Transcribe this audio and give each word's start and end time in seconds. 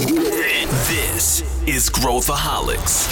This 0.00 1.44
is 1.66 1.90
Growthaholics. 1.90 3.06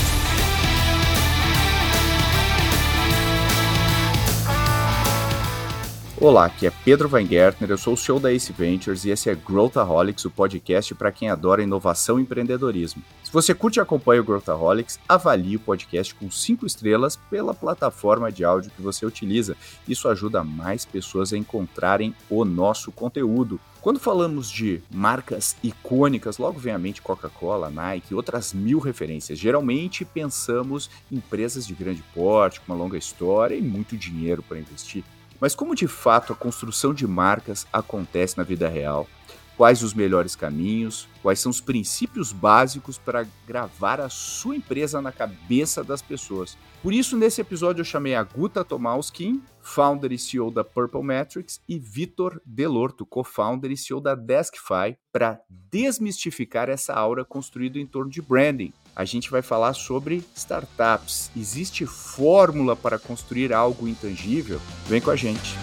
Olá, 6.18 6.46
aqui 6.46 6.66
é 6.66 6.72
Pedro 6.84 7.10
Weingärtner, 7.12 7.70
eu 7.70 7.76
sou 7.76 7.92
o 7.92 7.96
CEO 7.96 8.18
da 8.18 8.32
Ace 8.32 8.52
Ventures 8.54 9.04
e 9.04 9.10
esse 9.10 9.28
é 9.28 9.34
Growthaholics, 9.34 10.24
o 10.24 10.30
podcast 10.30 10.94
para 10.94 11.12
quem 11.12 11.28
adora 11.28 11.62
inovação 11.62 12.18
e 12.18 12.22
empreendedorismo. 12.22 13.02
Se 13.22 13.30
você 13.30 13.54
curte 13.54 13.78
e 13.78 13.82
acompanha 13.82 14.22
o 14.22 14.24
Growthaholics, 14.24 14.98
avalie 15.06 15.56
o 15.56 15.60
podcast 15.60 16.14
com 16.14 16.30
5 16.30 16.64
estrelas 16.64 17.16
pela 17.28 17.52
plataforma 17.52 18.32
de 18.32 18.44
áudio 18.44 18.72
que 18.74 18.80
você 18.80 19.04
utiliza. 19.04 19.54
Isso 19.86 20.08
ajuda 20.08 20.42
mais 20.42 20.86
pessoas 20.86 21.34
a 21.34 21.36
encontrarem 21.36 22.14
o 22.30 22.46
nosso 22.46 22.90
conteúdo. 22.90 23.60
Quando 23.88 24.00
falamos 24.00 24.50
de 24.50 24.82
marcas 24.90 25.56
icônicas, 25.62 26.36
logo 26.36 26.60
vem 26.60 26.74
à 26.74 26.78
mente 26.78 27.00
Coca-Cola, 27.00 27.70
Nike 27.70 28.12
e 28.12 28.14
outras 28.14 28.52
mil 28.52 28.80
referências. 28.80 29.38
Geralmente 29.38 30.04
pensamos 30.04 30.90
em 31.10 31.16
empresas 31.16 31.66
de 31.66 31.72
grande 31.72 32.04
porte, 32.14 32.60
com 32.60 32.70
uma 32.70 32.78
longa 32.78 32.98
história 32.98 33.54
e 33.54 33.62
muito 33.62 33.96
dinheiro 33.96 34.42
para 34.42 34.58
investir. 34.58 35.02
Mas 35.40 35.54
como 35.54 35.74
de 35.74 35.88
fato 35.88 36.34
a 36.34 36.36
construção 36.36 36.92
de 36.92 37.06
marcas 37.06 37.66
acontece 37.72 38.36
na 38.36 38.44
vida 38.44 38.68
real? 38.68 39.08
Quais 39.58 39.82
os 39.82 39.92
melhores 39.92 40.36
caminhos? 40.36 41.08
Quais 41.20 41.40
são 41.40 41.50
os 41.50 41.60
princípios 41.60 42.32
básicos 42.32 42.96
para 42.96 43.26
gravar 43.44 44.00
a 44.00 44.08
sua 44.08 44.54
empresa 44.54 45.02
na 45.02 45.10
cabeça 45.10 45.82
das 45.82 46.00
pessoas? 46.00 46.56
Por 46.80 46.92
isso, 46.92 47.16
nesse 47.16 47.40
episódio, 47.40 47.80
eu 47.80 47.84
chamei 47.84 48.14
a 48.14 48.22
Guta 48.22 48.64
Tomauskin, 48.64 49.42
founder 49.60 50.12
e 50.12 50.18
CEO 50.18 50.52
da 50.52 50.62
Purple 50.62 51.02
Metrics, 51.02 51.60
e 51.68 51.76
Vitor 51.76 52.40
Delorto, 52.46 53.04
co-founder 53.04 53.72
e 53.72 53.76
CEO 53.76 54.00
da 54.00 54.14
Deskify, 54.14 54.96
para 55.12 55.40
desmistificar 55.50 56.68
essa 56.68 56.94
aura 56.94 57.24
construída 57.24 57.80
em 57.80 57.86
torno 57.86 58.12
de 58.12 58.22
branding, 58.22 58.72
a 58.94 59.04
gente 59.04 59.28
vai 59.28 59.42
falar 59.42 59.74
sobre 59.74 60.24
startups. 60.36 61.32
Existe 61.36 61.84
fórmula 61.84 62.76
para 62.76 62.96
construir 62.96 63.52
algo 63.52 63.88
intangível? 63.88 64.60
Vem 64.86 65.00
com 65.00 65.10
a 65.10 65.16
gente. 65.16 65.56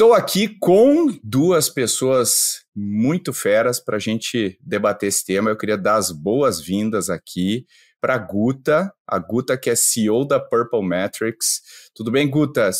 Estou 0.00 0.14
aqui 0.14 0.48
com 0.58 1.14
duas 1.22 1.68
pessoas 1.68 2.64
muito 2.74 3.34
feras 3.34 3.78
para 3.78 3.96
a 3.96 4.00
gente 4.00 4.58
debater 4.58 5.10
esse 5.10 5.26
tema. 5.26 5.50
Eu 5.50 5.58
queria 5.58 5.76
dar 5.76 5.96
as 5.96 6.10
boas-vindas 6.10 7.10
aqui 7.10 7.66
para 8.00 8.16
Guta, 8.16 8.90
a 9.06 9.18
Guta 9.18 9.58
que 9.58 9.68
é 9.68 9.76
CEO 9.76 10.24
da 10.24 10.40
Purple 10.40 10.82
Metrics. 10.82 11.60
Tudo 11.94 12.10
bem, 12.10 12.26
Guta? 12.30 12.70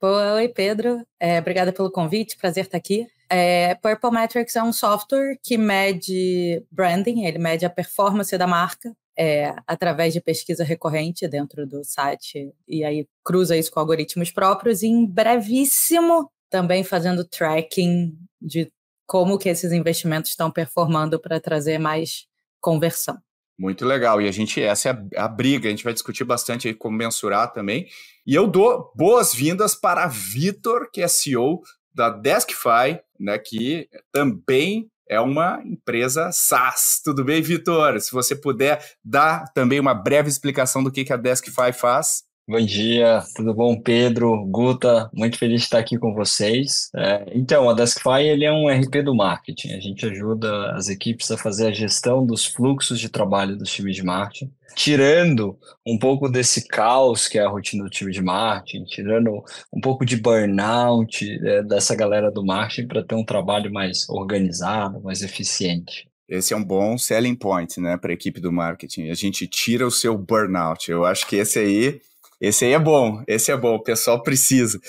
Oi, 0.00 0.48
Pedro. 0.48 1.06
É, 1.20 1.38
obrigada 1.38 1.70
pelo 1.70 1.92
convite, 1.92 2.38
prazer 2.38 2.64
estar 2.64 2.78
aqui. 2.78 3.06
É, 3.28 3.74
Purple 3.74 4.12
Metrics 4.12 4.56
é 4.56 4.62
um 4.62 4.72
software 4.72 5.36
que 5.44 5.58
mede 5.58 6.64
branding, 6.72 7.26
ele 7.26 7.38
mede 7.38 7.66
a 7.66 7.70
performance 7.70 8.38
da 8.38 8.46
marca 8.46 8.90
é, 9.18 9.54
através 9.66 10.14
de 10.14 10.20
pesquisa 10.22 10.64
recorrente 10.64 11.28
dentro 11.28 11.66
do 11.66 11.84
site 11.84 12.50
e 12.66 12.82
aí 12.82 13.06
cruza 13.22 13.54
isso 13.54 13.70
com 13.70 13.80
algoritmos 13.80 14.30
próprios 14.30 14.82
e 14.82 14.86
em 14.86 15.06
brevíssimo 15.06 16.30
também 16.50 16.84
fazendo 16.84 17.24
tracking 17.24 18.18
de 18.40 18.70
como 19.06 19.38
que 19.38 19.48
esses 19.48 19.72
investimentos 19.72 20.30
estão 20.30 20.50
performando 20.50 21.20
para 21.20 21.40
trazer 21.40 21.78
mais 21.78 22.26
conversão. 22.60 23.18
Muito 23.58 23.84
legal. 23.84 24.22
E 24.22 24.28
a 24.28 24.32
gente, 24.32 24.62
essa 24.62 24.88
é 24.88 25.18
a, 25.18 25.24
a, 25.24 25.28
briga, 25.28 25.68
a 25.68 25.70
gente 25.70 25.84
vai 25.84 25.92
discutir 25.92 26.24
bastante 26.24 26.68
aí 26.68 26.74
como 26.74 26.96
mensurar 26.96 27.52
também. 27.52 27.86
E 28.26 28.34
eu 28.34 28.46
dou 28.46 28.90
boas-vindas 28.96 29.74
para 29.74 30.06
Vitor, 30.06 30.90
que 30.90 31.02
é 31.02 31.08
CEO 31.08 31.60
da 31.92 32.08
Deskify, 32.08 33.00
né, 33.18 33.38
que 33.38 33.88
também 34.12 34.88
é 35.06 35.20
uma 35.20 35.60
empresa 35.64 36.30
SaaS. 36.32 37.02
Tudo 37.04 37.24
bem, 37.24 37.42
Vitor? 37.42 38.00
Se 38.00 38.12
você 38.12 38.34
puder 38.34 38.82
dar 39.04 39.52
também 39.52 39.80
uma 39.80 39.92
breve 39.92 40.28
explicação 40.28 40.82
do 40.82 40.90
que, 40.90 41.04
que 41.04 41.12
a 41.12 41.16
Deskify 41.16 41.72
faz. 41.72 42.22
Bom 42.48 42.60
dia, 42.60 43.22
tudo 43.36 43.54
bom, 43.54 43.80
Pedro, 43.80 44.44
Guta? 44.46 45.08
Muito 45.14 45.38
feliz 45.38 45.60
de 45.60 45.66
estar 45.66 45.78
aqui 45.78 45.96
com 45.96 46.12
vocês. 46.12 46.90
É, 46.96 47.30
então, 47.32 47.70
a 47.70 47.74
Deskify 47.74 48.22
ele 48.22 48.44
é 48.44 48.52
um 48.52 48.66
RP 48.68 49.04
do 49.04 49.14
marketing. 49.14 49.74
A 49.74 49.80
gente 49.80 50.04
ajuda 50.04 50.72
as 50.72 50.88
equipes 50.88 51.30
a 51.30 51.38
fazer 51.38 51.68
a 51.68 51.72
gestão 51.72 52.26
dos 52.26 52.46
fluxos 52.46 52.98
de 52.98 53.08
trabalho 53.08 53.56
dos 53.56 53.70
times 53.70 53.94
de 53.94 54.02
marketing, 54.02 54.52
tirando 54.74 55.56
um 55.86 55.96
pouco 55.96 56.28
desse 56.28 56.66
caos 56.66 57.28
que 57.28 57.38
é 57.38 57.44
a 57.44 57.48
rotina 57.48 57.84
do 57.84 57.90
time 57.90 58.10
de 58.10 58.20
marketing, 58.20 58.84
tirando 58.84 59.44
um 59.72 59.80
pouco 59.80 60.04
de 60.04 60.16
burnout 60.16 61.24
é, 61.46 61.62
dessa 61.62 61.94
galera 61.94 62.32
do 62.32 62.44
marketing 62.44 62.88
para 62.88 63.04
ter 63.04 63.14
um 63.14 63.24
trabalho 63.24 63.72
mais 63.72 64.08
organizado, 64.08 65.00
mais 65.00 65.22
eficiente. 65.22 66.08
Esse 66.28 66.52
é 66.52 66.56
um 66.56 66.64
bom 66.64 66.98
selling 66.98 67.34
point, 67.34 67.80
né, 67.80 67.96
para 67.96 68.10
a 68.10 68.14
equipe 68.14 68.40
do 68.40 68.52
marketing. 68.52 69.08
A 69.08 69.14
gente 69.14 69.46
tira 69.46 69.86
o 69.86 69.90
seu 69.90 70.16
burnout. 70.16 70.90
Eu 70.90 71.04
acho 71.04 71.26
que 71.26 71.36
esse 71.36 71.58
aí 71.58 72.00
esse 72.40 72.64
aí 72.64 72.72
é 72.72 72.78
bom, 72.78 73.22
esse 73.26 73.50
é 73.52 73.56
bom, 73.56 73.74
o 73.74 73.82
pessoal 73.82 74.22
precisa. 74.22 74.80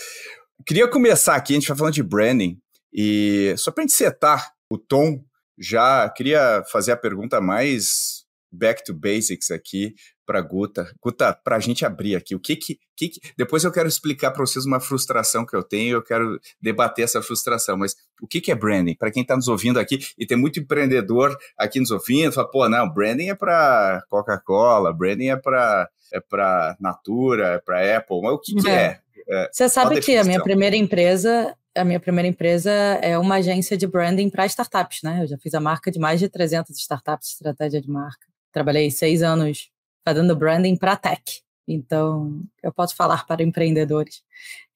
Queria 0.66 0.88
começar 0.88 1.36
aqui, 1.36 1.54
a 1.54 1.60
gente 1.60 1.68
vai 1.68 1.78
falando 1.78 1.94
de 1.94 2.04
branding, 2.04 2.58
e 2.94 3.54
só 3.58 3.72
para 3.72 3.84
a 3.84 3.88
gente 3.88 3.94
setar 3.94 4.52
o 4.70 4.78
tom, 4.78 5.24
já 5.58 6.10
queria 6.10 6.64
fazer 6.72 6.92
a 6.92 6.98
pergunta 6.98 7.42
mais 7.42 8.21
back 8.52 8.84
to 8.84 8.94
basics 8.94 9.50
aqui 9.52 9.96
para 10.26 10.42
Guta. 10.42 10.94
Guta, 11.02 11.34
para 11.34 11.58
a 11.58 11.60
gente 11.60 11.86
abrir 11.86 12.16
aqui, 12.16 12.34
o 12.36 12.40
que 12.40 12.56
que, 12.56 12.80
que, 12.96 13.10
que... 13.10 13.20
Depois 13.38 13.64
eu 13.64 13.72
quero 13.72 13.88
explicar 13.88 14.32
para 14.32 14.46
vocês 14.46 14.66
uma 14.66 14.80
frustração 14.80 15.46
que 15.46 15.56
eu 15.56 15.64
tenho, 15.64 15.98
eu 15.98 16.02
quero 16.02 16.40
debater 16.62 17.04
essa 17.04 17.22
frustração, 17.22 17.78
mas 17.78 17.96
o 18.22 18.28
que, 18.28 18.40
que 18.40 18.52
é 18.52 18.56
branding? 18.56 18.96
Para 18.96 19.12
quem 19.12 19.24
está 19.24 19.36
nos 19.36 19.48
ouvindo 19.48 19.80
aqui, 19.80 20.00
e 20.18 20.26
tem 20.26 20.38
muito 20.38 20.60
empreendedor 20.60 21.38
aqui 21.58 21.80
nos 21.80 21.92
ouvindo, 21.92 22.32
fala, 22.32 22.50
pô, 22.50 22.70
não, 22.70 22.90
branding 22.90 23.30
é 23.30 23.36
para 23.36 24.04
Coca-Cola, 24.10 24.94
branding 24.94 25.30
é 25.30 25.36
para 25.36 25.90
é 26.14 26.20
para 26.20 26.76
Natura, 26.80 27.54
é 27.54 27.60
para 27.60 27.98
Apple, 27.98 28.22
mas 28.22 28.34
o 28.34 28.40
que, 28.40 28.56
que 28.56 28.70
é. 28.70 29.00
é? 29.30 29.50
Você 29.52 29.70
sabe 29.70 30.02
que 30.02 30.18
a 30.18 30.24
minha 30.24 30.44
primeira 30.44 30.76
empresa, 30.76 31.56
a 31.76 31.86
minha 31.86 32.00
primeira 32.00 32.28
empresa 32.28 32.70
é 32.70 33.18
uma 33.18 33.36
agência 33.36 33.78
de 33.78 33.88
branding 33.88 34.30
para 34.30 34.46
startups, 34.46 35.00
né? 35.04 35.24
Eu 35.24 35.28
já 35.28 35.38
fiz 35.38 35.54
a 35.54 35.60
marca 35.60 35.90
de 35.90 36.00
mais 36.00 36.20
de 36.20 36.28
300 36.28 36.78
startups, 36.78 37.30
estratégia 37.30 37.82
de 37.82 37.90
marca. 37.90 38.31
Trabalhei 38.52 38.92
seis 38.92 39.22
anos 39.22 39.70
fazendo 40.04 40.36
branding 40.36 40.76
para 40.76 40.96
tech, 40.96 41.42
então 41.68 42.42
eu 42.62 42.72
posso 42.74 42.96
falar 42.96 43.26
para 43.26 43.44
empreendedores. 43.44 44.24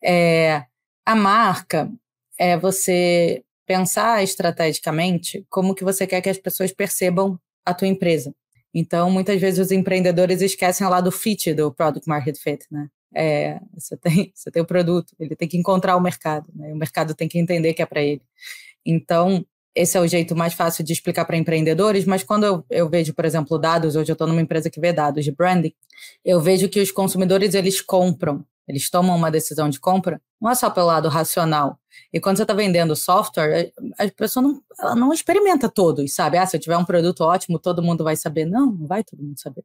É, 0.03 0.65
a 1.05 1.15
marca 1.15 1.91
é 2.37 2.57
você 2.57 3.43
pensar 3.65 4.23
estrategicamente 4.23 5.45
como 5.49 5.73
que 5.73 5.83
você 5.83 6.05
quer 6.05 6.21
que 6.21 6.29
as 6.29 6.37
pessoas 6.37 6.71
percebam 6.71 7.39
a 7.65 7.73
tua 7.73 7.87
empresa. 7.87 8.33
Então, 8.73 9.09
muitas 9.09 9.39
vezes 9.39 9.59
os 9.59 9.71
empreendedores 9.71 10.41
esquecem 10.41 10.85
lá 10.87 11.01
do 11.01 11.11
fit 11.11 11.53
do 11.53 11.73
product 11.73 12.07
market 12.07 12.37
fit, 12.37 12.65
né? 12.69 12.89
É, 13.13 13.59
você 13.73 13.95
tem 13.95 14.31
você 14.35 14.51
tem 14.51 14.61
o 14.61 14.65
produto, 14.65 15.15
ele 15.19 15.35
tem 15.35 15.47
que 15.47 15.57
encontrar 15.57 15.95
o 15.95 16.01
mercado, 16.01 16.47
né? 16.53 16.73
O 16.73 16.75
mercado 16.75 17.15
tem 17.15 17.27
que 17.27 17.39
entender 17.39 17.73
que 17.73 17.81
é 17.81 17.85
para 17.85 18.01
ele. 18.03 18.21
Então, 18.85 19.45
esse 19.75 19.97
é 19.97 20.01
o 20.01 20.07
jeito 20.07 20.35
mais 20.35 20.53
fácil 20.53 20.83
de 20.83 20.93
explicar 20.93 21.25
para 21.25 21.37
empreendedores, 21.37 22.05
mas 22.05 22.23
quando 22.23 22.45
eu, 22.45 22.65
eu 22.69 22.89
vejo, 22.89 23.13
por 23.13 23.25
exemplo, 23.25 23.57
dados, 23.59 23.95
hoje 23.95 24.11
eu 24.11 24.13
estou 24.13 24.27
numa 24.27 24.41
empresa 24.41 24.69
que 24.69 24.79
vê 24.79 24.93
dados 24.93 25.23
de 25.23 25.31
branding, 25.31 25.73
eu 26.23 26.39
vejo 26.41 26.69
que 26.69 26.79
os 26.79 26.91
consumidores 26.91 27.53
eles 27.53 27.81
compram 27.81 28.45
eles 28.67 28.89
tomam 28.89 29.15
uma 29.15 29.29
decisão 29.29 29.69
de 29.69 29.79
compra, 29.79 30.19
não 30.41 30.49
é 30.49 30.55
só 30.55 30.69
pelo 30.69 30.87
lado 30.87 31.07
racional. 31.07 31.79
E 32.11 32.19
quando 32.19 32.37
você 32.37 32.43
está 32.43 32.53
vendendo 32.53 32.95
software, 32.95 33.71
a 33.97 34.07
pessoa 34.09 34.43
não, 34.43 34.61
ela 34.79 34.95
não 34.95 35.13
experimenta 35.13 35.69
todos, 35.69 36.13
sabe? 36.13 36.37
Ah, 36.37 36.45
se 36.45 36.57
eu 36.57 36.61
tiver 36.61 36.77
um 36.77 36.85
produto 36.85 37.21
ótimo, 37.21 37.59
todo 37.59 37.83
mundo 37.83 38.03
vai 38.03 38.15
saber. 38.15 38.45
Não, 38.45 38.71
não 38.71 38.87
vai 38.87 39.03
todo 39.03 39.21
mundo 39.21 39.39
saber. 39.39 39.63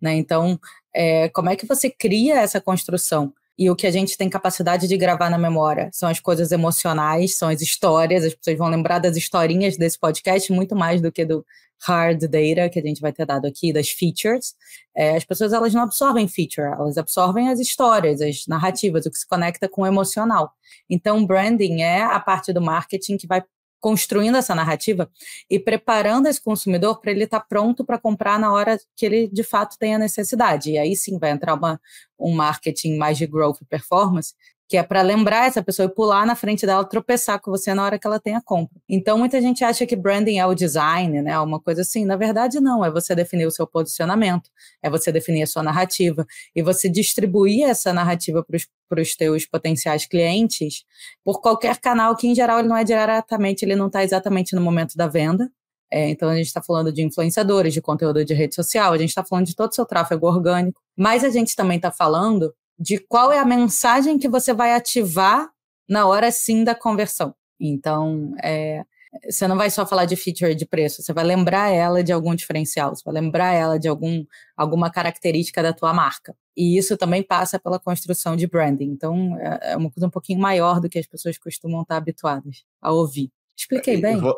Né? 0.00 0.14
Então, 0.14 0.58
é, 0.94 1.28
como 1.28 1.50
é 1.50 1.56
que 1.56 1.66
você 1.66 1.88
cria 1.88 2.40
essa 2.40 2.60
construção? 2.60 3.32
E 3.58 3.70
o 3.70 3.76
que 3.76 3.86
a 3.86 3.90
gente 3.90 4.16
tem 4.16 4.30
capacidade 4.30 4.88
de 4.88 4.96
gravar 4.96 5.28
na 5.30 5.38
memória 5.38 5.90
são 5.92 6.08
as 6.08 6.18
coisas 6.18 6.52
emocionais, 6.52 7.36
são 7.36 7.48
as 7.48 7.60
histórias. 7.60 8.24
As 8.24 8.34
pessoas 8.34 8.56
vão 8.56 8.68
lembrar 8.68 8.98
das 8.98 9.16
historinhas 9.16 9.76
desse 9.76 9.98
podcast 9.98 10.50
muito 10.52 10.74
mais 10.74 11.00
do 11.00 11.12
que 11.12 11.24
do 11.24 11.44
hard 11.82 12.20
data 12.20 12.68
que 12.70 12.78
a 12.78 12.82
gente 12.82 13.00
vai 13.00 13.12
ter 13.12 13.26
dado 13.26 13.46
aqui, 13.46 13.72
das 13.72 13.88
features, 13.90 14.54
é, 14.96 15.16
as 15.16 15.24
pessoas 15.24 15.52
elas 15.52 15.74
não 15.74 15.82
absorvem 15.82 16.28
feature, 16.28 16.66
elas 16.66 16.96
absorvem 16.96 17.48
as 17.48 17.58
histórias, 17.58 18.20
as 18.20 18.46
narrativas, 18.46 19.04
o 19.04 19.10
que 19.10 19.18
se 19.18 19.26
conecta 19.26 19.68
com 19.68 19.82
o 19.82 19.86
emocional. 19.86 20.52
Então, 20.88 21.26
branding 21.26 21.82
é 21.82 22.02
a 22.02 22.20
parte 22.20 22.52
do 22.52 22.60
marketing 22.60 23.16
que 23.16 23.26
vai 23.26 23.42
construindo 23.82 24.36
essa 24.36 24.54
narrativa 24.54 25.10
e 25.50 25.58
preparando 25.58 26.28
esse 26.28 26.40
consumidor 26.40 27.00
para 27.00 27.10
ele 27.10 27.24
estar 27.24 27.40
tá 27.40 27.46
pronto 27.46 27.84
para 27.84 27.98
comprar 27.98 28.38
na 28.38 28.52
hora 28.52 28.78
que 28.96 29.04
ele 29.04 29.28
de 29.28 29.42
fato 29.42 29.76
tem 29.76 29.94
a 29.94 29.98
necessidade. 29.98 30.70
E 30.70 30.78
aí 30.78 30.94
sim 30.94 31.18
vai 31.18 31.32
entrar 31.32 31.54
uma, 31.54 31.80
um 32.18 32.32
marketing 32.32 32.96
mais 32.96 33.18
de 33.18 33.26
growth 33.26 33.60
e 33.60 33.64
performance, 33.64 34.34
que 34.68 34.76
é 34.76 34.82
para 34.82 35.02
lembrar 35.02 35.48
essa 35.48 35.62
pessoa 35.62 35.86
e 35.86 35.94
pular 35.94 36.26
na 36.26 36.34
frente 36.34 36.64
dela, 36.64 36.84
tropeçar 36.84 37.38
com 37.40 37.50
você 37.50 37.74
na 37.74 37.84
hora 37.84 37.98
que 37.98 38.06
ela 38.06 38.18
tem 38.18 38.34
a 38.34 38.40
compra. 38.40 38.80
Então, 38.88 39.18
muita 39.18 39.40
gente 39.40 39.62
acha 39.62 39.86
que 39.86 39.94
branding 39.94 40.38
é 40.38 40.46
o 40.46 40.54
design, 40.54 41.20
né? 41.20 41.38
Uma 41.38 41.60
coisa 41.60 41.82
assim. 41.82 42.04
Na 42.04 42.16
verdade, 42.16 42.58
não. 42.58 42.84
É 42.84 42.90
você 42.90 43.14
definir 43.14 43.46
o 43.46 43.50
seu 43.50 43.66
posicionamento, 43.66 44.48
é 44.82 44.88
você 44.88 45.12
definir 45.12 45.42
a 45.42 45.46
sua 45.46 45.62
narrativa 45.62 46.26
e 46.56 46.62
você 46.62 46.88
distribuir 46.88 47.68
essa 47.68 47.92
narrativa 47.92 48.44
para 48.88 49.02
os 49.02 49.14
teus 49.14 49.44
potenciais 49.44 50.06
clientes 50.06 50.84
por 51.24 51.40
qualquer 51.40 51.78
canal 51.78 52.16
que, 52.16 52.26
em 52.26 52.34
geral, 52.34 52.60
ele 52.60 52.68
não 52.68 52.76
é 52.76 52.84
diretamente, 52.84 53.64
ele 53.64 53.76
não 53.76 53.88
está 53.88 54.02
exatamente 54.02 54.54
no 54.54 54.62
momento 54.62 54.96
da 54.96 55.06
venda. 55.06 55.50
É, 55.92 56.08
então, 56.08 56.30
a 56.30 56.36
gente 56.36 56.46
está 56.46 56.62
falando 56.62 56.90
de 56.90 57.02
influenciadores, 57.02 57.74
de 57.74 57.82
conteúdo 57.82 58.24
de 58.24 58.32
rede 58.32 58.54
social, 58.54 58.94
a 58.94 58.96
gente 58.96 59.10
está 59.10 59.22
falando 59.22 59.44
de 59.44 59.54
todo 59.54 59.70
o 59.70 59.74
seu 59.74 59.84
tráfego 59.84 60.26
orgânico, 60.26 60.80
mas 60.96 61.22
a 61.22 61.28
gente 61.28 61.54
também 61.54 61.76
está 61.76 61.92
falando 61.92 62.54
de 62.78 62.98
qual 62.98 63.32
é 63.32 63.38
a 63.38 63.44
mensagem 63.44 64.18
que 64.18 64.28
você 64.28 64.52
vai 64.52 64.74
ativar 64.74 65.50
na 65.88 66.06
hora 66.06 66.30
sim 66.30 66.64
da 66.64 66.74
conversão. 66.74 67.34
Então, 67.60 68.34
é, 68.42 68.82
você 69.28 69.46
não 69.46 69.56
vai 69.56 69.70
só 69.70 69.86
falar 69.86 70.06
de 70.06 70.16
feature 70.16 70.54
de 70.54 70.64
preço, 70.64 71.02
você 71.02 71.12
vai 71.12 71.24
lembrar 71.24 71.68
ela 71.70 72.02
de 72.02 72.12
algum 72.12 72.34
diferencial, 72.34 72.94
você 72.94 73.02
vai 73.04 73.14
lembrar 73.14 73.52
ela 73.52 73.78
de 73.78 73.86
algum, 73.86 74.24
alguma 74.56 74.90
característica 74.90 75.62
da 75.62 75.72
tua 75.72 75.92
marca. 75.92 76.34
E 76.56 76.78
isso 76.78 76.96
também 76.96 77.22
passa 77.22 77.58
pela 77.58 77.78
construção 77.78 78.36
de 78.36 78.46
branding. 78.46 78.90
Então, 78.90 79.38
é, 79.38 79.72
é 79.72 79.76
uma 79.76 79.90
coisa 79.90 80.06
um 80.06 80.10
pouquinho 80.10 80.40
maior 80.40 80.80
do 80.80 80.88
que 80.88 80.98
as 80.98 81.06
pessoas 81.06 81.38
costumam 81.38 81.82
estar 81.82 81.96
habituadas 81.96 82.64
a 82.80 82.90
ouvir. 82.90 83.30
Expliquei 83.56 84.00
bem? 84.00 84.18
Eu, 84.18 84.34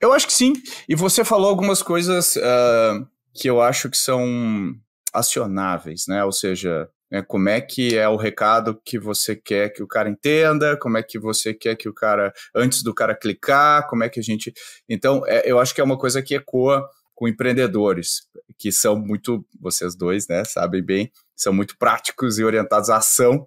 eu 0.00 0.12
acho 0.12 0.26
que 0.26 0.32
sim. 0.32 0.52
E 0.88 0.94
você 0.94 1.24
falou 1.24 1.48
algumas 1.48 1.82
coisas 1.82 2.36
uh, 2.36 3.06
que 3.34 3.48
eu 3.48 3.60
acho 3.60 3.90
que 3.90 3.96
são 3.96 4.74
acionáveis, 5.12 6.06
né? 6.06 6.24
Ou 6.24 6.32
seja, 6.32 6.88
né? 7.10 7.22
Como 7.22 7.48
é 7.48 7.60
que 7.60 7.96
é 7.96 8.08
o 8.08 8.16
recado 8.16 8.80
que 8.84 8.98
você 8.98 9.34
quer 9.34 9.70
que 9.70 9.82
o 9.82 9.86
cara 9.86 10.08
entenda? 10.08 10.76
Como 10.76 10.98
é 10.98 11.02
que 11.02 11.18
você 11.18 11.54
quer 11.54 11.76
que 11.76 11.88
o 11.88 11.94
cara, 11.94 12.32
antes 12.54 12.82
do 12.82 12.94
cara 12.94 13.14
clicar, 13.14 13.86
como 13.88 14.04
é 14.04 14.08
que 14.08 14.20
a 14.20 14.22
gente. 14.22 14.52
Então, 14.88 15.22
é, 15.26 15.50
eu 15.50 15.58
acho 15.58 15.74
que 15.74 15.80
é 15.80 15.84
uma 15.84 15.98
coisa 15.98 16.22
que 16.22 16.34
ecoa 16.34 16.88
com 17.14 17.26
empreendedores, 17.26 18.22
que 18.56 18.70
são 18.70 18.96
muito, 18.96 19.44
vocês 19.60 19.96
dois, 19.96 20.28
né, 20.28 20.44
sabem 20.44 20.80
bem, 20.80 21.10
são 21.34 21.52
muito 21.52 21.76
práticos 21.76 22.38
e 22.38 22.44
orientados 22.44 22.90
à 22.90 22.98
ação. 22.98 23.44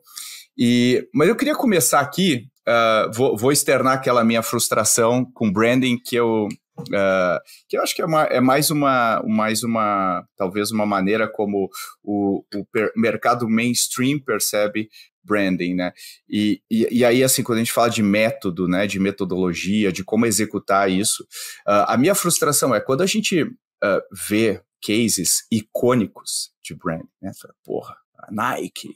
E, 0.57 1.07
mas 1.13 1.29
eu 1.29 1.35
queria 1.37 1.55
começar 1.55 2.01
aqui, 2.01 2.49
uh, 2.67 3.11
vou, 3.13 3.37
vou 3.37 3.51
externar 3.51 3.93
aquela 3.93 4.25
minha 4.25 4.43
frustração 4.43 5.23
com 5.33 5.51
branding 5.51 5.97
que 5.97 6.17
eu 6.17 6.49
Uh, 6.89 7.39
que 7.67 7.77
eu 7.77 7.81
acho 7.81 7.95
que 7.95 8.01
é, 8.01 8.05
uma, 8.05 8.23
é, 8.23 8.39
mais 8.39 8.69
uma, 8.69 9.21
mais 9.25 9.63
uma, 9.63 10.25
talvez 10.35 10.71
uma 10.71 10.85
maneira 10.85 11.27
como 11.27 11.69
o, 12.03 12.43
o 12.53 12.65
per, 12.65 12.91
mercado 12.95 13.47
mainstream 13.49 14.19
percebe 14.19 14.89
branding, 15.23 15.75
né? 15.75 15.93
E, 16.29 16.61
e, 16.69 16.99
e, 16.99 17.05
aí, 17.05 17.23
assim, 17.23 17.43
quando 17.43 17.57
a 17.57 17.61
gente 17.61 17.71
fala 17.71 17.89
de 17.89 18.01
método, 18.01 18.67
né, 18.67 18.87
de 18.87 18.99
metodologia, 18.99 19.91
de 19.91 20.03
como 20.03 20.25
executar 20.25 20.89
isso, 20.89 21.23
uh, 21.67 21.85
a 21.87 21.97
minha 21.97 22.15
frustração 22.15 22.73
é 22.73 22.79
quando 22.79 23.01
a 23.01 23.05
gente 23.05 23.43
uh, 23.43 24.01
vê 24.29 24.61
cases 24.83 25.45
icônicos 25.51 26.51
de 26.63 26.75
branding, 26.75 27.07
né? 27.21 27.31
Porra, 27.63 27.95
a 28.17 28.31
Nike, 28.31 28.95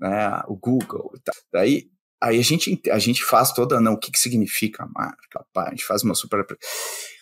né, 0.00 0.42
o 0.48 0.56
Google, 0.56 1.12
tá. 1.22 1.32
daí 1.52 1.90
Aí 2.22 2.38
a 2.38 2.42
gente, 2.42 2.80
a 2.90 2.98
gente 2.98 3.24
faz 3.24 3.50
toda, 3.50 3.80
não, 3.80 3.94
o 3.94 3.98
que, 3.98 4.12
que 4.12 4.18
significa 4.18 4.84
a 4.84 4.86
marca, 4.86 5.44
pá, 5.54 5.68
a 5.68 5.70
gente 5.70 5.86
faz 5.86 6.02
uma 6.02 6.14
super. 6.14 6.46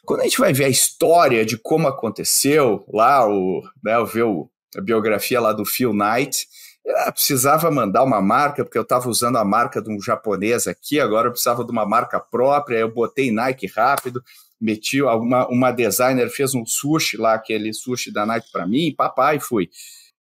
Quando 0.05 0.21
a 0.23 0.25
gente 0.25 0.39
vai 0.39 0.53
ver 0.53 0.65
a 0.65 0.69
história 0.69 1.45
de 1.45 1.57
como 1.57 1.87
aconteceu, 1.87 2.85
lá, 2.93 3.29
o, 3.29 3.63
né, 3.83 3.93
ver 4.05 4.25
o, 4.25 4.51
a 4.77 4.81
biografia 4.81 5.41
lá 5.41 5.53
do 5.53 5.65
Phil 5.65 5.93
Knight, 5.93 6.49
eu 6.85 7.13
precisava 7.13 7.71
mandar 7.71 8.03
uma 8.03 8.21
marca, 8.21 8.65
porque 8.65 8.79
eu 8.79 8.83
estava 8.83 9.09
usando 9.09 9.37
a 9.37 9.45
marca 9.45 9.81
de 9.81 9.89
um 9.89 10.01
japonês 10.01 10.67
aqui, 10.67 10.99
agora 10.99 11.29
eu 11.29 11.33
precisava 11.33 11.65
de 11.65 11.71
uma 11.71 11.87
marca 11.87 12.19
própria, 12.19 12.79
eu 12.79 12.93
botei 12.93 13.31
Nike 13.31 13.67
rápido, 13.67 14.23
meti 14.61 15.01
uma, 15.01 15.47
uma 15.49 15.71
designer, 15.71 16.29
fez 16.31 16.55
um 16.55 16.67
sushi 16.67 17.17
lá, 17.17 17.35
aquele 17.35 17.73
sushi 17.73 18.11
da 18.11 18.27
Nike 18.27 18.51
para 18.51 18.67
mim, 18.67 18.95
papai, 18.97 19.39
fui. 19.39 19.71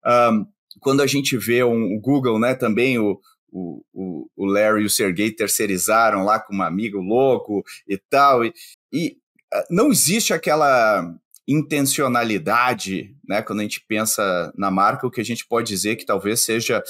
Um, 0.04 0.46
quando 0.80 1.02
a 1.02 1.06
gente 1.06 1.36
vê 1.36 1.62
um, 1.62 1.94
o 1.94 2.00
Google, 2.00 2.38
né, 2.40 2.54
também 2.54 2.98
o, 2.98 3.20
o, 3.54 3.84
o, 3.92 4.28
o 4.36 4.44
Larry 4.46 4.82
e 4.82 4.86
o 4.86 4.90
Sergey 4.90 5.30
terceirizaram 5.30 6.24
lá 6.24 6.40
com 6.40 6.56
um 6.56 6.62
amigo 6.62 7.00
louco 7.00 7.62
e 7.88 7.96
tal. 7.96 8.44
E, 8.44 8.52
e 8.92 9.16
ah, 9.52 9.64
não 9.70 9.92
existe 9.92 10.34
aquela 10.34 11.08
intencionalidade, 11.46 13.14
né? 13.28 13.42
Quando 13.42 13.60
a 13.60 13.62
gente 13.62 13.84
pensa 13.86 14.52
na 14.56 14.70
marca, 14.70 15.06
o 15.06 15.10
que 15.10 15.20
a 15.20 15.24
gente 15.24 15.46
pode 15.46 15.68
dizer 15.68 15.96
que 15.96 16.06
talvez 16.06 16.40
seja 16.40 16.82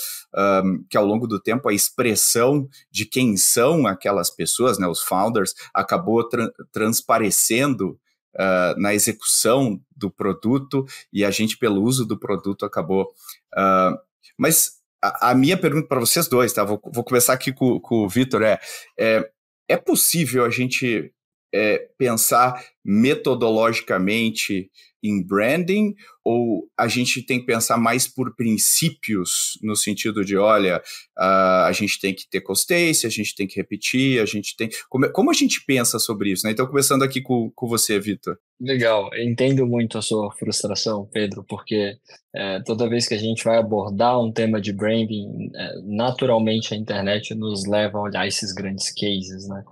um, 0.64 0.84
que 0.88 0.96
ao 0.96 1.04
longo 1.04 1.26
do 1.26 1.40
tempo 1.40 1.68
a 1.68 1.74
expressão 1.74 2.68
de 2.90 3.04
quem 3.04 3.36
são 3.36 3.86
aquelas 3.86 4.30
pessoas, 4.30 4.78
né? 4.78 4.86
Os 4.86 5.02
founders 5.02 5.54
acabou 5.74 6.26
tra 6.26 6.50
transparecendo 6.72 7.98
uh, 8.36 8.80
na 8.80 8.94
execução 8.94 9.78
do 9.94 10.10
produto 10.10 10.86
e 11.12 11.24
a 11.24 11.30
gente 11.30 11.58
pelo 11.58 11.82
uso 11.82 12.06
do 12.06 12.18
produto 12.18 12.64
acabou. 12.64 13.12
Uh, 13.54 13.98
mas 14.38 14.83
a, 15.20 15.34
minha 15.34 15.56
pergunta 15.56 15.88
para 15.88 16.00
vocês 16.00 16.28
dois, 16.28 16.52
tá? 16.52 16.64
Vou, 16.64 16.80
vou 16.92 17.04
começar 17.04 17.32
aqui 17.32 17.52
com, 17.52 17.80
com 17.80 18.04
o 18.04 18.08
Vitor. 18.08 18.42
É, 18.42 18.58
é, 18.98 19.28
é 19.68 19.76
possível 19.76 20.44
a 20.44 20.50
gente 20.50 21.13
é, 21.54 21.86
pensar 21.96 22.60
metodologicamente 22.84 24.70
em 25.04 25.22
branding? 25.22 25.94
Ou 26.24 26.66
a 26.78 26.88
gente 26.88 27.22
tem 27.22 27.38
que 27.38 27.44
pensar 27.44 27.76
mais 27.76 28.08
por 28.08 28.34
princípios 28.34 29.58
no 29.62 29.76
sentido 29.76 30.24
de 30.24 30.36
olha 30.38 30.78
uh, 31.18 31.66
a 31.66 31.72
gente 31.72 32.00
tem 32.00 32.14
que 32.14 32.26
ter 32.26 32.40
constância 32.40 33.06
a 33.06 33.10
gente 33.10 33.34
tem 33.34 33.46
que 33.46 33.56
repetir 33.56 34.20
a 34.22 34.24
gente 34.24 34.56
tem 34.56 34.70
como, 34.88 35.10
como 35.12 35.30
a 35.30 35.34
gente 35.34 35.62
pensa 35.66 35.98
sobre 35.98 36.32
isso 36.32 36.46
né? 36.46 36.52
Então 36.52 36.66
começando 36.66 37.02
aqui 37.02 37.20
com, 37.20 37.50
com 37.54 37.68
você 37.68 38.00
Vitor. 38.00 38.38
Legal. 38.58 39.10
Entendo 39.14 39.66
muito 39.66 39.98
a 39.98 40.02
sua 40.02 40.32
frustração 40.32 41.06
Pedro 41.12 41.44
porque 41.46 41.98
é, 42.34 42.60
toda 42.62 42.88
vez 42.88 43.06
que 43.06 43.14
a 43.14 43.18
gente 43.18 43.44
vai 43.44 43.58
abordar 43.58 44.18
um 44.18 44.32
tema 44.32 44.58
de 44.58 44.72
branding 44.72 45.50
é, 45.54 45.80
naturalmente 45.82 46.72
a 46.72 46.76
internet 46.76 47.34
nos 47.34 47.66
leva 47.66 47.98
a 47.98 48.02
olhar 48.02 48.26
esses 48.26 48.50
grandes 48.52 48.90
cases 48.90 49.46
né 49.46 49.62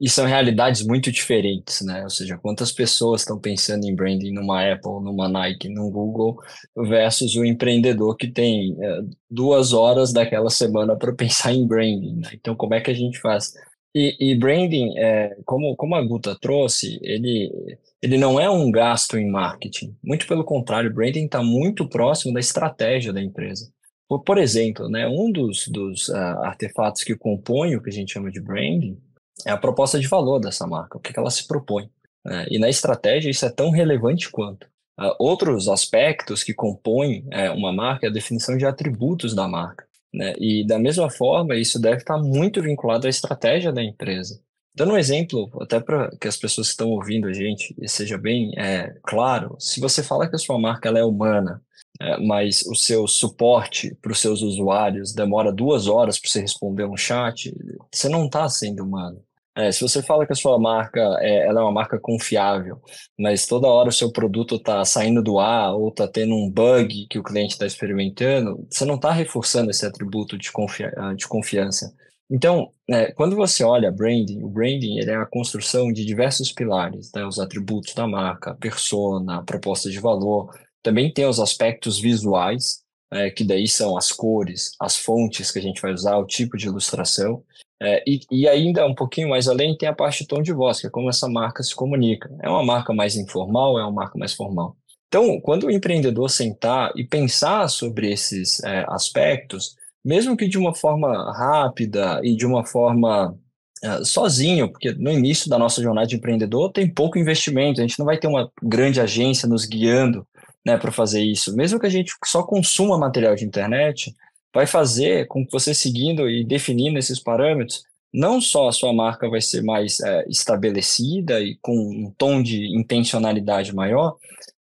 e 0.00 0.08
são 0.08 0.24
realidades 0.24 0.84
muito 0.84 1.12
diferentes, 1.12 1.82
né? 1.82 2.02
Ou 2.02 2.10
seja, 2.10 2.38
quantas 2.38 2.72
pessoas 2.72 3.20
estão 3.20 3.38
pensando 3.38 3.84
em 3.84 3.94
branding 3.94 4.32
numa 4.32 4.72
Apple, 4.72 5.02
numa 5.02 5.28
Nike, 5.28 5.68
num 5.68 5.90
Google, 5.90 6.38
versus 6.74 7.36
o 7.36 7.44
empreendedor 7.44 8.16
que 8.16 8.26
tem 8.26 8.74
é, 8.80 9.02
duas 9.30 9.74
horas 9.74 10.10
daquela 10.10 10.48
semana 10.48 10.96
para 10.96 11.12
pensar 11.14 11.52
em 11.52 11.66
branding. 11.66 12.16
Né? 12.16 12.30
Então, 12.32 12.56
como 12.56 12.72
é 12.72 12.80
que 12.80 12.90
a 12.90 12.94
gente 12.94 13.20
faz? 13.20 13.52
E, 13.94 14.16
e 14.18 14.34
branding, 14.38 14.96
é, 14.96 15.36
como, 15.44 15.76
como 15.76 15.94
a 15.94 16.02
Guta 16.02 16.34
trouxe, 16.40 16.98
ele, 17.02 17.52
ele 18.00 18.16
não 18.16 18.40
é 18.40 18.48
um 18.48 18.70
gasto 18.70 19.18
em 19.18 19.30
marketing. 19.30 19.94
Muito 20.02 20.26
pelo 20.26 20.44
contrário, 20.44 20.94
branding 20.94 21.26
está 21.26 21.42
muito 21.42 21.86
próximo 21.86 22.32
da 22.32 22.40
estratégia 22.40 23.12
da 23.12 23.20
empresa. 23.20 23.70
Por, 24.08 24.22
por 24.22 24.38
exemplo, 24.38 24.88
né, 24.88 25.06
um 25.06 25.30
dos, 25.30 25.68
dos 25.68 26.08
uh, 26.08 26.14
artefatos 26.42 27.04
que 27.04 27.14
compõe 27.14 27.76
o 27.76 27.82
que 27.82 27.90
a 27.90 27.92
gente 27.92 28.12
chama 28.14 28.30
de 28.30 28.40
branding 28.40 28.96
é 29.46 29.50
a 29.50 29.56
proposta 29.56 29.98
de 29.98 30.06
valor 30.06 30.38
dessa 30.38 30.66
marca, 30.66 30.98
o 30.98 31.00
que 31.00 31.18
ela 31.18 31.30
se 31.30 31.46
propõe. 31.46 31.90
Né? 32.24 32.46
E 32.50 32.58
na 32.58 32.68
estratégia 32.68 33.30
isso 33.30 33.44
é 33.44 33.50
tão 33.50 33.70
relevante 33.70 34.30
quanto. 34.30 34.66
Uh, 34.98 35.14
outros 35.18 35.68
aspectos 35.68 36.44
que 36.44 36.52
compõem 36.52 37.26
é, 37.30 37.50
uma 37.50 37.72
marca 37.72 38.06
é 38.06 38.10
a 38.10 38.12
definição 38.12 38.56
de 38.56 38.66
atributos 38.66 39.34
da 39.34 39.48
marca. 39.48 39.86
Né? 40.12 40.34
E 40.38 40.66
da 40.66 40.78
mesma 40.78 41.08
forma, 41.08 41.56
isso 41.56 41.80
deve 41.80 41.98
estar 41.98 42.18
muito 42.18 42.60
vinculado 42.60 43.06
à 43.06 43.10
estratégia 43.10 43.72
da 43.72 43.82
empresa. 43.82 44.40
Dando 44.74 44.92
um 44.92 44.98
exemplo, 44.98 45.50
até 45.60 45.80
para 45.80 46.10
que 46.16 46.28
as 46.28 46.36
pessoas 46.36 46.68
que 46.68 46.72
estão 46.72 46.90
ouvindo 46.90 47.28
a 47.28 47.32
gente 47.32 47.74
seja 47.88 48.16
bem 48.16 48.52
é, 48.56 48.94
claro, 49.02 49.56
se 49.58 49.80
você 49.80 50.02
fala 50.02 50.28
que 50.28 50.36
a 50.36 50.38
sua 50.38 50.58
marca 50.58 50.88
é 50.90 51.04
humana, 51.04 51.60
é, 52.00 52.18
mas 52.18 52.62
o 52.62 52.74
seu 52.74 53.06
suporte 53.06 53.94
para 54.00 54.12
os 54.12 54.20
seus 54.20 54.42
usuários 54.42 55.12
demora 55.12 55.52
duas 55.52 55.86
horas 55.86 56.18
para 56.18 56.30
você 56.30 56.40
responder 56.40 56.86
um 56.86 56.96
chat, 56.96 57.54
você 57.92 58.08
não 58.08 58.26
está 58.26 58.48
sendo 58.48 58.84
humano. 58.84 59.22
É, 59.60 59.72
se 59.72 59.82
você 59.82 60.02
fala 60.02 60.26
que 60.26 60.32
a 60.32 60.36
sua 60.36 60.58
marca 60.58 61.00
é, 61.20 61.46
ela 61.46 61.60
é 61.60 61.62
uma 61.62 61.72
marca 61.72 61.98
confiável, 61.98 62.80
mas 63.18 63.46
toda 63.46 63.68
hora 63.68 63.90
o 63.90 63.92
seu 63.92 64.10
produto 64.10 64.56
está 64.56 64.84
saindo 64.84 65.22
do 65.22 65.38
ar 65.38 65.74
ou 65.74 65.88
está 65.88 66.08
tendo 66.08 66.34
um 66.34 66.50
bug 66.50 67.06
que 67.08 67.18
o 67.18 67.22
cliente 67.22 67.52
está 67.52 67.66
experimentando, 67.66 68.66
você 68.70 68.84
não 68.84 68.94
está 68.94 69.12
reforçando 69.12 69.70
esse 69.70 69.84
atributo 69.84 70.38
de, 70.38 70.50
confia 70.50 70.92
de 71.16 71.28
confiança. 71.28 71.92
Então, 72.30 72.72
é, 72.88 73.10
quando 73.12 73.34
você 73.34 73.64
olha 73.64 73.90
branding, 73.90 74.42
o 74.42 74.48
branding 74.48 74.98
ele 74.98 75.10
é 75.10 75.16
a 75.16 75.26
construção 75.26 75.92
de 75.92 76.04
diversos 76.04 76.52
pilares, 76.52 77.10
né? 77.14 77.26
os 77.26 77.40
atributos 77.40 77.92
da 77.92 78.06
marca, 78.06 78.52
a 78.52 78.54
persona, 78.54 79.38
a 79.38 79.42
proposta 79.42 79.90
de 79.90 79.98
valor. 79.98 80.48
Também 80.80 81.12
tem 81.12 81.26
os 81.26 81.40
aspectos 81.40 81.98
visuais, 81.98 82.82
é, 83.12 83.30
que 83.30 83.42
daí 83.42 83.66
são 83.66 83.96
as 83.96 84.12
cores, 84.12 84.70
as 84.80 84.96
fontes 84.96 85.50
que 85.50 85.58
a 85.58 85.62
gente 85.62 85.82
vai 85.82 85.92
usar, 85.92 86.16
o 86.18 86.26
tipo 86.26 86.56
de 86.56 86.66
ilustração. 86.66 87.42
É, 87.82 88.04
e, 88.06 88.20
e, 88.30 88.46
ainda 88.46 88.86
um 88.86 88.94
pouquinho 88.94 89.30
mais 89.30 89.48
além 89.48 89.76
tem 89.76 89.88
a 89.88 89.94
parte 89.94 90.18
de 90.20 90.28
tom 90.28 90.42
de 90.42 90.52
voz, 90.52 90.80
que 90.80 90.86
é 90.86 90.90
como 90.90 91.08
essa 91.08 91.28
marca 91.28 91.62
se 91.62 91.74
comunica. 91.74 92.30
É 92.42 92.48
uma 92.48 92.62
marca 92.62 92.92
mais 92.92 93.16
informal, 93.16 93.78
é 93.78 93.82
uma 93.82 93.92
marca 93.92 94.18
mais 94.18 94.34
formal. 94.34 94.76
Então, 95.08 95.40
quando 95.40 95.66
o 95.66 95.70
empreendedor 95.70 96.28
sentar 96.30 96.92
e 96.94 97.04
pensar 97.04 97.68
sobre 97.68 98.12
esses 98.12 98.62
é, 98.62 98.84
aspectos, 98.88 99.76
mesmo 100.04 100.36
que 100.36 100.46
de 100.46 100.58
uma 100.58 100.74
forma 100.74 101.32
rápida 101.32 102.20
e 102.22 102.36
de 102.36 102.46
uma 102.46 102.64
forma 102.64 103.36
uh, 103.84 104.04
sozinho, 104.04 104.70
porque 104.70 104.92
no 104.92 105.10
início 105.10 105.50
da 105.50 105.58
nossa 105.58 105.82
jornada 105.82 106.06
de 106.06 106.16
empreendedor 106.16 106.72
tem 106.72 106.88
pouco 106.88 107.18
investimento, 107.18 107.80
a 107.80 107.82
gente 107.82 107.98
não 107.98 108.06
vai 108.06 108.18
ter 108.18 108.26
uma 108.26 108.50
grande 108.62 109.00
agência 109.00 109.48
nos 109.48 109.66
guiando 109.66 110.26
né, 110.64 110.76
para 110.76 110.92
fazer 110.92 111.22
isso. 111.22 111.54
Mesmo 111.56 111.78
que 111.78 111.86
a 111.86 111.90
gente 111.90 112.12
só 112.24 112.42
consuma 112.42 112.98
material 112.98 113.34
de 113.34 113.44
internet, 113.44 114.14
vai 114.54 114.66
fazer 114.66 115.26
com 115.26 115.44
que 115.44 115.52
você 115.52 115.74
seguindo 115.74 116.28
e 116.28 116.44
definindo 116.44 116.98
esses 116.98 117.20
parâmetros, 117.20 117.84
não 118.12 118.40
só 118.40 118.68
a 118.68 118.72
sua 118.72 118.92
marca 118.92 119.28
vai 119.28 119.40
ser 119.40 119.62
mais 119.62 120.00
é, 120.00 120.24
estabelecida 120.28 121.40
e 121.40 121.56
com 121.62 121.76
um 121.76 122.12
tom 122.16 122.42
de 122.42 122.76
intencionalidade 122.76 123.74
maior, 123.74 124.16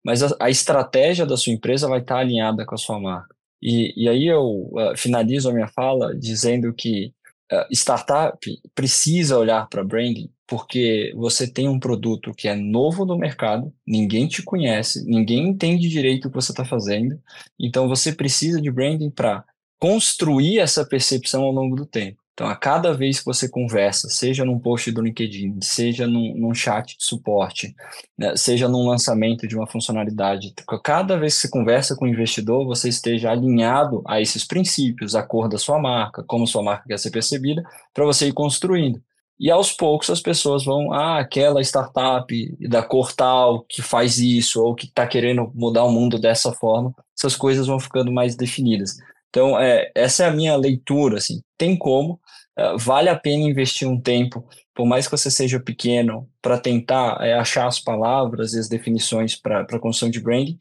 mas 0.04 0.22
a, 0.22 0.36
a, 0.40 0.50
estratégia 0.50 1.24
da 1.24 1.36
sua 1.36 1.52
empresa 1.52 1.88
vai 1.88 2.00
estar 2.00 2.18
alinhada 2.18 2.66
com 2.66 2.74
a 2.74 2.78
sua 2.78 3.00
marca. 3.00 3.34
E, 3.60 3.92
e 3.96 4.08
aí 4.08 4.26
eu 4.26 4.70
uh, 4.72 4.96
finalizo 4.96 5.48
a 5.48 5.52
minha 5.52 5.68
fala 5.68 6.14
dizendo 6.14 6.72
que 6.74 7.12
uh, 7.50 7.66
startup 7.74 8.38
precisa 8.74 9.38
olhar 9.38 9.66
para 9.68 9.82
branding 9.82 10.30
porque 10.48 11.12
você 11.14 11.46
tem 11.46 11.68
um 11.68 11.78
produto 11.78 12.32
que 12.32 12.48
é 12.48 12.56
novo 12.56 13.04
no 13.04 13.18
mercado, 13.18 13.70
ninguém 13.86 14.26
te 14.26 14.42
conhece, 14.42 15.04
ninguém 15.04 15.46
entende 15.46 15.90
direito 15.90 16.26
o 16.26 16.30
que 16.30 16.36
você 16.36 16.52
está 16.52 16.64
fazendo, 16.64 17.20
então 17.60 17.86
você 17.86 18.12
precisa 18.12 18.58
de 18.60 18.70
branding 18.70 19.10
para 19.10 19.44
construir 19.78 20.58
essa 20.58 20.84
percepção 20.84 21.42
ao 21.44 21.52
longo 21.52 21.76
do 21.76 21.86
tempo. 21.86 22.18
Então, 22.38 22.46
a 22.46 22.54
cada 22.54 22.94
vez 22.94 23.18
que 23.18 23.24
você 23.24 23.48
conversa, 23.48 24.08
seja 24.08 24.44
num 24.44 24.60
post 24.60 24.92
do 24.92 25.02
LinkedIn, 25.02 25.58
seja 25.60 26.06
num, 26.06 26.34
num 26.36 26.54
chat 26.54 26.96
de 26.96 27.04
suporte, 27.04 27.74
né, 28.16 28.36
seja 28.36 28.68
num 28.68 28.86
lançamento 28.86 29.44
de 29.48 29.56
uma 29.56 29.66
funcionalidade, 29.66 30.54
cada 30.84 31.18
vez 31.18 31.34
que 31.34 31.40
você 31.40 31.48
conversa 31.48 31.96
com 31.96 32.04
o 32.04 32.08
investidor, 32.08 32.64
você 32.64 32.88
esteja 32.88 33.32
alinhado 33.32 34.04
a 34.06 34.20
esses 34.20 34.44
princípios, 34.44 35.16
a 35.16 35.22
cor 35.24 35.48
da 35.48 35.58
sua 35.58 35.80
marca, 35.80 36.22
como 36.22 36.46
sua 36.46 36.62
marca 36.62 36.84
quer 36.86 36.98
ser 37.00 37.10
percebida, 37.10 37.60
para 37.92 38.04
você 38.04 38.28
ir 38.28 38.32
construindo. 38.32 39.02
E 39.40 39.50
aos 39.50 39.72
poucos 39.72 40.08
as 40.08 40.20
pessoas 40.20 40.64
vão, 40.64 40.92
ah, 40.92 41.18
aquela 41.18 41.60
startup 41.60 42.56
da 42.68 42.84
cor 42.84 43.12
tal 43.12 43.64
que 43.68 43.82
faz 43.82 44.20
isso, 44.20 44.62
ou 44.62 44.76
que 44.76 44.86
está 44.86 45.08
querendo 45.08 45.50
mudar 45.56 45.82
o 45.82 45.90
mundo 45.90 46.20
dessa 46.20 46.52
forma, 46.52 46.94
essas 47.18 47.34
coisas 47.34 47.66
vão 47.66 47.80
ficando 47.80 48.12
mais 48.12 48.36
definidas. 48.36 48.96
Então, 49.28 49.58
é, 49.58 49.90
essa 49.94 50.24
é 50.24 50.28
a 50.28 50.32
minha 50.32 50.56
leitura, 50.56 51.18
assim, 51.18 51.40
tem 51.56 51.76
como, 51.76 52.20
é, 52.56 52.76
vale 52.78 53.08
a 53.08 53.18
pena 53.18 53.42
investir 53.42 53.86
um 53.86 54.00
tempo, 54.00 54.46
por 54.74 54.86
mais 54.86 55.06
que 55.06 55.12
você 55.12 55.30
seja 55.30 55.60
pequeno, 55.60 56.28
para 56.40 56.58
tentar 56.58 57.18
é, 57.20 57.34
achar 57.34 57.66
as 57.66 57.78
palavras 57.78 58.54
e 58.54 58.58
as 58.58 58.68
definições 58.68 59.36
para 59.36 59.60
a 59.60 59.78
construção 59.78 60.10
de 60.10 60.20
branding, 60.20 60.58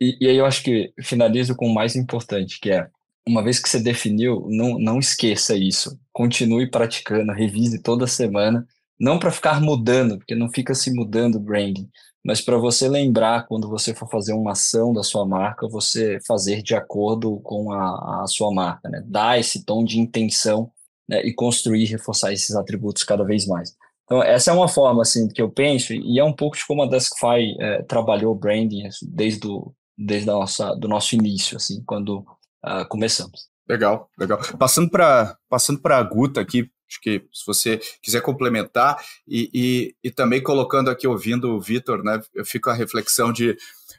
e, 0.00 0.16
e 0.20 0.28
aí 0.28 0.36
eu 0.36 0.44
acho 0.44 0.62
que 0.62 0.92
finalizo 1.02 1.54
com 1.56 1.66
o 1.66 1.74
mais 1.74 1.96
importante, 1.96 2.58
que 2.60 2.70
é, 2.70 2.86
uma 3.26 3.42
vez 3.42 3.58
que 3.58 3.68
você 3.68 3.80
definiu, 3.80 4.46
não, 4.50 4.78
não 4.78 4.98
esqueça 4.98 5.56
isso, 5.56 5.98
continue 6.12 6.70
praticando, 6.70 7.32
revise 7.32 7.82
toda 7.82 8.06
semana, 8.06 8.66
não 9.00 9.18
para 9.18 9.30
ficar 9.30 9.60
mudando, 9.60 10.18
porque 10.18 10.34
não 10.34 10.50
fica 10.50 10.74
se 10.74 10.92
mudando 10.92 11.40
branding, 11.40 11.88
mas 12.24 12.40
para 12.40 12.56
você 12.56 12.88
lembrar 12.88 13.46
quando 13.46 13.68
você 13.68 13.94
for 13.94 14.08
fazer 14.08 14.32
uma 14.32 14.52
ação 14.52 14.92
da 14.92 15.02
sua 15.02 15.26
marca, 15.26 15.68
você 15.68 16.18
fazer 16.26 16.62
de 16.62 16.74
acordo 16.74 17.38
com 17.40 17.70
a, 17.70 18.22
a 18.22 18.26
sua 18.26 18.52
marca, 18.52 18.88
né? 18.88 19.02
Dar 19.06 19.38
esse 19.38 19.64
tom 19.64 19.84
de 19.84 20.00
intenção 20.00 20.70
né? 21.08 21.20
e 21.24 21.34
construir, 21.34 21.84
reforçar 21.84 22.32
esses 22.32 22.56
atributos 22.56 23.04
cada 23.04 23.24
vez 23.24 23.46
mais. 23.46 23.76
Então, 24.04 24.22
essa 24.22 24.50
é 24.50 24.54
uma 24.54 24.68
forma, 24.68 25.02
assim, 25.02 25.28
que 25.28 25.40
eu 25.40 25.50
penso, 25.50 25.92
e 25.92 26.18
é 26.18 26.24
um 26.24 26.32
pouco 26.32 26.56
de 26.56 26.66
como 26.66 26.82
a 26.82 26.86
Deskfy 26.86 27.56
é, 27.58 27.82
trabalhou 27.82 28.34
branding 28.34 28.86
assim, 28.86 29.06
desde, 29.10 29.46
o, 29.46 29.74
desde 29.96 30.28
a 30.28 30.34
nossa, 30.34 30.74
do 30.74 30.88
nosso 30.88 31.14
início, 31.14 31.56
assim, 31.56 31.82
quando 31.86 32.18
uh, 32.64 32.86
começamos. 32.88 33.48
Legal, 33.68 34.10
legal. 34.18 34.38
Passando 34.58 34.90
para 34.90 35.38
passando 35.48 35.80
a 35.86 36.02
Guta 36.02 36.40
aqui, 36.40 36.70
Acho 36.94 37.00
que 37.00 37.24
se 37.32 37.44
você 37.44 37.80
quiser 38.00 38.20
complementar 38.20 39.02
e, 39.26 39.50
e, 39.52 39.94
e 40.04 40.10
também 40.10 40.40
colocando 40.40 40.90
aqui, 40.90 41.06
ouvindo 41.08 41.50
o 41.50 41.60
Vitor, 41.60 42.04
né, 42.04 42.20
eu 42.34 42.44
fico 42.44 42.70
a 42.70 42.74
reflexão 42.74 43.32
de. 43.32 43.56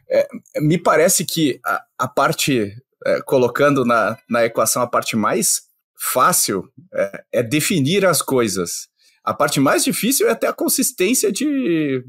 É, 0.09 0.27
me 0.61 0.77
parece 0.77 1.25
que 1.25 1.59
a, 1.65 1.83
a 1.99 2.07
parte, 2.07 2.73
é, 3.05 3.21
colocando 3.21 3.83
na, 3.83 4.17
na 4.29 4.45
equação 4.45 4.81
a 4.81 4.87
parte 4.87 5.15
mais 5.15 5.63
fácil 5.97 6.69
é, 6.93 7.23
é 7.33 7.43
definir 7.43 8.05
as 8.05 8.21
coisas. 8.21 8.87
A 9.23 9.33
parte 9.33 9.59
mais 9.59 9.83
difícil 9.83 10.27
é 10.27 10.31
até 10.31 10.47
a 10.47 10.53
consistência 10.53 11.31
de 11.31 12.03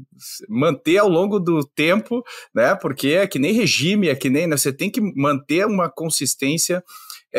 manter 0.47 0.99
ao 0.99 1.09
longo 1.09 1.39
do 1.39 1.65
tempo, 1.65 2.23
né? 2.53 2.75
Porque 2.75 3.09
é 3.09 3.27
que 3.27 3.39
nem 3.39 3.53
regime, 3.53 4.07
é 4.07 4.15
que 4.15 4.29
nem. 4.29 4.45
Né, 4.45 4.55
você 4.55 4.71
tem 4.71 4.89
que 4.89 5.01
manter 5.01 5.65
uma 5.65 5.89
consistência 5.89 6.83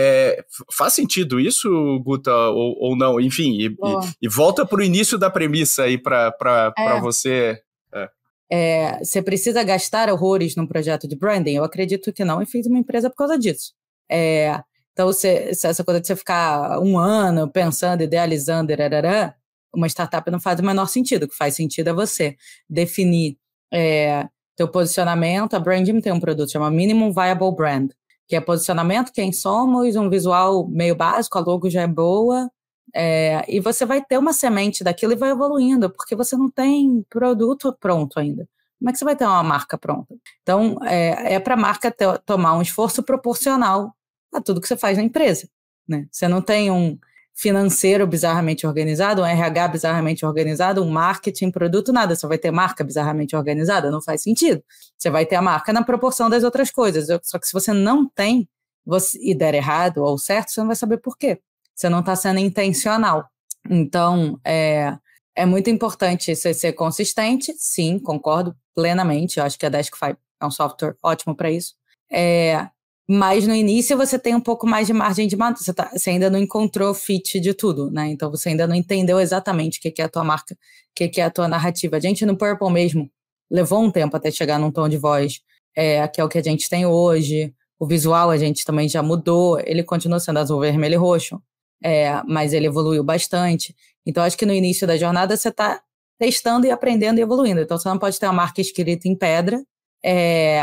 é, 0.01 0.45
faz 0.73 0.93
sentido 0.93 1.41
isso, 1.41 1.69
Guta, 2.05 2.33
ou, 2.33 2.77
ou 2.79 2.97
não? 2.97 3.21
Enfim, 3.21 3.59
e, 3.59 3.67
e, 3.67 3.77
e 4.23 4.29
volta 4.29 4.65
para 4.65 4.79
o 4.79 4.85
início 4.85 5.19
da 5.19 5.29
premissa 5.29 5.83
aí 5.83 5.99
para 5.99 6.73
é. 6.79 7.01
você. 7.01 7.61
É. 7.93 8.11
é. 8.49 8.99
você 9.05 9.21
precisa 9.21 9.65
gastar 9.65 10.09
horrores 10.09 10.55
num 10.55 10.69
projeto 10.69 11.09
de 11.09 11.17
branding? 11.17 11.55
Eu 11.55 11.65
acredito 11.65 12.13
que 12.13 12.25
não, 12.25 12.41
e 12.41 12.47
fiz 12.47 12.65
uma 12.69 12.79
empresa 12.79 13.11
por 13.11 13.17
causa 13.17 13.37
disso. 13.37 13.73
É, 14.09 14.63
então, 14.93 15.09
você, 15.09 15.51
essa 15.51 15.83
coisa 15.83 16.01
de 16.01 16.07
você 16.07 16.15
ficar 16.15 16.79
um 16.79 16.97
ano 16.97 17.51
pensando, 17.51 18.01
idealizando, 18.01 18.73
arará, 18.73 19.35
uma 19.75 19.89
startup 19.89 20.31
não 20.31 20.39
faz 20.39 20.61
o 20.61 20.65
menor 20.65 20.87
sentido. 20.87 21.25
O 21.25 21.29
que 21.29 21.37
faz 21.37 21.57
sentido 21.57 21.91
é 21.91 21.93
você 21.93 22.37
definir 22.71 23.37
é, 23.73 24.29
teu 24.55 24.69
posicionamento. 24.69 25.55
A 25.55 25.59
Branding 25.59 26.01
tem 26.01 26.13
um 26.13 26.21
produto 26.21 26.53
chamado 26.53 26.73
Minimum 26.73 27.13
Viable 27.13 27.55
Brand 27.57 27.91
que 28.29 28.37
é 28.37 28.41
posicionamento, 28.41 29.13
quem 29.13 29.33
somos, 29.33 29.97
um 29.97 30.11
visual 30.11 30.69
meio 30.69 30.95
básico, 30.95 31.39
a 31.39 31.41
logo 31.41 31.71
já 31.71 31.83
é 31.83 31.87
boa, 31.87 32.51
é, 32.95 33.45
e 33.49 33.61
você 33.61 33.87
vai 33.87 34.05
ter 34.05 34.19
uma 34.19 34.33
semente 34.33 34.85
daquilo 34.85 35.13
e 35.13 35.17
vai 35.17 35.31
evoluindo, 35.31 35.91
porque 35.91 36.15
você 36.15 36.37
não 36.37 36.51
tem 36.51 37.05
produto 37.09 37.77
pronto 37.81 38.19
ainda. 38.19 38.49
Como 38.79 38.91
é 38.91 38.93
que 38.93 38.99
você 38.99 39.05
vai 39.05 39.17
ter 39.17 39.25
uma 39.25 39.43
marca 39.43 39.77
pronta? 39.77 40.15
Então, 40.43 40.79
é, 40.85 41.35
é 41.35 41.41
para 41.41 41.55
a 41.55 41.57
marca 41.57 41.91
ter, 41.91 42.19
tomar 42.21 42.55
um 42.57 42.63
esforço 42.63 43.03
proporcional 43.03 43.95
a 44.33 44.41
tudo 44.41 44.61
que 44.61 44.69
você 44.69 44.77
faz 44.77 44.97
na 44.97 45.05
empresa. 45.05 45.49
Né? 45.87 46.07
Você 46.11 46.29
não 46.29 46.41
tem 46.41 46.71
um, 46.71 46.99
financeiro 47.39 48.05
bizarramente 48.05 48.67
organizado, 48.67 49.23
um 49.23 49.25
RH 49.25 49.69
bizarramente 49.69 50.27
organizado, 50.27 50.83
um 50.83 50.91
marketing, 50.91 51.53
produto, 51.53 51.93
nada. 51.93 52.17
Você 52.17 52.27
vai 52.27 52.37
ter 52.37 52.51
marca 52.51 52.83
bizarramente 52.83 53.37
organizada? 53.37 53.93
Não 53.93 54.03
faz 54.03 54.23
sentido. 54.23 54.61
Você 54.99 55.09
vai 55.09 55.25
ter 55.25 55.37
a 55.37 55.43
marca 55.43 55.73
na 55.73 55.85
proporção 55.85 56.29
das 56.29 56.43
outras 56.43 56.69
coisas. 56.73 57.07
Só 57.23 57.39
que 57.39 57.47
se 57.47 57.53
você 57.53 57.73
não 57.73 58.09
tem 58.09 58.49
você, 58.85 59.17
e 59.23 59.35
der 59.35 59.55
errado 59.55 59.99
ou 59.99 60.19
certo, 60.19 60.51
você 60.51 60.59
não 60.59 60.67
vai 60.67 60.75
saber 60.75 60.99
por 60.99 61.17
quê. 61.17 61.41
Você 61.77 61.89
não 61.89 62.01
está 62.01 62.17
sendo 62.17 62.41
intencional. 62.41 63.29
Então, 63.71 64.41
é, 64.45 64.97
é 65.37 65.47
muito 65.47 65.71
importante 65.71 66.35
você 66.35 66.53
ser 66.53 66.73
consistente. 66.73 67.55
Sim, 67.57 68.01
concordo 68.01 68.57
plenamente. 68.75 69.39
Eu 69.39 69.45
acho 69.45 69.57
que 69.57 69.65
a 69.65 69.69
Deskfy 69.69 70.17
é 70.41 70.47
um 70.47 70.51
software 70.51 70.97
ótimo 71.01 71.37
para 71.37 71.53
isso. 71.53 71.77
É, 72.11 72.69
mas 73.11 73.47
no 73.47 73.55
início 73.55 73.97
você 73.97 74.19
tem 74.19 74.35
um 74.35 74.41
pouco 74.41 74.67
mais 74.67 74.87
de 74.87 74.93
margem 74.93 75.27
de 75.27 75.35
manobra, 75.35 75.63
você, 75.63 75.73
tá, 75.73 75.91
você 75.95 76.11
ainda 76.11 76.29
não 76.29 76.39
encontrou 76.39 76.93
fit 76.93 77.41
de 77.41 77.55
tudo, 77.55 77.91
né? 77.91 78.09
Então 78.09 78.31
você 78.31 78.51
ainda 78.51 78.67
não 78.67 78.75
entendeu 78.75 79.19
exatamente 79.19 79.79
o 79.79 79.81
que, 79.81 80.03
é 80.03 80.05
a 80.05 80.09
tua 80.11 80.23
marca, 80.23 80.55
o 80.55 80.59
que, 80.95 81.09
que 81.09 81.21
é 81.21 81.25
a 81.25 81.31
tua 81.31 81.49
narrativa. 81.49 81.97
A 81.97 82.01
gente 82.01 82.27
no 82.27 82.37
Purple 82.37 82.71
mesmo 82.71 83.11
levou 83.51 83.83
um 83.83 83.91
tempo 83.91 84.15
até 84.15 84.31
chegar 84.31 84.59
num 84.59 84.71
tom 84.71 84.91
de 84.91 84.99
voz, 84.99 85.41
é, 85.75 86.07
que 86.07 86.21
é 86.21 86.25
o 86.25 86.29
que 86.29 86.37
a 86.37 86.43
gente 86.43 86.69
tem 86.69 86.85
hoje. 86.85 87.55
O 87.79 87.87
visual 87.87 88.29
a 88.29 88.37
gente 88.37 88.63
também 88.63 88.89
já 88.89 89.03
mudou, 89.03 89.59
ele 89.61 89.83
continua 89.83 90.21
sendo 90.21 90.39
azul, 90.39 90.61
vermelho 90.61 90.95
e 90.95 90.97
roxo, 90.97 91.41
é, 91.83 92.23
mas 92.27 92.53
ele 92.53 92.67
evoluiu 92.67 93.03
bastante. 93.03 93.75
Então 94.05 94.23
acho 94.23 94.37
que 94.37 94.45
no 94.45 94.53
início 94.53 94.87
da 94.87 94.99
jornada 94.99 95.35
você 95.35 95.49
está 95.49 95.81
testando 96.19 96.67
e 96.67 96.71
aprendendo 96.71 97.19
e 97.19 97.23
evoluindo. 97.23 97.63
Então 97.63 97.79
você 97.79 97.89
não 97.89 97.99
pode 97.99 98.21
ter 98.21 98.27
uma 98.27 98.35
marca 98.35 98.61
escrita 98.61 99.09
em 99.09 99.17
pedra, 99.17 99.65
é, 100.05 100.61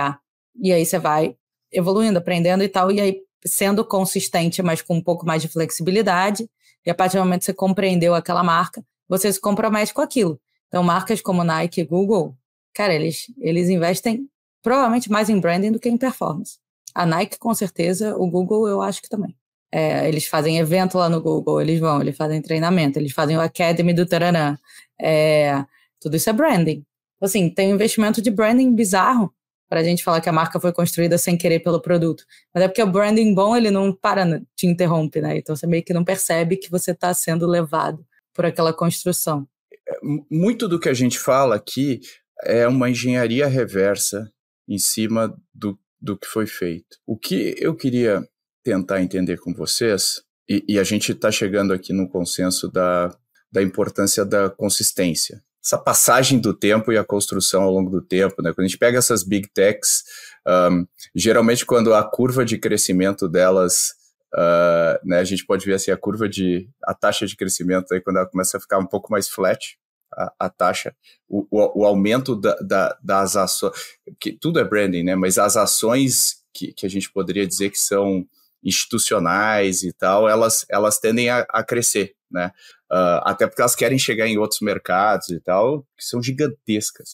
e 0.62 0.72
aí 0.72 0.86
você 0.86 1.00
vai 1.00 1.36
evoluindo, 1.76 2.18
aprendendo 2.18 2.64
e 2.64 2.70
tal, 2.70 2.92
e 2.92 3.00
aí 3.00 3.22
sendo 3.46 3.86
consistente, 3.86 4.62
mas 4.64 4.82
com 4.82 4.96
um 4.96 5.02
pouco 5.02 5.26
mais 5.26 5.42
de 5.42 5.48
flexibilidade, 5.48 6.50
e 6.86 6.90
a 6.90 6.96
partir 6.96 7.18
do 7.18 7.24
momento 7.24 7.40
que 7.40 7.46
você 7.46 7.54
compreendeu 7.54 8.16
aquela 8.16 8.44
marca, 8.44 8.84
você 9.08 9.32
se 9.32 9.40
compromete 9.40 9.94
com 9.94 10.02
aquilo. 10.02 10.40
Então, 10.68 10.84
marcas 10.84 11.22
como 11.22 11.44
Nike 11.44 11.82
e 11.82 11.86
Google, 11.86 12.36
cara, 12.74 12.94
eles, 12.94 13.28
eles 13.40 13.70
investem 13.70 14.28
provavelmente 14.62 15.12
mais 15.12 15.30
em 15.30 15.40
branding 15.40 15.72
do 15.72 15.80
que 15.80 15.90
em 15.90 15.98
performance. 15.98 16.58
A 16.94 17.06
Nike, 17.06 17.38
com 17.38 17.54
certeza, 17.54 18.16
o 18.18 18.28
Google, 18.28 18.68
eu 18.68 18.82
acho 18.82 19.02
que 19.02 19.10
também. 19.10 19.36
É, 19.72 20.08
eles 20.08 20.26
fazem 20.26 20.58
evento 20.58 20.98
lá 20.98 21.10
no 21.10 21.22
Google, 21.22 21.62
eles 21.62 21.80
vão, 21.80 22.02
eles 22.02 22.16
fazem 22.16 22.42
treinamento, 22.42 22.98
eles 22.98 23.12
fazem 23.12 23.36
o 23.38 23.42
Academy 23.42 23.94
do 23.94 24.06
Taranã. 24.06 24.58
É, 25.00 25.64
tudo 26.00 26.16
isso 26.16 26.30
é 26.30 26.34
branding. 26.34 26.84
Assim, 27.22 27.50
tem 27.50 27.72
um 27.72 27.76
investimento 27.76 28.22
de 28.22 28.32
branding 28.32 28.74
bizarro 28.74 29.34
para 29.70 29.80
a 29.80 29.84
gente 29.84 30.04
falar 30.04 30.22
que 30.22 30.30
a 30.30 30.34
marca 30.34 30.60
foi 30.60 30.72
construída 30.72 31.18
sem 31.18 31.38
querer 31.38 31.60
pelo 31.60 31.82
produto. 31.82 32.24
Mas 32.54 32.64
é 32.64 32.68
porque 32.68 32.84
o 32.84 32.92
branding 32.92 33.34
bom, 33.34 33.56
ele 33.56 33.72
não 33.72 33.92
para, 33.94 34.42
te 34.56 34.68
interrompe, 34.68 35.22
né? 35.22 35.38
Então 35.38 35.56
você 35.56 35.66
meio 35.66 35.84
que 35.84 35.94
não 35.94 36.04
percebe 36.04 36.58
que 36.58 36.70
você 36.70 36.92
está 36.92 37.14
sendo 37.14 37.48
levado 37.48 38.06
por 38.34 38.46
aquela 38.46 38.74
construção. 38.74 39.48
É, 39.88 39.98
muito 40.30 40.68
do 40.68 40.80
que 40.80 40.90
a 40.90 40.94
gente 40.94 41.18
fala 41.18 41.56
aqui 41.56 42.02
é 42.44 42.68
uma 42.68 42.90
engenharia 42.90 43.48
reversa 43.48 44.32
em 44.68 44.78
cima 44.78 45.36
do, 45.54 45.80
do 46.00 46.18
que 46.18 46.28
foi 46.28 46.46
feito. 46.46 46.98
O 47.06 47.18
que 47.18 47.56
eu 47.58 47.76
queria 47.76 48.28
tentar 48.64 49.02
entender 49.02 49.38
com 49.38 49.54
vocês, 49.54 50.24
e, 50.50 50.64
e 50.68 50.80
a 50.80 50.84
gente 50.84 51.12
está 51.12 51.32
chegando 51.32 51.72
aqui 51.72 51.94
no 51.94 52.10
consenso 52.10 52.70
da, 52.70 53.16
da 53.52 53.62
importância 53.62 54.26
da 54.26 54.50
consistência. 54.50 55.44
Essa 55.66 55.80
passagem 55.80 56.40
do 56.40 56.54
tempo 56.54 56.92
e 56.92 56.98
a 56.98 57.04
construção 57.04 57.64
ao 57.64 57.72
longo 57.72 57.90
do 57.90 58.02
tempo, 58.02 58.42
né? 58.44 58.54
Quando 58.54 58.66
a 58.66 58.68
gente 58.68 58.78
pega 58.78 59.00
essas 59.00 59.24
big 59.24 59.50
techs, 59.52 60.04
um, 60.48 60.86
geralmente 61.16 61.66
quando 61.66 61.94
a 61.94 62.04
curva 62.04 62.46
de 62.46 62.60
crescimento 62.60 63.28
delas, 63.28 63.96
uh, 64.36 65.00
né, 65.04 65.20
a 65.20 65.24
gente 65.24 65.44
pode 65.44 65.66
ver 65.66 65.74
assim 65.74 65.90
a 65.90 65.98
curva 65.98 66.30
de 66.30 66.70
a 66.84 66.94
taxa 66.94 67.26
de 67.26 67.36
crescimento 67.36 67.94
aí 67.94 68.00
quando 68.00 68.18
ela 68.18 68.28
começa 68.28 68.58
a 68.58 68.62
ficar 68.62 68.78
um 68.78 68.86
pouco 68.86 69.12
mais 69.12 69.28
flat, 69.28 69.78
a, 70.14 70.34
a 70.42 70.50
taxa, 70.50 70.96
o, 71.28 71.48
o, 71.50 71.82
o 71.82 71.86
aumento 71.86 72.36
da, 72.36 72.56
da, 72.58 72.98
das 73.04 73.36
ações, 73.36 73.74
que 74.20 74.34
tudo 74.34 74.60
é 74.60 74.64
branding, 74.64 75.04
né? 75.04 75.16
Mas 75.16 75.40
as 75.40 75.58
ações 75.58 76.44
que, 76.54 76.74
que 76.74 76.86
a 76.86 76.90
gente 76.90 77.12
poderia 77.12 77.46
dizer 77.48 77.70
que 77.72 77.80
são 77.80 78.26
institucionais 78.64 79.84
e 79.84 79.92
tal, 79.92 80.28
elas, 80.28 80.66
elas 80.70 81.00
tendem 81.00 81.30
a, 81.30 81.46
a 81.50 81.64
crescer, 81.64 82.16
né? 82.32 82.52
Uh, 82.92 83.20
até 83.24 83.48
porque 83.48 83.62
elas 83.62 83.76
querem 83.76 83.98
chegar 83.98 84.28
em 84.28 84.38
outros 84.38 84.62
mercados 84.62 85.30
e 85.30 85.40
tal, 85.40 85.82
que 85.98 86.06
são 86.06 86.22
gigantescas. 86.22 87.14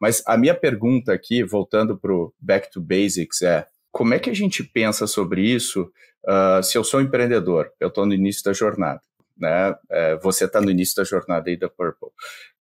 Mas 0.00 0.22
a 0.26 0.36
minha 0.36 0.54
pergunta 0.54 1.12
aqui, 1.12 1.44
voltando 1.44 1.96
para 1.96 2.12
o 2.12 2.34
Back 2.40 2.70
to 2.70 2.80
Basics, 2.80 3.42
é 3.42 3.66
como 3.92 4.14
é 4.14 4.18
que 4.18 4.30
a 4.30 4.34
gente 4.34 4.64
pensa 4.64 5.06
sobre 5.06 5.42
isso 5.42 5.90
uh, 6.26 6.62
se 6.62 6.76
eu 6.76 6.82
sou 6.82 6.98
um 6.98 7.04
empreendedor, 7.04 7.70
eu 7.78 7.88
estou 7.88 8.06
no 8.06 8.14
início 8.14 8.42
da 8.42 8.52
jornada, 8.52 9.00
né? 9.36 9.74
É, 9.90 10.16
você 10.16 10.46
está 10.46 10.60
no 10.60 10.70
início 10.70 10.96
da 10.96 11.04
jornada 11.04 11.50
aí 11.50 11.56
da 11.56 11.68
Purple. 11.68 12.08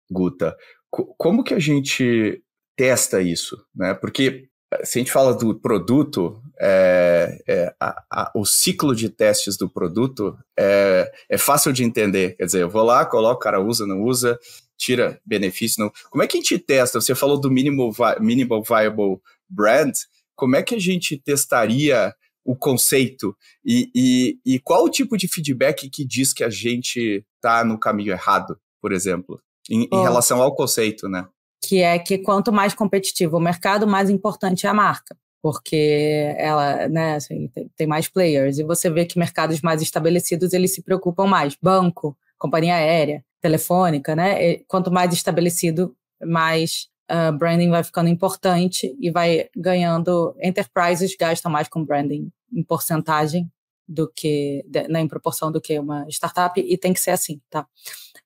Guta, 0.10 0.56
como 0.90 1.44
que 1.44 1.54
a 1.54 1.60
gente 1.60 2.42
testa 2.76 3.22
isso, 3.22 3.58
né? 3.76 3.94
Porque 3.94 4.48
se 4.84 4.98
a 4.98 5.02
gente 5.02 5.12
fala 5.12 5.34
do 5.34 5.56
produto, 5.56 6.42
é, 6.60 7.42
é, 7.48 7.76
a, 7.80 8.04
a, 8.12 8.32
o 8.36 8.46
ciclo 8.46 8.96
de 8.96 9.10
testes 9.10 9.56
do 9.56 9.70
produto 9.70 10.38
é, 10.58 11.12
é, 11.30 11.38
fácil 11.38 11.72
de 11.72 11.84
entender. 11.84 12.36
Quer 12.36 12.46
dizer, 12.46 12.62
eu 12.62 12.70
vou 12.70 12.84
lá, 12.84 13.06
coloco, 13.06 13.36
o 13.36 13.44
cara 13.44 13.62
usa, 13.62 13.88
não 13.88 14.02
usa, 14.04 14.38
tira 14.78 15.20
benefício. 15.26 15.84
Não. 15.84 15.92
Como 16.10 16.22
é 16.22 16.28
que 16.28 16.38
a 16.38 16.42
gente 16.42 16.60
testa? 16.60 17.00
Você 17.00 17.16
falou 17.16 17.40
do 17.40 17.50
minimal, 17.50 17.94
minimal 18.20 18.62
viable 18.62 19.20
brand. 19.50 19.94
Como 20.36 20.56
é 20.56 20.62
que 20.62 20.76
a 20.76 20.80
gente 20.80 21.18
testaria 21.18 22.14
o 22.44 22.56
conceito? 22.56 23.36
E, 23.66 23.90
e, 23.96 24.40
e 24.46 24.60
qual 24.60 24.84
o 24.84 24.90
tipo 24.90 25.18
de 25.18 25.28
feedback 25.28 25.90
que 25.90 26.06
diz 26.06 26.34
que 26.34 26.44
a 26.44 26.50
gente 26.50 27.26
está 27.36 27.64
no 27.64 27.80
caminho 27.80 28.12
errado, 28.12 28.60
por 28.82 28.92
exemplo, 28.92 29.42
em, 29.70 29.88
em 29.92 30.02
relação 30.02 30.42
ao 30.42 30.54
conceito, 30.54 31.08
né? 31.08 31.26
Que 31.62 31.82
é 31.82 31.98
que 32.00 32.18
quanto 32.18 32.52
mais 32.52 32.74
competitivo 32.74 33.38
o 33.38 33.42
mercado, 33.42 33.88
mais 33.88 34.10
importante 34.10 34.66
é 34.66 34.70
a 34.70 34.74
marca, 34.74 35.16
porque 35.42 36.34
ela, 36.38 36.88
né, 36.88 37.16
assim, 37.16 37.50
tem, 37.76 37.88
mais 37.88 38.08
players 38.08 38.58
e 38.60 38.64
você 38.64 38.90
vê 38.90 39.06
que 39.06 39.20
mercados 39.20 39.62
mais 39.62 39.82
estabelecidos 39.82 40.54
eles 40.54 40.74
se 40.74 40.82
preocupam 40.82 41.26
mais, 41.26 41.56
banco, 41.62 42.18
companhia 42.38 42.76
aérea, 42.76 43.24
telefônica, 43.42 44.16
né? 44.16 44.52
E 44.52 44.66
quanto 44.68 44.92
mais 44.92 45.14
estabelecido, 45.14 45.96
mais 46.24 46.88
uh, 47.12 47.36
branding 47.38 47.70
vai 47.70 47.84
ficando 47.84 48.10
importante 48.10 48.96
e 49.00 49.12
vai 49.12 49.48
ganhando. 49.56 50.36
Enterprises 50.42 51.16
gastam 51.20 51.52
mais 51.52 51.68
com 51.68 51.84
branding 51.84 52.32
em 52.52 52.64
porcentagem 52.64 53.50
do 53.88 54.12
que, 54.14 54.66
né, 54.90 55.00
em 55.00 55.08
proporção 55.08 55.52
do 55.52 55.62
que 55.62 55.80
uma 55.80 56.06
startup, 56.10 56.60
e 56.60 56.78
tem 56.78 56.94
que 56.94 57.00
ser 57.00 57.12
assim, 57.12 57.40
tá? 57.50 57.66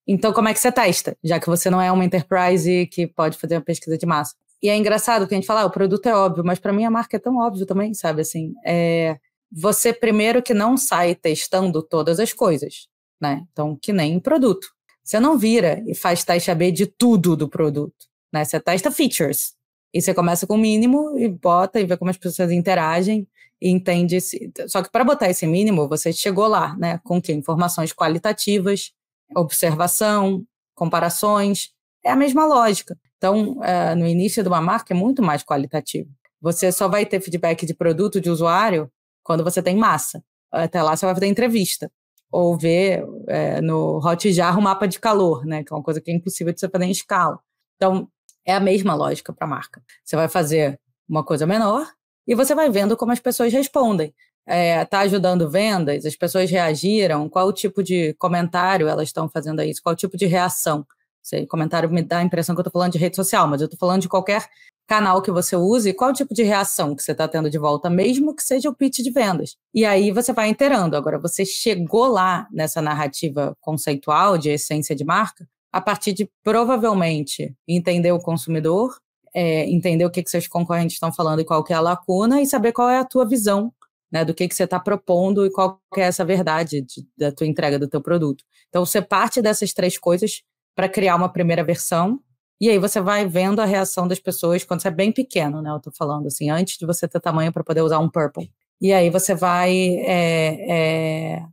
Então, 0.07 0.33
como 0.33 0.47
é 0.49 0.53
que 0.53 0.59
você 0.59 0.71
testa? 0.71 1.15
Já 1.23 1.39
que 1.39 1.47
você 1.47 1.69
não 1.69 1.81
é 1.81 1.91
uma 1.91 2.03
enterprise 2.03 2.87
que 2.87 3.05
pode 3.05 3.37
fazer 3.37 3.55
uma 3.55 3.61
pesquisa 3.61 3.97
de 3.97 4.05
massa. 4.05 4.35
E 4.61 4.69
é 4.69 4.75
engraçado 4.75 5.27
que 5.27 5.33
a 5.33 5.37
gente 5.37 5.47
fala, 5.47 5.61
ah, 5.61 5.65
o 5.65 5.71
produto 5.71 6.05
é 6.07 6.15
óbvio, 6.15 6.43
mas 6.43 6.59
para 6.59 6.73
mim 6.73 6.85
a 6.85 6.91
marca 6.91 7.17
é 7.17 7.19
tão 7.19 7.37
óbvio 7.37 7.65
também, 7.65 7.93
sabe? 7.93 8.21
Assim, 8.21 8.53
é 8.65 9.17
você 9.51 9.91
primeiro 9.91 10.41
que 10.41 10.53
não 10.53 10.77
sai 10.77 11.13
testando 11.13 11.83
todas 11.83 12.19
as 12.19 12.31
coisas, 12.31 12.87
né? 13.19 13.43
Então, 13.51 13.77
que 13.81 13.91
nem 13.91 14.19
produto. 14.19 14.67
Você 15.03 15.19
não 15.19 15.37
vira 15.37 15.83
e 15.85 15.93
faz 15.93 16.23
teste 16.23 16.49
AB 16.49 16.71
de 16.71 16.85
tudo 16.85 17.35
do 17.35 17.49
produto, 17.49 18.05
né? 18.31 18.45
Você 18.45 18.59
testa 18.59 18.89
features. 18.91 19.53
E 19.93 20.01
você 20.01 20.13
começa 20.13 20.47
com 20.47 20.55
o 20.55 20.57
mínimo 20.57 21.17
e 21.17 21.27
bota 21.27 21.81
e 21.81 21.85
vê 21.85 21.97
como 21.97 22.09
as 22.09 22.17
pessoas 22.17 22.49
interagem 22.49 23.27
entende. 23.61 24.15
Esse... 24.15 24.51
Só 24.67 24.81
que 24.81 24.89
para 24.89 25.03
botar 25.03 25.29
esse 25.29 25.45
mínimo, 25.45 25.87
você 25.87 26.11
chegou 26.11 26.47
lá, 26.47 26.75
né? 26.77 26.99
Com 27.03 27.21
que? 27.21 27.31
Informações 27.31 27.93
qualitativas, 27.93 28.91
observação, 29.35 30.43
comparações. 30.75 31.69
É 32.03 32.11
a 32.11 32.15
mesma 32.15 32.45
lógica. 32.45 32.97
Então, 33.17 33.57
uh, 33.59 33.95
no 33.95 34.07
início 34.07 34.41
de 34.41 34.49
uma 34.49 34.61
marca 34.61 34.93
é 34.93 34.97
muito 34.97 35.21
mais 35.21 35.43
qualitativo. 35.43 36.09
Você 36.41 36.71
só 36.71 36.87
vai 36.87 37.05
ter 37.05 37.21
feedback 37.21 37.65
de 37.65 37.73
produto, 37.75 38.19
de 38.19 38.31
usuário, 38.31 38.91
quando 39.23 39.43
você 39.43 39.61
tem 39.61 39.75
massa. 39.77 40.23
Até 40.51 40.81
lá 40.81 40.95
você 40.95 41.05
vai 41.05 41.13
fazer 41.13 41.27
entrevista. 41.27 41.91
Ou 42.31 42.57
ver 42.57 43.05
é, 43.27 43.61
no 43.61 43.99
Hotjar 43.99 44.57
o 44.57 44.61
mapa 44.61 44.87
de 44.87 44.99
calor, 44.99 45.45
né? 45.45 45.63
Que 45.63 45.71
é 45.71 45.75
uma 45.75 45.83
coisa 45.83 46.01
que 46.01 46.09
é 46.09 46.15
impossível 46.15 46.51
de 46.51 46.59
você 46.59 46.67
fazer 46.67 46.85
em 46.85 46.91
escala. 46.91 47.39
Então, 47.75 48.07
é 48.45 48.53
a 48.53 48.59
mesma 48.59 48.95
lógica 48.95 49.31
para 49.33 49.45
a 49.45 49.49
marca. 49.49 49.83
Você 50.03 50.15
vai 50.15 50.27
fazer 50.27 50.79
uma 51.07 51.23
coisa 51.23 51.45
menor 51.45 51.87
e 52.27 52.35
você 52.35 52.53
vai 52.55 52.69
vendo 52.69 52.95
como 52.95 53.11
as 53.11 53.19
pessoas 53.19 53.51
respondem. 53.51 54.13
Está 54.47 54.55
é, 54.55 54.85
tá 54.85 54.99
ajudando 54.99 55.49
vendas? 55.49 56.05
As 56.05 56.15
pessoas 56.15 56.49
reagiram? 56.49 57.29
Qual 57.29 57.51
tipo 57.53 57.83
de 57.83 58.13
comentário 58.15 58.87
elas 58.87 59.09
estão 59.09 59.29
fazendo 59.29 59.59
a 59.59 59.65
isso? 59.65 59.81
Qual 59.81 59.95
tipo 59.95 60.17
de 60.17 60.25
reação? 60.25 60.85
Sei, 61.21 61.45
comentário 61.45 61.89
me 61.89 62.01
dá 62.01 62.17
a 62.17 62.23
impressão 62.23 62.55
que 62.55 62.59
eu 62.59 62.63
estou 62.63 62.71
falando 62.71 62.93
de 62.93 62.97
rede 62.97 63.15
social, 63.15 63.47
mas 63.47 63.61
eu 63.61 63.65
estou 63.65 63.77
falando 63.77 64.01
de 64.01 64.09
qualquer 64.09 64.49
canal 64.87 65.21
que 65.21 65.31
você 65.31 65.55
use 65.55 65.93
qual 65.93 66.11
tipo 66.11 66.33
de 66.33 66.43
reação 66.43 66.95
que 66.95 67.03
você 67.03 67.11
está 67.11 67.27
tendo 67.27 67.49
de 67.49 67.57
volta, 67.57 67.89
mesmo 67.89 68.35
que 68.35 68.43
seja 68.43 68.69
o 68.69 68.75
pitch 68.75 68.97
de 68.97 69.11
vendas. 69.11 69.55
E 69.73 69.85
aí 69.85 70.11
você 70.11 70.33
vai 70.33 70.49
inteirando. 70.49 70.97
Agora, 70.97 71.19
você 71.19 71.45
chegou 71.45 72.07
lá 72.07 72.47
nessa 72.51 72.81
narrativa 72.81 73.55
conceitual 73.61 74.37
de 74.37 74.49
essência 74.49 74.95
de 74.95 75.05
marca 75.05 75.47
a 75.71 75.79
partir 75.79 76.11
de 76.11 76.29
provavelmente 76.43 77.55
entender 77.67 78.11
o 78.11 78.19
consumidor, 78.19 78.97
é, 79.33 79.69
entender 79.69 80.05
o 80.05 80.09
que, 80.09 80.23
que 80.23 80.29
seus 80.29 80.47
concorrentes 80.47 80.95
estão 80.95 81.11
falando 81.11 81.41
e 81.41 81.45
qual 81.45 81.63
que 81.63 81.73
é 81.73 81.75
a 81.75 81.81
lacuna 81.81 82.41
e 82.41 82.45
saber 82.45 82.71
qual 82.71 82.89
é 82.89 82.97
a 82.97 83.05
tua 83.05 83.25
visão 83.25 83.73
né, 84.11 84.25
do 84.25 84.33
que, 84.33 84.47
que 84.47 84.53
você 84.53 84.65
está 84.65 84.79
propondo 84.79 85.45
e 85.45 85.51
qual 85.51 85.79
é 85.95 86.01
essa 86.01 86.25
verdade 86.25 86.81
de, 86.81 87.07
da 87.17 87.31
tua 87.31 87.47
entrega 87.47 87.79
do 87.79 87.87
teu 87.87 88.01
produto. 88.01 88.43
Então, 88.67 88.85
você 88.85 89.01
parte 89.01 89.41
dessas 89.41 89.73
três 89.73 89.97
coisas 89.97 90.43
para 90.75 90.89
criar 90.89 91.15
uma 91.15 91.29
primeira 91.29 91.63
versão 91.63 92.19
e 92.59 92.69
aí 92.69 92.77
você 92.77 93.01
vai 93.01 93.25
vendo 93.25 93.59
a 93.59 93.65
reação 93.65 94.07
das 94.07 94.19
pessoas 94.19 94.63
quando 94.63 94.81
você 94.81 94.89
é 94.89 94.91
bem 94.91 95.11
pequeno, 95.11 95.63
né? 95.63 95.71
Eu 95.71 95.77
estou 95.77 95.91
falando 95.91 96.27
assim, 96.27 96.51
antes 96.51 96.77
de 96.77 96.85
você 96.85 97.07
ter 97.07 97.19
tamanho 97.19 97.51
para 97.51 97.63
poder 97.63 97.81
usar 97.81 97.97
um 97.97 98.07
purple. 98.07 98.51
E 98.79 98.93
aí 98.93 99.09
você 99.09 99.33
vai 99.33 99.73
é, 100.05 101.37
é, 101.39 101.45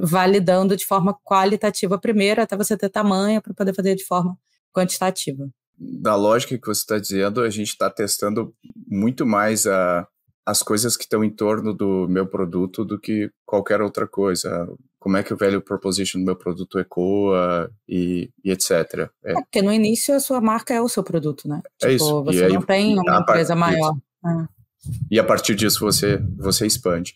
validando 0.00 0.76
de 0.76 0.86
forma 0.86 1.18
qualitativa 1.24 1.98
primeiro, 1.98 2.40
até 2.40 2.56
você 2.56 2.76
ter 2.76 2.88
tamanho 2.88 3.42
para 3.42 3.52
poder 3.52 3.74
fazer 3.74 3.96
de 3.96 4.04
forma 4.04 4.38
quantitativa. 4.72 5.48
Da 6.02 6.14
lógica 6.14 6.56
que 6.56 6.66
você 6.66 6.80
está 6.80 6.98
dizendo, 6.98 7.42
a 7.42 7.50
gente 7.50 7.68
está 7.68 7.90
testando 7.90 8.54
muito 8.86 9.26
mais 9.26 9.66
a, 9.66 10.06
as 10.46 10.62
coisas 10.62 10.96
que 10.96 11.04
estão 11.04 11.24
em 11.24 11.30
torno 11.30 11.72
do 11.72 12.06
meu 12.08 12.26
produto 12.26 12.84
do 12.84 12.98
que 12.98 13.30
qualquer 13.44 13.80
outra 13.80 14.06
coisa. 14.06 14.68
Como 14.98 15.16
é 15.16 15.22
que 15.22 15.34
o 15.34 15.36
value 15.36 15.60
proposition 15.60 16.20
do 16.20 16.24
meu 16.24 16.36
produto 16.36 16.78
ecoa 16.78 17.70
e, 17.88 18.30
e 18.44 18.50
etc. 18.52 18.70
É. 19.24 19.32
é. 19.32 19.34
porque 19.34 19.62
no 19.62 19.72
início 19.72 20.14
a 20.14 20.20
sua 20.20 20.40
marca 20.40 20.72
é 20.72 20.80
o 20.80 20.88
seu 20.88 21.02
produto, 21.02 21.48
né? 21.48 21.60
É 21.82 21.88
tipo, 21.88 22.04
isso. 22.04 22.24
você 22.24 22.44
aí, 22.44 22.52
não 22.52 22.62
tem 22.62 22.98
uma 22.98 23.20
empresa 23.20 23.56
maior. 23.56 23.94
Ah. 24.24 24.48
E 25.10 25.18
a 25.18 25.24
partir 25.24 25.54
disso 25.54 25.80
você, 25.80 26.18
você 26.36 26.66
expande. 26.66 27.14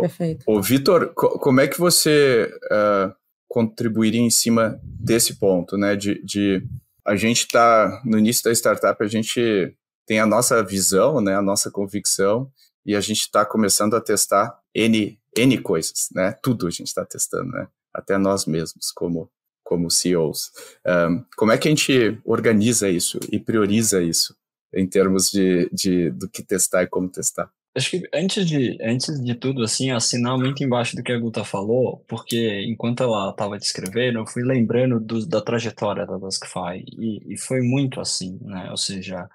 Perfeito. 0.00 0.44
Ô, 0.46 0.60
Vitor, 0.60 1.12
como 1.14 1.60
é 1.60 1.68
que 1.68 1.78
você 1.78 2.50
uh, 2.64 3.14
contribuiria 3.48 4.20
em 4.20 4.30
cima 4.30 4.78
desse 4.82 5.38
ponto, 5.38 5.76
né? 5.76 5.96
De, 5.96 6.22
de 6.22 6.62
a 7.06 7.14
gente 7.14 7.40
está 7.40 8.02
no 8.04 8.18
início 8.18 8.44
da 8.44 8.52
startup, 8.52 9.02
a 9.02 9.06
gente 9.06 9.74
tem 10.06 10.18
a 10.18 10.26
nossa 10.26 10.62
visão, 10.62 11.20
né, 11.20 11.36
a 11.36 11.42
nossa 11.42 11.70
convicção, 11.70 12.50
e 12.84 12.94
a 12.94 13.00
gente 13.00 13.20
está 13.20 13.44
começando 13.44 13.94
a 13.94 14.00
testar 14.00 14.58
N, 14.74 15.18
N 15.36 15.58
coisas, 15.58 16.08
né? 16.12 16.32
Tudo 16.40 16.66
a 16.66 16.70
gente 16.70 16.86
está 16.86 17.04
testando, 17.04 17.50
né? 17.50 17.66
Até 17.92 18.16
nós 18.16 18.46
mesmos, 18.46 18.92
como, 18.92 19.28
como 19.64 19.90
CEOs. 19.90 20.52
Um, 20.86 21.24
como 21.36 21.50
é 21.50 21.58
que 21.58 21.66
a 21.66 21.70
gente 21.70 22.20
organiza 22.24 22.88
isso 22.88 23.18
e 23.32 23.40
prioriza 23.40 24.00
isso 24.00 24.36
em 24.72 24.86
termos 24.86 25.30
de, 25.30 25.68
de 25.72 26.10
do 26.10 26.28
que 26.28 26.44
testar 26.44 26.84
e 26.84 26.86
como 26.86 27.08
testar? 27.08 27.50
Acho 27.76 27.90
que 27.90 28.02
antes 28.14 28.46
de, 28.46 28.78
antes 28.80 29.22
de 29.22 29.34
tudo, 29.34 29.62
assim, 29.62 29.90
assinar 29.90 30.38
muito 30.38 30.64
embaixo 30.64 30.96
do 30.96 31.02
que 31.02 31.12
a 31.12 31.18
Guta 31.18 31.44
falou, 31.44 32.02
porque 32.08 32.64
enquanto 32.66 33.02
ela 33.02 33.30
estava 33.30 33.58
descrevendo, 33.58 34.18
eu 34.18 34.26
fui 34.26 34.42
lembrando 34.42 34.98
do, 34.98 35.26
da 35.26 35.42
trajetória 35.42 36.06
da 36.06 36.16
Duskfy, 36.16 36.82
e, 36.98 37.34
e 37.34 37.38
foi 37.38 37.60
muito 37.60 38.00
assim, 38.00 38.38
né? 38.40 38.70
Ou 38.70 38.78
seja, 38.78 39.28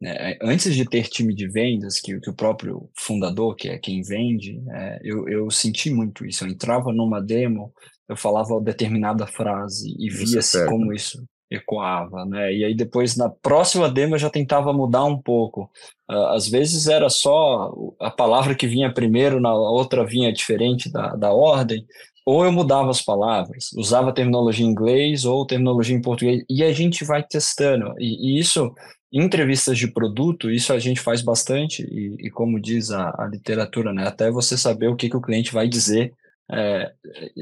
né? 0.00 0.38
Antes 0.40 0.74
de 0.74 0.84
ter 0.84 1.08
time 1.08 1.34
de 1.34 1.48
vendas, 1.48 2.00
que, 2.00 2.18
que, 2.20 2.30
o 2.30 2.34
próprio 2.34 2.88
fundador, 2.96 3.56
que 3.56 3.68
é 3.68 3.76
quem 3.76 4.02
vende, 4.02 4.62
é, 4.70 5.00
eu, 5.02 5.28
eu 5.28 5.50
senti 5.50 5.90
muito 5.90 6.24
isso. 6.24 6.44
Eu 6.44 6.48
entrava 6.48 6.92
numa 6.92 7.20
demo, 7.20 7.72
eu 8.08 8.16
falava 8.16 8.60
determinada 8.60 9.26
frase 9.26 9.94
e 9.98 10.08
via-se 10.08 10.64
como 10.66 10.92
isso 10.92 11.20
ecoava, 11.50 12.24
né? 12.24 12.54
E 12.54 12.64
aí 12.64 12.74
depois 12.74 13.16
na 13.16 13.28
próxima 13.28 13.88
demo 13.88 14.14
eu 14.14 14.18
já 14.18 14.30
tentava 14.30 14.72
mudar 14.72 15.04
um 15.04 15.20
pouco. 15.20 15.70
Uh, 16.08 16.26
às 16.28 16.48
vezes 16.48 16.86
era 16.86 17.08
só 17.08 17.72
a 18.00 18.10
palavra 18.10 18.54
que 18.54 18.66
vinha 18.66 18.92
primeiro, 18.92 19.40
na 19.40 19.52
outra 19.52 20.06
vinha 20.06 20.32
diferente 20.32 20.90
da, 20.90 21.16
da 21.16 21.32
ordem, 21.32 21.84
ou 22.24 22.44
eu 22.44 22.52
mudava 22.52 22.90
as 22.90 23.02
palavras, 23.02 23.72
usava 23.74 24.12
terminologia 24.12 24.64
em 24.64 24.68
inglês 24.68 25.24
ou 25.24 25.46
terminologia 25.46 25.96
em 25.96 26.02
português, 26.02 26.44
e 26.48 26.62
a 26.62 26.72
gente 26.72 27.04
vai 27.04 27.22
testando. 27.22 27.92
E, 27.98 28.36
e 28.36 28.38
isso, 28.38 28.72
em 29.12 29.24
entrevistas 29.24 29.76
de 29.78 29.88
produto, 29.88 30.50
isso 30.50 30.72
a 30.72 30.78
gente 30.78 31.00
faz 31.00 31.22
bastante, 31.22 31.82
e, 31.82 32.26
e 32.26 32.30
como 32.30 32.60
diz 32.60 32.90
a, 32.90 33.08
a, 33.18 33.26
literatura, 33.26 33.92
né? 33.92 34.06
Até 34.06 34.30
você 34.30 34.56
saber 34.56 34.88
o 34.88 34.96
que, 34.96 35.08
que 35.08 35.16
o 35.16 35.20
cliente 35.20 35.52
vai 35.52 35.68
dizer, 35.68 36.12
é, 36.52 36.92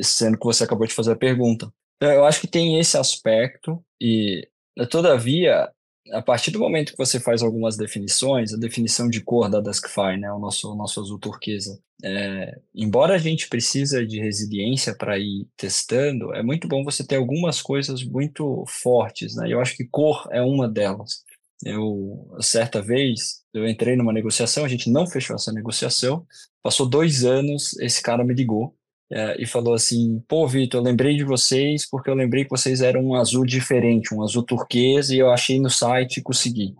sendo 0.03 0.39
que 0.39 0.45
você 0.47 0.65
acabou 0.65 0.87
de 0.87 0.95
fazer 0.95 1.13
a 1.13 1.17
pergunta. 1.17 1.71
Eu 2.01 2.25
acho 2.25 2.41
que 2.41 2.47
tem 2.47 2.79
esse 2.79 2.97
aspecto, 2.97 3.85
e 4.01 4.49
todavia, 4.91 5.69
a 6.13 6.23
partir 6.23 6.51
do 6.53 6.61
momento 6.61 6.93
que 6.93 6.99
você 6.99 7.19
faz 7.19 7.43
algumas 7.43 7.77
definições, 7.77 8.55
a 8.55 8.57
definição 8.57 9.09
de 9.09 9.21
cor 9.21 9.51
da 9.51 9.61
Duskfire, 9.61 10.17
né, 10.19 10.33
o 10.33 10.39
nosso, 10.39 10.73
o 10.73 10.77
nosso 10.77 11.01
azul 11.01 11.19
turquesa, 11.19 11.79
é, 12.05 12.57
embora 12.73 13.15
a 13.15 13.19
gente 13.19 13.49
precisa 13.49 14.07
de 14.07 14.21
resiliência 14.21 14.95
para 14.97 15.19
ir 15.19 15.49
testando, 15.57 16.33
é 16.35 16.43
muito 16.43 16.69
bom 16.69 16.85
você 16.85 17.05
ter 17.05 17.17
algumas 17.17 17.61
coisas 17.61 18.05
muito 18.05 18.65
fortes, 18.69 19.35
né? 19.35 19.53
Eu 19.53 19.61
acho 19.61 19.77
que 19.77 19.85
cor 19.85 20.29
é 20.31 20.41
uma 20.41 20.69
delas. 20.69 21.25
Eu, 21.65 22.37
certa 22.41 22.81
vez, 22.81 23.43
eu 23.53 23.69
entrei 23.69 23.97
numa 23.97 24.13
negociação, 24.13 24.65
a 24.65 24.69
gente 24.69 24.89
não 24.89 25.09
fechou 25.09 25.35
essa 25.35 25.53
negociação, 25.53 26.25
passou 26.63 26.89
dois 26.89 27.25
anos, 27.25 27.77
esse 27.81 28.01
cara 28.01 28.25
me 28.25 28.33
ligou 28.33 28.78
é, 29.11 29.43
e 29.43 29.47
falou 29.47 29.75
assim: 29.75 30.23
pô, 30.29 30.47
Vitor, 30.47 30.81
eu 30.81 30.85
lembrei 30.85 31.17
de 31.17 31.25
vocês 31.25 31.89
porque 31.89 32.11
eu 32.11 32.15
lembrei 32.15 32.45
que 32.45 32.51
vocês 32.51 32.81
eram 32.81 33.03
um 33.03 33.15
azul 33.15 33.45
diferente, 33.45 34.15
um 34.15 34.23
azul 34.23 34.43
turquesa, 34.43 35.15
e 35.15 35.19
eu 35.19 35.31
achei 35.31 35.61
no 35.61 35.71
site 35.71 36.19
e 36.19 36.23
consegui. 36.23 36.75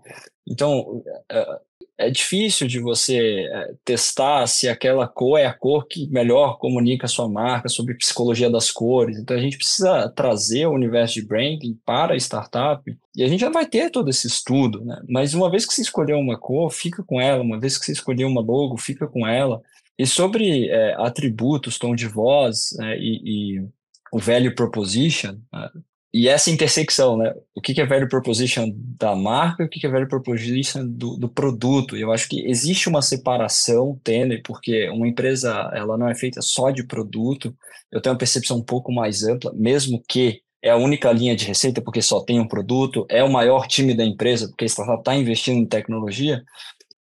Então, 0.47 1.03
é, 1.31 1.59
é 1.99 2.09
difícil 2.09 2.65
de 2.65 2.79
você 2.79 3.45
é, 3.51 3.73
testar 3.83 4.47
se 4.47 4.69
aquela 4.69 5.07
cor 5.07 5.37
é 5.37 5.45
a 5.45 5.53
cor 5.53 5.85
que 5.85 6.07
melhor 6.07 6.57
comunica 6.57 7.05
a 7.05 7.09
sua 7.09 7.27
marca, 7.27 7.67
sobre 7.67 7.93
psicologia 7.95 8.49
das 8.49 8.71
cores. 8.71 9.17
Então, 9.17 9.35
a 9.35 9.39
gente 9.41 9.57
precisa 9.57 10.07
trazer 10.09 10.65
o 10.65 10.73
universo 10.73 11.15
de 11.15 11.25
branding 11.25 11.77
para 11.85 12.13
a 12.13 12.17
startup 12.17 12.81
e 13.15 13.23
a 13.23 13.27
gente 13.27 13.41
já 13.41 13.49
vai 13.49 13.65
ter 13.65 13.89
todo 13.89 14.09
esse 14.09 14.27
estudo, 14.27 14.85
né? 14.85 15.01
Mas 15.09 15.33
uma 15.33 15.51
vez 15.51 15.65
que 15.65 15.73
você 15.73 15.81
escolheu 15.81 16.17
uma 16.17 16.37
cor, 16.39 16.71
fica 16.71 17.03
com 17.03 17.19
ela. 17.19 17.43
Uma 17.43 17.59
vez 17.59 17.77
que 17.77 17.85
você 17.85 17.91
escolheu 17.91 18.27
uma 18.27 18.41
logo, 18.41 18.77
fica 18.77 19.05
com 19.07 19.27
ela. 19.27 19.61
E 19.99 20.07
sobre 20.07 20.69
é, 20.69 20.95
atributos, 20.97 21.77
tom 21.77 21.93
de 21.93 22.07
voz 22.07 22.71
é, 22.79 22.97
e, 22.97 23.57
e, 23.57 23.67
o 24.13 24.17
value 24.17 24.55
proposition, 24.55 25.37
né? 25.51 25.69
e 26.13 26.29
essa 26.29 26.49
intersecção, 26.49 27.17
né? 27.17 27.31
O 27.53 27.61
que 27.61 27.79
é 27.79 27.85
value 27.85 28.07
proposition 28.07 28.71
da 28.73 29.13
marca 29.13 29.61
e 29.61 29.65
o 29.65 29.69
que 29.69 29.85
é 29.85 29.89
value 29.89 30.07
proposition 30.07 30.87
do, 30.87 31.17
do 31.17 31.27
produto. 31.29 31.97
Eu 31.97 32.13
acho 32.13 32.29
que 32.29 32.47
existe 32.47 32.87
uma 32.87 33.01
separação 33.01 33.99
tênue, 34.01 34.41
porque 34.41 34.89
uma 34.89 35.07
empresa 35.07 35.69
ela 35.73 35.97
não 35.97 36.07
é 36.07 36.15
feita 36.15 36.41
só 36.41 36.71
de 36.71 36.83
produto. 36.83 37.53
Eu 37.91 38.01
tenho 38.01 38.13
uma 38.13 38.17
percepção 38.19 38.57
um 38.57 38.63
pouco 38.63 38.91
mais 38.91 39.23
ampla, 39.23 39.51
mesmo 39.53 40.01
que 40.07 40.41
é 40.63 40.69
a 40.71 40.77
única 40.77 41.11
linha 41.11 41.35
de 41.35 41.45
receita 41.45 41.81
porque 41.81 42.01
só 42.01 42.21
tem 42.21 42.39
um 42.39 42.47
produto, 42.47 43.05
é 43.09 43.23
o 43.23 43.31
maior 43.31 43.67
time 43.67 43.93
da 43.93 44.03
empresa 44.03 44.47
porque 44.47 44.65
a 44.65 44.67
startup 44.67 44.99
está 44.99 45.15
investindo 45.15 45.57
em 45.57 45.65
tecnologia, 45.65 46.43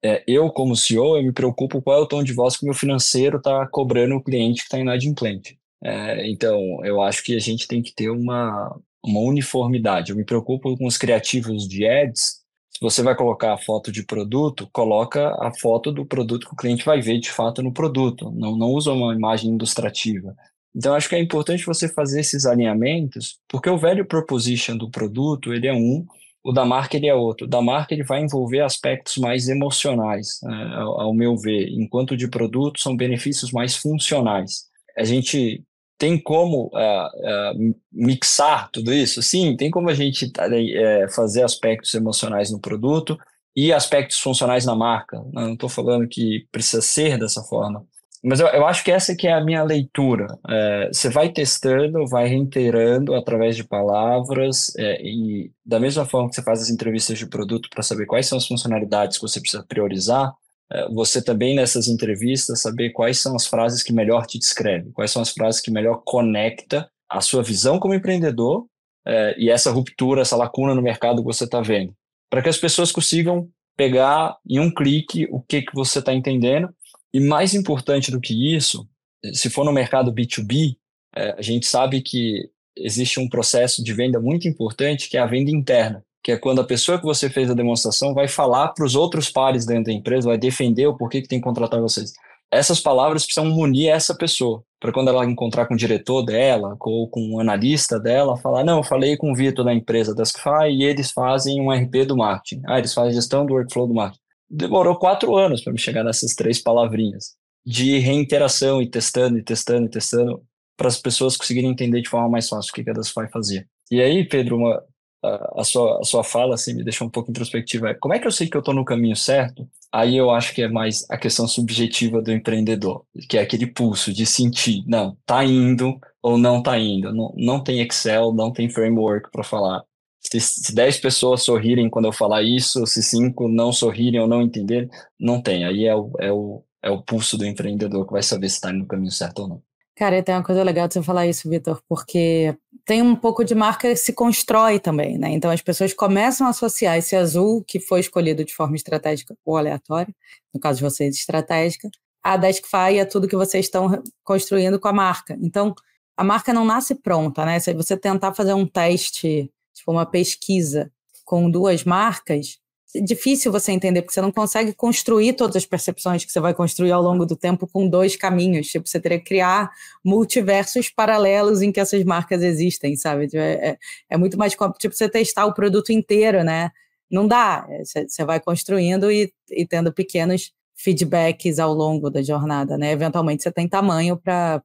é, 0.03 0.23
eu, 0.27 0.49
como 0.49 0.75
CEO, 0.75 1.17
eu 1.17 1.23
me 1.23 1.31
preocupo 1.31 1.81
qual 1.81 1.99
é 1.99 2.01
o 2.01 2.07
tom 2.07 2.23
de 2.23 2.33
voz 2.33 2.57
que 2.57 2.63
o 2.63 2.65
meu 2.65 2.73
financeiro 2.73 3.37
está 3.37 3.67
cobrando 3.67 4.15
o 4.15 4.23
cliente 4.23 4.61
que 4.61 4.67
está 4.67 4.79
inadimplente. 4.79 5.59
É, 5.83 6.29
então, 6.29 6.59
eu 6.83 7.01
acho 7.01 7.23
que 7.23 7.35
a 7.35 7.39
gente 7.39 7.67
tem 7.67 7.81
que 7.81 7.93
ter 7.93 8.09
uma, 8.09 8.75
uma 9.03 9.19
uniformidade. 9.19 10.11
Eu 10.11 10.17
me 10.17 10.25
preocupo 10.25 10.75
com 10.77 10.85
os 10.85 10.97
criativos 10.97 11.67
de 11.67 11.87
ads. 11.87 12.41
Se 12.69 12.79
você 12.81 13.03
vai 13.03 13.15
colocar 13.15 13.53
a 13.53 13.57
foto 13.57 13.91
de 13.91 14.03
produto, 14.03 14.67
coloca 14.71 15.35
a 15.39 15.51
foto 15.53 15.91
do 15.91 16.05
produto 16.05 16.47
que 16.47 16.53
o 16.53 16.57
cliente 16.57 16.85
vai 16.85 16.99
ver 17.01 17.19
de 17.19 17.31
fato 17.31 17.61
no 17.61 17.73
produto. 17.73 18.31
Não, 18.31 18.55
não 18.55 18.69
usa 18.69 18.91
uma 18.91 19.13
imagem 19.13 19.53
ilustrativa. 19.53 20.35
Então, 20.75 20.95
acho 20.95 21.09
que 21.09 21.15
é 21.15 21.19
importante 21.19 21.65
você 21.65 21.87
fazer 21.87 22.21
esses 22.21 22.45
alinhamentos, 22.45 23.39
porque 23.47 23.69
o 23.69 23.77
velho 23.77 24.05
proposition 24.05 24.77
do 24.77 24.89
produto, 24.89 25.53
ele 25.53 25.67
é 25.67 25.73
um, 25.73 26.05
o 26.43 26.51
da 26.51 26.65
marca 26.65 26.97
ele 26.97 27.07
é 27.07 27.13
outro. 27.13 27.45
O 27.45 27.49
da 27.49 27.61
marca 27.61 27.93
ele 27.93 28.03
vai 28.03 28.21
envolver 28.21 28.61
aspectos 28.61 29.17
mais 29.17 29.47
emocionais, 29.47 30.39
né, 30.43 30.75
ao, 30.75 31.01
ao, 31.01 31.13
meu 31.13 31.37
ver, 31.37 31.69
enquanto 31.69 32.17
de 32.17 32.27
produto 32.27 32.79
são 32.79 32.95
benefícios 32.95 33.51
mais 33.51 33.75
funcionais. 33.75 34.65
A 34.97 35.03
gente 35.03 35.63
tem 35.97 36.17
como 36.17 36.71
uh, 36.73 36.73
uh, 36.73 37.75
mixar 37.91 38.71
tudo 38.71 38.91
isso? 38.91 39.21
Sim, 39.21 39.55
tem 39.55 39.69
como 39.69 39.87
a 39.87 39.93
gente 39.93 40.25
uh, 40.25 41.13
fazer 41.13 41.43
aspectos 41.43 41.93
emocionais 41.93 42.49
no 42.49 42.59
produto 42.59 43.17
e 43.55 43.71
aspectos 43.71 44.19
funcionais 44.19 44.65
na 44.65 44.75
marca. 44.75 45.23
Não 45.31 45.53
estou 45.53 45.69
falando 45.69 46.07
que 46.07 46.47
precisa 46.51 46.81
ser 46.81 47.19
dessa 47.19 47.43
forma, 47.43 47.85
mas 48.23 48.39
eu, 48.39 48.47
eu 48.47 48.65
acho 48.67 48.83
que 48.83 48.91
essa 48.91 49.15
que 49.15 49.27
é 49.27 49.33
a 49.33 49.43
minha 49.43 49.63
leitura. 49.63 50.27
É, 50.47 50.89
você 50.93 51.09
vai 51.09 51.29
testando, 51.29 52.05
vai 52.07 52.27
reiterando 52.27 53.15
através 53.15 53.55
de 53.55 53.63
palavras, 53.63 54.71
é, 54.77 55.01
e 55.01 55.51
da 55.65 55.79
mesma 55.79 56.05
forma 56.05 56.29
que 56.29 56.35
você 56.35 56.43
faz 56.43 56.61
as 56.61 56.69
entrevistas 56.69 57.17
de 57.17 57.25
produto 57.25 57.69
para 57.69 57.81
saber 57.81 58.05
quais 58.05 58.27
são 58.27 58.37
as 58.37 58.45
funcionalidades 58.45 59.17
que 59.17 59.23
você 59.23 59.41
precisa 59.41 59.65
priorizar, 59.67 60.31
é, 60.71 60.87
você 60.89 61.21
também 61.21 61.55
nessas 61.55 61.87
entrevistas 61.87 62.61
saber 62.61 62.91
quais 62.91 63.19
são 63.19 63.35
as 63.35 63.47
frases 63.47 63.81
que 63.81 63.91
melhor 63.91 64.27
te 64.27 64.37
descrevem, 64.37 64.91
quais 64.91 65.09
são 65.09 65.21
as 65.21 65.31
frases 65.31 65.59
que 65.59 65.71
melhor 65.71 66.01
conecta 66.05 66.87
a 67.09 67.21
sua 67.21 67.41
visão 67.41 67.79
como 67.79 67.93
empreendedor 67.93 68.65
é, 69.05 69.35
e 69.37 69.49
essa 69.49 69.71
ruptura, 69.71 70.21
essa 70.21 70.37
lacuna 70.37 70.75
no 70.75 70.81
mercado 70.81 71.17
que 71.21 71.25
você 71.25 71.45
está 71.45 71.59
vendo, 71.59 71.93
para 72.29 72.41
que 72.43 72.49
as 72.49 72.57
pessoas 72.57 72.91
consigam 72.91 73.49
pegar 73.75 74.37
em 74.47 74.59
um 74.59 74.71
clique 74.71 75.27
o 75.31 75.41
que, 75.41 75.63
que 75.63 75.73
você 75.73 75.99
está 75.99 76.13
entendendo 76.13 76.69
e 77.13 77.19
mais 77.19 77.53
importante 77.53 78.11
do 78.11 78.21
que 78.21 78.55
isso, 78.55 78.87
se 79.33 79.49
for 79.49 79.65
no 79.65 79.73
mercado 79.73 80.13
B2B, 80.13 80.77
é, 81.15 81.35
a 81.37 81.41
gente 81.41 81.65
sabe 81.65 82.01
que 82.01 82.49
existe 82.75 83.19
um 83.19 83.27
processo 83.27 83.83
de 83.83 83.93
venda 83.93 84.19
muito 84.19 84.47
importante 84.47 85.09
que 85.09 85.17
é 85.17 85.19
a 85.19 85.25
venda 85.25 85.51
interna, 85.51 86.03
que 86.23 86.31
é 86.31 86.37
quando 86.37 86.61
a 86.61 86.63
pessoa 86.63 86.97
que 86.97 87.05
você 87.05 87.29
fez 87.29 87.49
a 87.49 87.53
demonstração 87.53 88.13
vai 88.13 88.27
falar 88.27 88.69
para 88.69 88.85
os 88.85 88.95
outros 88.95 89.29
pares 89.29 89.65
dentro 89.65 89.85
da 89.85 89.93
empresa, 89.93 90.29
vai 90.29 90.37
defender 90.37 90.87
o 90.87 90.95
porquê 90.95 91.21
que 91.21 91.27
tem 91.27 91.39
que 91.39 91.43
contratar 91.43 91.81
vocês. 91.81 92.13
Essas 92.49 92.79
palavras 92.79 93.25
precisam 93.25 93.51
unir 93.57 93.87
essa 93.87 94.13
pessoa, 94.13 94.63
para 94.79 94.91
quando 94.91 95.07
ela 95.09 95.25
encontrar 95.25 95.67
com 95.67 95.73
o 95.73 95.77
diretor 95.77 96.21
dela 96.23 96.75
ou 96.81 97.07
com 97.07 97.35
o 97.35 97.39
analista 97.39 97.97
dela, 97.97 98.35
falar: 98.37 98.65
Não, 98.65 98.79
eu 98.79 98.83
falei 98.83 99.15
com 99.15 99.31
o 99.31 99.35
Vitor 99.35 99.63
da 99.63 99.73
empresa 99.73 100.13
Duskfy 100.13 100.69
e 100.69 100.83
eles 100.83 101.11
fazem 101.11 101.61
um 101.61 101.71
RP 101.71 102.05
do 102.05 102.17
marketing. 102.17 102.61
Ah, 102.67 102.77
eles 102.77 102.93
fazem 102.93 103.13
gestão 103.13 103.45
do 103.45 103.53
workflow 103.53 103.87
do 103.87 103.93
marketing 103.93 104.20
demorou 104.51 104.97
quatro 104.97 105.35
anos 105.35 105.63
para 105.63 105.71
me 105.71 105.79
chegar 105.79 106.03
nessas 106.03 106.35
três 106.35 106.61
palavrinhas 106.61 107.35
de 107.65 107.97
reinteração 107.99 108.81
e 108.81 108.89
testando 108.89 109.37
e 109.37 109.43
testando 109.43 109.85
e 109.85 109.89
testando 109.89 110.41
para 110.75 110.87
as 110.87 110.97
pessoas 110.97 111.37
conseguirem 111.37 111.69
entender 111.69 112.01
de 112.01 112.09
forma 112.09 112.27
mais 112.27 112.49
fácil 112.49 112.71
o 112.71 112.73
que 112.73 112.83
cada 112.83 113.01
vai 113.15 113.29
fazer. 113.29 113.67
E 113.89 114.01
aí, 114.01 114.27
Pedro, 114.27 114.57
uma, 114.57 114.83
a, 115.23 115.61
a, 115.61 115.63
sua, 115.63 115.99
a 115.99 116.03
sua 116.03 116.23
fala 116.23 116.55
assim, 116.55 116.73
me 116.73 116.83
deixou 116.83 117.07
um 117.07 117.09
pouco 117.09 117.29
introspectiva. 117.29 117.95
Como 117.99 118.13
é 118.13 118.19
que 118.19 118.25
eu 118.25 118.31
sei 118.31 118.49
que 118.49 118.57
eu 118.57 118.61
estou 118.61 118.73
no 118.73 118.83
caminho 118.83 119.15
certo? 119.15 119.67
Aí 119.91 120.17
eu 120.17 120.31
acho 120.31 120.55
que 120.55 120.61
é 120.61 120.67
mais 120.67 121.05
a 121.09 121.17
questão 121.17 121.47
subjetiva 121.47 122.21
do 122.21 122.31
empreendedor, 122.31 123.05
que 123.29 123.37
é 123.37 123.41
aquele 123.41 123.67
pulso 123.67 124.11
de 124.11 124.25
sentir, 124.25 124.83
não, 124.87 125.17
tá 125.25 125.43
indo 125.43 125.99
ou 126.21 126.37
não 126.37 126.63
tá 126.63 126.79
indo. 126.79 127.13
Não, 127.13 127.33
não 127.37 127.63
tem 127.63 127.81
Excel, 127.81 128.33
não 128.33 128.51
tem 128.51 128.69
framework 128.69 129.29
para 129.31 129.43
falar 129.43 129.83
se, 130.31 130.39
se 130.39 130.75
10 130.75 130.99
pessoas 130.99 131.43
sorrirem 131.43 131.89
quando 131.89 132.05
eu 132.05 132.13
falar 132.13 132.43
isso, 132.43 132.85
se 132.85 133.03
5 133.03 133.47
não 133.47 133.71
sorrirem 133.71 134.19
ou 134.19 134.27
não 134.27 134.41
entenderem, 134.41 134.89
não 135.19 135.41
tem. 135.41 135.65
Aí 135.65 135.85
é 135.85 135.95
o, 135.95 136.11
é 136.19 136.31
o, 136.31 136.63
é 136.81 136.89
o 136.89 137.01
pulso 137.01 137.37
do 137.37 137.45
empreendedor 137.45 138.05
que 138.05 138.13
vai 138.13 138.23
saber 138.23 138.49
se 138.49 138.55
está 138.55 138.71
no 138.71 138.87
caminho 138.87 139.11
certo 139.11 139.39
ou 139.39 139.47
não. 139.47 139.61
Cara, 139.95 140.23
tem 140.23 140.33
uma 140.33 140.43
coisa 140.43 140.63
legal 140.63 140.87
de 140.87 140.95
você 140.95 141.03
falar 141.03 141.27
isso, 141.27 141.49
Vitor, 141.49 141.81
porque 141.87 142.55
tem 142.85 143.01
um 143.01 143.15
pouco 143.15 143.43
de 143.43 143.53
marca 143.53 143.89
que 143.89 143.95
se 143.95 144.13
constrói 144.13 144.79
também, 144.79 145.17
né? 145.17 145.29
Então 145.29 145.51
as 145.51 145.61
pessoas 145.61 145.93
começam 145.93 146.47
a 146.47 146.49
associar 146.49 146.97
esse 146.97 147.15
azul 147.15 147.63
que 147.67 147.79
foi 147.79 147.99
escolhido 147.99 148.43
de 148.43 148.55
forma 148.55 148.75
estratégica 148.75 149.35
ou 149.45 149.57
aleatória, 149.57 150.13
no 150.53 150.59
caso 150.59 150.77
de 150.77 150.83
vocês, 150.83 151.15
estratégica, 151.15 151.89
a 152.23 152.37
Deskfy 152.37 152.99
é 152.99 153.05
tudo 153.05 153.27
que 153.27 153.35
vocês 153.35 153.65
estão 153.65 154.01
construindo 154.23 154.79
com 154.79 154.87
a 154.87 154.93
marca. 154.93 155.37
Então, 155.41 155.73
a 156.15 156.23
marca 156.23 156.53
não 156.53 156.63
nasce 156.63 156.95
pronta, 156.95 157.45
né? 157.45 157.59
Se 157.59 157.73
você 157.73 157.97
tentar 157.97 158.33
fazer 158.33 158.53
um 158.53 158.65
teste 158.65 159.51
tipo 159.73 159.91
uma 159.91 160.05
pesquisa 160.05 160.91
com 161.25 161.49
duas 161.49 161.83
marcas, 161.83 162.61
é 162.95 163.01
difícil 163.01 163.51
você 163.51 163.71
entender, 163.71 164.01
porque 164.01 164.13
você 164.13 164.21
não 164.21 164.31
consegue 164.31 164.73
construir 164.73 165.33
todas 165.33 165.55
as 165.55 165.65
percepções 165.65 166.25
que 166.25 166.31
você 166.31 166.39
vai 166.39 166.53
construir 166.53 166.91
ao 166.91 167.01
longo 167.01 167.25
do 167.25 167.35
tempo 167.35 167.65
com 167.65 167.87
dois 167.87 168.15
caminhos. 168.15 168.67
Tipo, 168.67 168.87
você 168.87 168.99
teria 168.99 169.17
que 169.17 169.25
criar 169.25 169.71
multiversos 170.03 170.89
paralelos 170.89 171.61
em 171.61 171.71
que 171.71 171.79
essas 171.79 172.03
marcas 172.03 172.43
existem, 172.43 172.95
sabe? 172.97 173.27
Tipo, 173.27 173.41
é, 173.41 173.53
é, 173.53 173.77
é 174.09 174.17
muito 174.17 174.37
mais 174.37 174.53
tipo 174.53 174.93
você 174.93 175.07
testar 175.07 175.45
o 175.45 175.53
produto 175.53 175.91
inteiro, 175.91 176.43
né? 176.43 176.71
Não 177.09 177.27
dá. 177.27 177.65
É, 177.69 177.83
você 178.07 178.25
vai 178.25 178.39
construindo 178.39 179.09
e, 179.11 179.31
e 179.49 179.65
tendo 179.65 179.93
pequenos 179.93 180.51
feedbacks 180.75 181.59
ao 181.59 181.73
longo 181.73 182.09
da 182.09 182.21
jornada, 182.21 182.77
né? 182.77 182.91
Eventualmente 182.91 183.43
você 183.43 183.51
tem 183.51 183.67
tamanho 183.69 184.17
para 184.17 184.61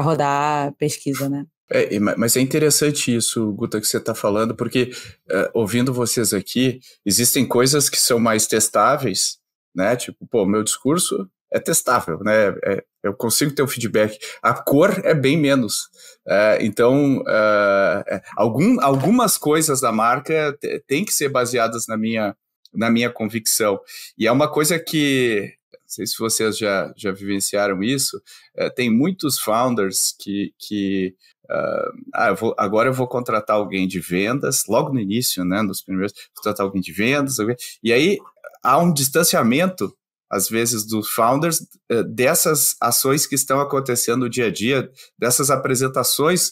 rodar 0.00 0.72
pesquisa, 0.74 1.28
né? 1.28 1.46
É, 1.70 1.98
mas 1.98 2.36
é 2.36 2.40
interessante 2.40 3.14
isso, 3.14 3.52
Guta, 3.52 3.80
que 3.80 3.86
você 3.86 3.98
está 3.98 4.14
falando, 4.14 4.54
porque 4.54 4.90
uh, 5.30 5.50
ouvindo 5.52 5.92
vocês 5.92 6.32
aqui, 6.32 6.80
existem 7.04 7.46
coisas 7.46 7.90
que 7.90 8.00
são 8.00 8.18
mais 8.18 8.46
testáveis, 8.46 9.38
né? 9.74 9.94
Tipo, 9.94 10.26
pô, 10.26 10.46
meu 10.46 10.62
discurso 10.62 11.28
é 11.52 11.60
testável, 11.60 12.20
né? 12.20 12.48
É, 12.64 12.84
eu 13.02 13.14
consigo 13.14 13.54
ter 13.54 13.62
um 13.62 13.68
feedback. 13.68 14.18
A 14.42 14.54
cor 14.54 14.98
é 15.04 15.14
bem 15.14 15.36
menos. 15.36 15.88
É, 16.26 16.58
então, 16.62 17.18
uh, 17.18 18.20
algum, 18.36 18.80
algumas 18.80 19.36
coisas 19.36 19.80
da 19.80 19.92
marca 19.92 20.56
têm 20.86 21.04
que 21.04 21.12
ser 21.12 21.28
baseadas 21.28 21.86
na 21.86 21.96
minha, 21.98 22.34
na 22.72 22.90
minha 22.90 23.10
convicção. 23.10 23.78
E 24.16 24.26
é 24.26 24.32
uma 24.32 24.48
coisa 24.50 24.78
que 24.78 25.58
não 25.88 25.94
sei 25.94 26.06
se 26.06 26.18
vocês 26.18 26.58
já, 26.58 26.92
já 26.94 27.10
vivenciaram 27.10 27.82
isso, 27.82 28.20
é, 28.54 28.68
tem 28.68 28.90
muitos 28.90 29.38
founders 29.38 30.14
que, 30.20 30.52
que 30.58 31.14
uh, 31.50 31.92
ah, 32.14 32.28
eu 32.28 32.36
vou, 32.36 32.54
agora 32.58 32.88
eu 32.88 32.92
vou 32.92 33.06
contratar 33.06 33.56
alguém 33.56 33.86
de 33.86 34.00
vendas, 34.00 34.64
logo 34.68 34.92
no 34.92 35.00
início, 35.00 35.44
né, 35.44 35.62
nos 35.62 35.82
primeiros, 35.82 36.12
contratar 36.34 36.64
alguém 36.64 36.80
de 36.80 36.92
vendas, 36.92 37.36
e 37.82 37.92
aí 37.92 38.18
há 38.62 38.78
um 38.78 38.92
distanciamento, 38.92 39.94
às 40.30 40.48
vezes, 40.48 40.86
dos 40.86 41.08
founders 41.08 41.60
uh, 41.90 42.04
dessas 42.04 42.76
ações 42.80 43.26
que 43.26 43.34
estão 43.34 43.60
acontecendo 43.60 44.20
no 44.20 44.30
dia 44.30 44.46
a 44.46 44.50
dia, 44.50 44.90
dessas 45.18 45.50
apresentações 45.50 46.48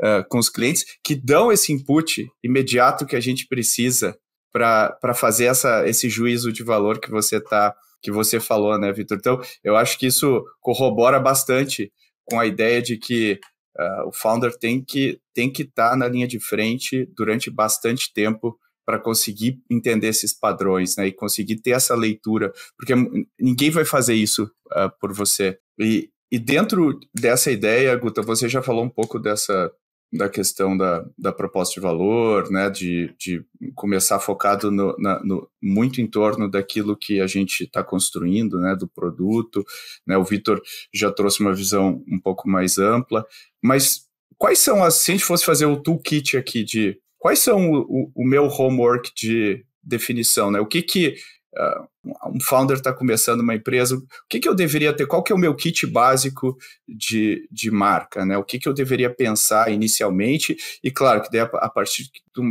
uh, 0.00 0.26
com 0.28 0.38
os 0.38 0.48
clientes, 0.48 0.84
que 1.04 1.14
dão 1.14 1.52
esse 1.52 1.72
input 1.72 2.26
imediato 2.42 3.06
que 3.06 3.16
a 3.16 3.20
gente 3.20 3.46
precisa 3.46 4.16
para 4.50 5.14
fazer 5.14 5.44
essa, 5.44 5.86
esse 5.86 6.08
juízo 6.08 6.52
de 6.52 6.62
valor 6.62 6.98
que 6.98 7.10
você 7.10 7.36
está 7.36 7.74
que 8.00 8.10
você 8.10 8.38
falou, 8.38 8.78
né, 8.78 8.92
Vitor? 8.92 9.18
Então, 9.18 9.40
eu 9.62 9.76
acho 9.76 9.98
que 9.98 10.06
isso 10.06 10.44
corrobora 10.60 11.18
bastante 11.18 11.92
com 12.24 12.38
a 12.38 12.46
ideia 12.46 12.80
de 12.80 12.96
que 12.96 13.40
uh, 13.78 14.08
o 14.08 14.12
founder 14.12 14.56
tem 14.56 14.82
que 14.82 15.20
tem 15.34 15.50
que 15.52 15.62
estar 15.62 15.90
tá 15.90 15.96
na 15.96 16.08
linha 16.08 16.26
de 16.26 16.40
frente 16.40 17.08
durante 17.16 17.50
bastante 17.50 18.12
tempo 18.12 18.58
para 18.84 18.98
conseguir 18.98 19.60
entender 19.70 20.08
esses 20.08 20.32
padrões, 20.32 20.96
né, 20.96 21.08
e 21.08 21.12
conseguir 21.12 21.56
ter 21.56 21.72
essa 21.72 21.94
leitura, 21.94 22.50
porque 22.74 22.94
ninguém 23.38 23.70
vai 23.70 23.84
fazer 23.84 24.14
isso 24.14 24.44
uh, 24.44 24.90
por 24.98 25.12
você. 25.12 25.58
E, 25.78 26.08
e 26.32 26.38
dentro 26.38 26.98
dessa 27.14 27.50
ideia, 27.50 27.94
Guta, 27.96 28.22
você 28.22 28.48
já 28.48 28.62
falou 28.62 28.82
um 28.82 28.88
pouco 28.88 29.18
dessa 29.18 29.70
da 30.12 30.28
questão 30.28 30.76
da, 30.76 31.04
da 31.18 31.32
proposta 31.32 31.74
de 31.74 31.80
valor, 31.80 32.50
né, 32.50 32.70
de, 32.70 33.14
de 33.18 33.44
começar 33.74 34.18
focado 34.18 34.70
no, 34.70 34.96
na, 34.98 35.22
no, 35.22 35.48
muito 35.62 36.00
em 36.00 36.06
torno 36.06 36.50
daquilo 36.50 36.96
que 36.96 37.20
a 37.20 37.26
gente 37.26 37.64
está 37.64 37.84
construindo, 37.84 38.58
né, 38.58 38.74
do 38.74 38.88
produto, 38.88 39.64
né, 40.06 40.16
o 40.16 40.24
Vitor 40.24 40.62
já 40.92 41.10
trouxe 41.12 41.40
uma 41.40 41.54
visão 41.54 42.02
um 42.08 42.18
pouco 42.18 42.48
mais 42.48 42.78
ampla, 42.78 43.26
mas 43.62 44.06
quais 44.38 44.58
são 44.58 44.82
as, 44.82 44.94
se 44.94 45.10
a 45.10 45.14
gente 45.14 45.26
fosse 45.26 45.44
fazer 45.44 45.66
o 45.66 45.76
toolkit 45.76 46.36
aqui 46.36 46.64
de, 46.64 46.98
quais 47.18 47.40
são 47.40 47.70
o, 47.70 47.80
o, 47.82 48.12
o 48.14 48.26
meu 48.26 48.46
homework 48.46 49.12
de 49.14 49.62
definição, 49.82 50.50
né, 50.50 50.58
o 50.58 50.66
que 50.66 50.80
que 50.80 51.16
uh, 51.56 51.88
um 52.26 52.40
founder 52.40 52.76
está 52.76 52.92
começando 52.92 53.40
uma 53.40 53.54
empresa, 53.54 53.96
o 53.96 54.02
que, 54.28 54.40
que 54.40 54.48
eu 54.48 54.54
deveria 54.54 54.92
ter? 54.92 55.06
Qual 55.06 55.22
que 55.22 55.32
é 55.32 55.34
o 55.34 55.38
meu 55.38 55.54
kit 55.54 55.86
básico 55.86 56.56
de, 56.86 57.46
de 57.50 57.70
marca? 57.70 58.24
Né? 58.24 58.36
O 58.36 58.44
que, 58.44 58.58
que 58.58 58.68
eu 58.68 58.74
deveria 58.74 59.12
pensar 59.12 59.70
inicialmente? 59.70 60.56
E 60.82 60.90
claro 60.90 61.22
que 61.22 61.30
daí, 61.30 61.40
a 61.40 61.68
partir 61.68 62.10
do 62.34 62.42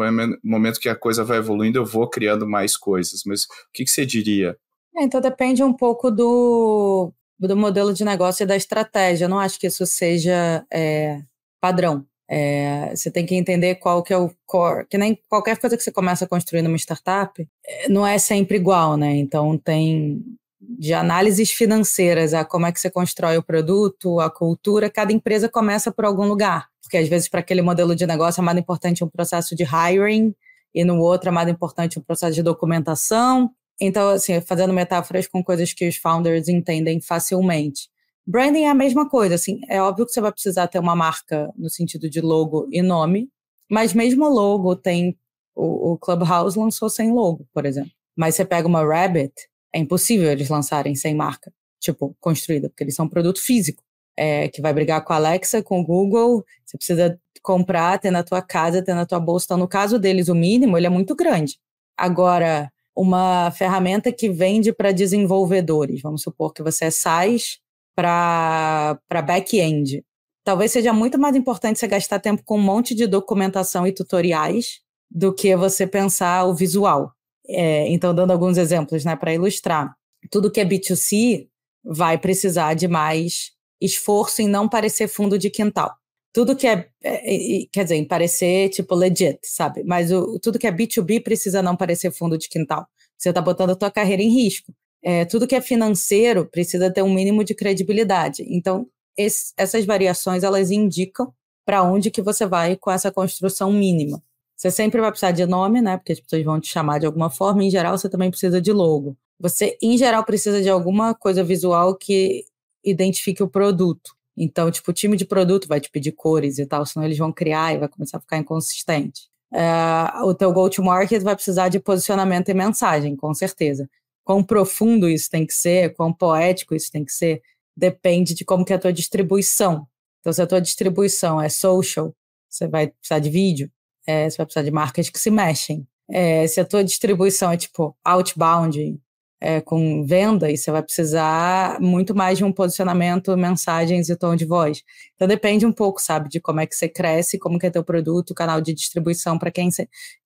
momento 0.44 0.80
que 0.80 0.90
a 0.90 0.96
coisa 0.96 1.24
vai 1.24 1.38
evoluindo, 1.38 1.80
eu 1.80 1.86
vou 1.86 2.10
criando 2.10 2.48
mais 2.48 2.78
coisas. 2.78 3.22
Mas 3.26 3.44
o 3.44 3.48
que, 3.74 3.84
que 3.84 3.92
você 3.92 4.06
diria? 4.06 4.58
É, 4.96 5.04
então 5.04 5.22
depende 5.22 5.64
um 5.64 5.74
pouco 5.74 6.10
do, 6.10 7.12
do 7.40 7.56
modelo 7.56 7.94
de 7.94 8.04
negócio 8.04 8.44
e 8.44 8.48
da 8.48 8.56
estratégia. 8.56 9.26
Eu 9.26 9.30
não 9.30 9.40
acho 9.40 9.60
que 9.60 9.68
isso 9.68 9.86
seja 9.86 10.66
é, 10.72 11.22
padrão. 11.62 12.06
É, 12.30 12.92
você 12.94 13.10
tem 13.10 13.26
que 13.26 13.36
entender 13.36 13.76
qual 13.76 14.04
que 14.04 14.14
é 14.14 14.18
o 14.18 14.30
core, 14.46 14.86
que 14.90 14.98
nem 14.98 15.18
qualquer 15.30 15.58
coisa 15.58 15.78
que 15.78 15.84
você 15.84 15.92
começa 15.92 16.26
a 16.26 16.28
construir 16.28 16.62
numa 16.62 16.76
startup, 16.76 17.48
é, 17.66 17.88
não 17.90 18.06
é 18.06 18.18
sempre 18.18 18.58
igual, 18.58 18.98
né? 18.98 19.16
Então 19.16 19.58
tem 19.58 20.24
de 20.60 20.94
análises 20.94 21.52
financeiras 21.52 22.34
a 22.34 22.44
como 22.44 22.66
é 22.66 22.72
que 22.72 22.80
você 22.80 22.90
constrói 22.90 23.38
o 23.38 23.44
produto, 23.44 24.20
a 24.20 24.30
cultura, 24.30 24.90
cada 24.90 25.14
empresa 25.14 25.48
começa 25.48 25.92
por 25.92 26.04
algum 26.04 26.28
lugar. 26.28 26.68
Porque 26.82 26.98
às 26.98 27.08
vezes 27.08 27.30
para 27.30 27.40
aquele 27.40 27.62
modelo 27.62 27.96
de 27.96 28.06
negócio 28.06 28.42
é 28.42 28.44
mais 28.44 28.58
importante 28.58 29.04
um 29.04 29.10
processo 29.10 29.56
de 29.56 29.64
hiring 29.64 30.36
e 30.74 30.84
no 30.84 31.00
outro 31.00 31.30
é 31.30 31.32
mais 31.32 31.48
importante 31.48 31.98
um 31.98 32.02
processo 32.02 32.34
de 32.34 32.44
documentação. 32.44 33.52
Então, 33.80 34.10
assim, 34.10 34.42
fazendo 34.42 34.74
metáforas 34.74 35.28
com 35.28 35.44
coisas 35.44 35.72
que 35.72 35.88
os 35.88 35.96
founders 35.96 36.48
entendem 36.48 37.00
facilmente. 37.00 37.90
Branding 38.28 38.64
é 38.64 38.70
a 38.70 38.76
mesma 38.76 39.10
coisa, 39.10 39.36
assim, 39.36 39.62
é 39.70 39.82
óbvio 39.82 40.06
que 40.06 40.12
você 40.12 40.20
vai 40.20 40.34
precisar 40.34 40.68
ter 40.68 40.80
uma 40.80 40.96
marca 40.96 41.50
no 41.56 41.70
sentido 41.70 42.10
de 42.10 42.20
logo 42.20 42.68
e 42.70 42.82
nome, 42.82 43.30
mas 43.72 43.94
mesmo 43.94 44.28
logo 44.28 44.76
tem 44.76 45.18
o, 45.56 45.94
o 45.94 45.98
Clubhouse 45.98 46.60
lançou 46.60 46.90
sem 46.90 47.12
logo, 47.12 47.48
por 47.54 47.66
exemplo. 47.66 47.92
Mas 48.18 48.36
você 48.36 48.44
pega 48.44 48.68
uma 48.68 48.84
Rabbit, 48.84 49.34
é 49.74 49.80
impossível 49.80 50.30
eles 50.30 50.50
lançarem 50.50 50.94
sem 50.94 51.16
marca, 51.16 51.54
tipo, 51.80 52.16
construída, 52.20 52.68
porque 52.68 52.84
eles 52.84 52.96
são 52.96 53.06
um 53.06 53.10
produto 53.10 53.42
físico, 53.42 53.82
é, 54.18 54.50
que 54.50 54.62
vai 54.62 54.74
brigar 54.74 55.04
com 55.06 55.14
a 55.14 55.16
Alexa, 55.16 55.64
com 55.64 55.80
o 55.80 55.86
Google, 55.86 56.44
você 56.66 56.78
precisa 56.78 57.18
comprar, 57.42 57.98
ter 57.98 58.12
na 58.12 58.24
tua 58.24 58.42
casa, 58.42 58.84
ter 58.84 58.94
na 58.94 59.06
tua 59.06 59.22
bolsa. 59.22 59.46
Então, 59.46 59.58
no 59.58 59.68
caso 59.70 59.98
deles, 59.98 60.28
o 60.28 60.36
mínimo, 60.36 60.78
ele 60.78 60.88
é 60.88 60.90
muito 60.90 61.16
grande. 61.16 61.58
Agora, 61.96 62.70
uma 62.94 63.52
ferramenta 63.52 64.12
que 64.12 64.30
vende 64.30 64.74
para 64.74 64.92
desenvolvedores, 64.92 66.02
vamos 66.02 66.24
supor 66.24 66.52
que 66.52 66.64
você 66.64 66.86
é 66.86 66.92
SaaS, 66.92 67.60
para 67.98 69.24
back-end. 69.26 70.06
Talvez 70.44 70.72
seja 70.72 70.94
muito 70.94 71.18
mais 71.18 71.36
importante 71.36 71.80
você 71.80 71.88
gastar 71.88 72.20
tempo 72.20 72.44
com 72.46 72.58
um 72.58 72.62
monte 72.62 72.94
de 72.94 73.08
documentação 73.08 73.88
e 73.88 73.92
tutoriais 73.92 74.82
do 75.10 75.34
que 75.34 75.56
você 75.56 75.88
pensar 75.88 76.46
o 76.46 76.54
visual. 76.54 77.12
É, 77.50 77.90
então, 77.90 78.14
dando 78.14 78.32
alguns 78.32 78.58
exemplos 78.58 79.04
né, 79.04 79.16
para 79.16 79.34
ilustrar. 79.34 79.96
Tudo 80.30 80.52
que 80.52 80.60
é 80.60 80.66
B2C 80.66 81.48
vai 81.84 82.18
precisar 82.20 82.76
de 82.76 82.88
mais 82.88 83.52
esforço 83.82 84.42
em 84.42 84.48
não 84.48 84.70
parecer 84.70 85.08
fundo 85.08 85.38
de 85.38 85.50
quintal. 85.50 85.92
Tudo 86.34 86.56
que 86.56 86.68
é, 86.68 86.88
é 87.04 87.66
quer 87.72 87.84
dizer, 87.84 87.96
em 87.96 88.06
parecer 88.06 88.70
tipo 88.70 88.94
legit, 88.94 89.40
sabe? 89.44 89.84
Mas 89.84 90.12
o, 90.12 90.40
tudo 90.40 90.60
que 90.60 90.68
é 90.68 90.72
B2B 90.72 91.24
precisa 91.24 91.64
não 91.64 91.76
parecer 91.76 92.12
fundo 92.12 92.38
de 92.38 92.48
quintal. 92.48 92.86
Você 93.18 93.30
está 93.30 93.42
botando 93.42 93.72
a 93.72 93.76
tua 93.76 93.90
carreira 93.90 94.22
em 94.22 94.30
risco 94.30 94.72
é, 95.04 95.26
tudo 95.26 95.48
que 95.48 95.56
é 95.56 95.62
financeiro 95.62 96.46
precisa 96.46 96.92
ter 96.92 97.02
um 97.02 97.14
mínimo 97.14 97.44
de 97.44 97.54
credibilidade. 97.54 98.46
Então, 98.48 98.88
esse, 99.16 99.54
essas 99.58 99.86
variações 99.86 100.44
elas 100.44 100.72
indicam 100.72 101.34
para 101.66 101.84
onde 101.84 102.12
que 102.12 102.22
você 102.22 102.46
vai 102.46 102.76
com 102.76 102.92
essa 102.92 103.12
construção 103.12 103.72
mínima. 103.72 104.22
Você 104.56 104.72
sempre 104.72 105.00
vai 105.00 105.12
precisar 105.12 105.32
de 105.32 105.46
nome, 105.46 105.82
né? 105.82 105.98
Porque 105.98 106.14
as 106.14 106.20
pessoas 106.20 106.44
vão 106.44 106.60
te 106.60 106.68
chamar 106.68 107.00
de 107.00 107.06
alguma 107.06 107.30
forma. 107.30 107.64
Em 107.64 107.70
geral, 107.70 107.98
você 107.98 108.10
também 108.10 108.30
precisa 108.30 108.62
de 108.62 108.72
logo. 108.72 109.16
Você, 109.40 109.78
em 109.82 109.98
geral, 109.98 110.24
precisa 110.24 110.62
de 110.62 110.70
alguma 110.70 111.14
coisa 111.14 111.44
visual 111.44 111.96
que 111.96 112.46
identifique 112.84 113.44
o 113.44 113.48
produto. 113.48 114.16
Então, 114.36 114.72
tipo, 114.72 114.90
o 114.92 114.94
time 114.94 115.16
de 115.18 115.26
produto 115.26 115.68
vai 115.68 115.80
te 115.80 115.90
pedir 115.92 116.12
cores 116.12 116.58
e 116.58 116.66
tal, 116.66 116.86
senão 116.86 117.06
eles 117.06 117.18
vão 117.18 117.32
criar 117.32 117.74
e 117.74 117.78
vai 117.78 117.88
começar 117.88 118.18
a 118.18 118.22
ficar 118.22 118.38
inconsistente. 118.38 119.30
É, 119.54 120.24
o 120.24 120.34
teu 120.34 120.52
go-to-market 120.52 121.22
vai 121.22 121.36
precisar 121.36 121.70
de 121.70 121.80
posicionamento 121.80 122.50
e 122.50 122.54
mensagem, 122.54 123.16
com 123.16 123.34
certeza 123.34 123.90
quão 124.28 124.44
profundo 124.44 125.10
isso 125.10 125.30
tem 125.30 125.46
que 125.46 125.54
ser, 125.54 125.94
quão 125.94 126.12
poético 126.12 126.76
isso 126.76 126.92
tem 126.92 127.06
que 127.06 127.14
ser, 127.14 127.42
depende 127.74 128.34
de 128.34 128.44
como 128.44 128.66
que 128.66 128.74
é 128.74 128.76
a 128.76 128.80
tua 128.80 128.92
distribuição. 128.92 129.88
Então, 130.20 130.34
se 130.34 130.42
a 130.42 130.46
tua 130.46 130.60
distribuição 130.60 131.42
é 131.42 131.48
social, 131.48 132.14
você 132.50 132.68
vai 132.68 132.88
precisar 132.90 133.20
de 133.20 133.30
vídeo, 133.30 133.72
é, 134.06 134.30
você 134.30 134.36
vai 134.36 134.46
precisar 134.46 134.64
de 134.64 134.72
marcas 134.72 135.10
que 135.10 135.18
se 135.18 135.32
mexem. 135.32 135.88
É, 136.12 136.46
se 136.46 136.60
a 136.60 136.66
tua 136.66 136.84
distribuição 136.84 137.54
é 137.54 137.56
tipo 137.56 137.96
outbound, 138.04 139.00
é, 139.40 139.62
com 139.62 140.04
venda, 140.04 140.54
você 140.54 140.72
vai 140.72 140.84
precisar 140.84 141.80
muito 141.80 142.14
mais 142.14 142.38
de 142.38 142.44
um 142.44 142.52
posicionamento, 142.52 143.38
mensagens 143.38 144.10
e 144.10 144.16
tom 144.18 144.36
de 144.36 144.44
voz. 144.44 144.84
Então 145.16 145.26
depende 145.26 145.66
um 145.66 145.72
pouco, 145.72 146.02
sabe, 146.02 146.28
de 146.28 146.42
como 146.42 146.60
é 146.60 146.68
que 146.68 146.76
você 146.76 146.90
cresce, 146.90 147.40
como 147.40 147.58
que 147.58 147.68
é 147.68 147.70
teu 147.70 147.84
produto, 147.84 148.34
canal 148.34 148.60
de 148.60 148.74
distribuição 148.74 149.40
para 149.40 149.52
quem, 149.52 149.70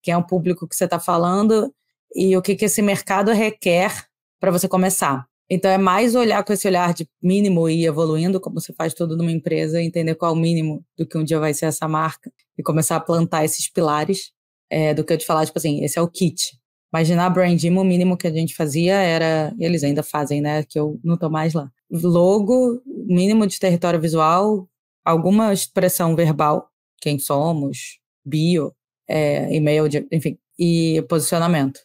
quem 0.02 0.14
é 0.14 0.18
o 0.18 0.26
público 0.26 0.68
que 0.68 0.76
você 0.76 0.86
está 0.86 1.00
falando 1.00 1.72
e 2.16 2.36
o 2.36 2.42
que, 2.42 2.56
que 2.56 2.66
esse 2.66 2.82
mercado 2.82 3.32
requer 3.32 4.06
para 4.40 4.52
você 4.52 4.68
começar. 4.68 5.26
Então, 5.50 5.70
é 5.70 5.78
mais 5.78 6.16
olhar 6.16 6.44
com 6.46 6.54
esse 6.54 6.68
olhar 6.68 6.94
de 6.94 7.06
mínimo 7.22 7.68
e 7.68 7.82
ir 7.82 7.86
evoluindo, 7.86 8.40
como 8.40 8.60
você 8.60 8.74
faz 8.74 8.94
tudo 8.94 9.18
numa 9.18 9.32
empresa, 9.32 9.82
entender 9.82 10.16
qual 10.16 10.34
é 10.34 10.38
o 10.38 10.40
mínimo 10.40 10.84
do 10.98 11.06
que 11.06 11.18
um 11.18 11.24
dia 11.24 11.40
vai 11.40 11.54
ser 11.54 11.66
essa 11.66 11.88
marca 11.90 12.32
e 12.58 12.64
começar 12.64 12.96
a 12.96 13.02
plantar 13.02 13.44
esses 13.44 13.70
pilares, 13.70 14.32
é, 14.70 14.94
do 14.94 15.04
que 15.04 15.12
eu 15.12 15.18
te 15.18 15.26
falar, 15.26 15.46
tipo 15.46 15.60
assim, 15.60 15.84
esse 15.84 16.00
é 16.00 16.02
o 16.02 16.08
kit. 16.08 16.58
Imaginar 16.94 17.26
a 17.26 17.30
Branding, 17.30 17.76
o 17.76 17.84
mínimo 17.84 18.18
que 18.18 18.28
a 18.28 18.32
gente 18.32 18.56
fazia 18.56 18.96
era, 18.96 19.54
eles 19.60 19.84
ainda 19.84 20.02
fazem, 20.02 20.40
né, 20.42 20.64
que 20.64 20.80
eu 20.80 20.98
não 21.04 21.16
estou 21.16 21.30
mais 21.30 21.54
lá. 21.54 21.70
Logo, 21.90 22.82
mínimo 22.86 23.46
de 23.46 23.60
território 23.60 24.00
visual, 24.00 24.70
alguma 25.04 25.52
expressão 25.52 26.16
verbal, 26.16 26.70
quem 27.02 27.20
somos, 27.20 28.00
bio, 28.26 28.74
é, 29.08 29.54
e-mail, 29.54 29.90
de, 29.90 30.08
enfim, 30.12 30.38
e 30.58 31.02
posicionamento. 31.10 31.82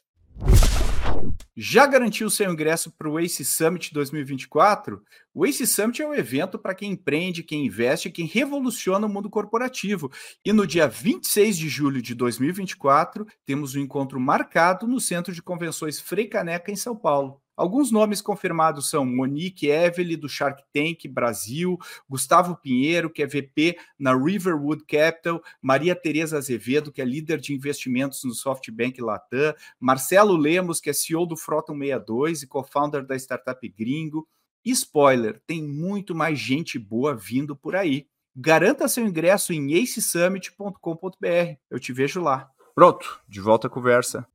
Já 1.56 1.86
garantiu 1.86 2.28
seu 2.28 2.52
ingresso 2.52 2.90
para 2.90 3.08
o 3.08 3.18
Ace 3.18 3.42
Summit 3.42 3.92
2024? 3.92 5.02
O 5.32 5.46
Ace 5.46 5.66
Summit 5.66 6.02
é 6.02 6.06
um 6.06 6.12
evento 6.12 6.58
para 6.58 6.74
quem 6.74 6.92
empreende, 6.92 7.42
quem 7.42 7.64
investe, 7.64 8.10
quem 8.10 8.26
revoluciona 8.26 9.06
o 9.06 9.08
mundo 9.08 9.30
corporativo. 9.30 10.12
E 10.44 10.52
no 10.52 10.66
dia 10.66 10.86
26 10.86 11.56
de 11.56 11.68
julho 11.68 12.02
de 12.02 12.14
2024, 12.14 13.26
temos 13.44 13.74
um 13.74 13.80
encontro 13.80 14.20
marcado 14.20 14.86
no 14.86 15.00
Centro 15.00 15.32
de 15.32 15.42
Convenções 15.42 15.98
Frei 15.98 16.26
Caneca, 16.26 16.70
em 16.70 16.76
São 16.76 16.94
Paulo. 16.94 17.40
Alguns 17.56 17.90
nomes 17.90 18.20
confirmados 18.20 18.90
são 18.90 19.06
Monique 19.06 19.70
Evely, 19.70 20.14
do 20.14 20.28
Shark 20.28 20.62
Tank 20.74 21.08
Brasil, 21.08 21.78
Gustavo 22.06 22.54
Pinheiro, 22.54 23.08
que 23.08 23.22
é 23.22 23.26
VP 23.26 23.78
na 23.98 24.14
Riverwood 24.14 24.84
Capital, 24.84 25.42
Maria 25.62 25.96
Tereza 25.96 26.36
Azevedo, 26.36 26.92
que 26.92 27.00
é 27.00 27.04
líder 27.04 27.40
de 27.40 27.54
investimentos 27.54 28.22
no 28.24 28.34
SoftBank 28.34 29.00
Latam, 29.00 29.54
Marcelo 29.80 30.36
Lemos, 30.36 30.80
que 30.80 30.90
é 30.90 30.92
CEO 30.92 31.24
do 31.24 31.36
Frota 31.36 31.72
62 31.72 32.42
e 32.42 32.46
co-founder 32.46 33.06
da 33.06 33.16
startup 33.16 33.66
Gringo. 33.68 34.28
E 34.62 34.70
spoiler, 34.72 35.40
tem 35.46 35.62
muito 35.62 36.14
mais 36.14 36.38
gente 36.38 36.78
boa 36.78 37.14
vindo 37.14 37.56
por 37.56 37.74
aí. 37.74 38.06
Garanta 38.36 38.86
seu 38.86 39.06
ingresso 39.06 39.54
em 39.54 39.82
acesummit.com.br. 39.82 41.56
Eu 41.70 41.80
te 41.80 41.90
vejo 41.90 42.20
lá. 42.20 42.50
Pronto, 42.74 43.18
de 43.26 43.40
volta 43.40 43.68
à 43.68 43.70
conversa. 43.70 44.26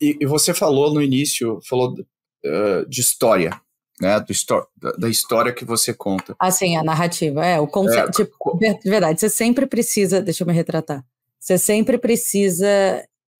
E, 0.00 0.16
e 0.20 0.26
você 0.26 0.52
falou 0.52 0.92
no 0.92 1.00
início, 1.00 1.60
falou 1.68 1.94
uh, 1.94 2.88
de 2.88 3.00
história, 3.00 3.60
né? 4.00 4.18
Do 4.20 4.34
da, 4.76 4.92
da, 4.92 5.08
história 5.08 5.52
que 5.52 5.64
você 5.64 5.94
conta. 5.94 6.34
Assim, 6.38 6.76
a 6.76 6.82
narrativa, 6.82 7.44
é, 7.44 7.60
o 7.60 7.66
conceito. 7.66 8.08
É, 8.08 8.24
tipo, 8.24 8.58
de 8.58 8.90
verdade, 8.90 9.20
você 9.20 9.28
sempre 9.28 9.66
precisa. 9.66 10.20
Deixa 10.20 10.42
eu 10.42 10.46
me 10.46 10.52
retratar. 10.52 11.04
Você 11.38 11.58
sempre 11.58 11.98
precisa. 11.98 12.66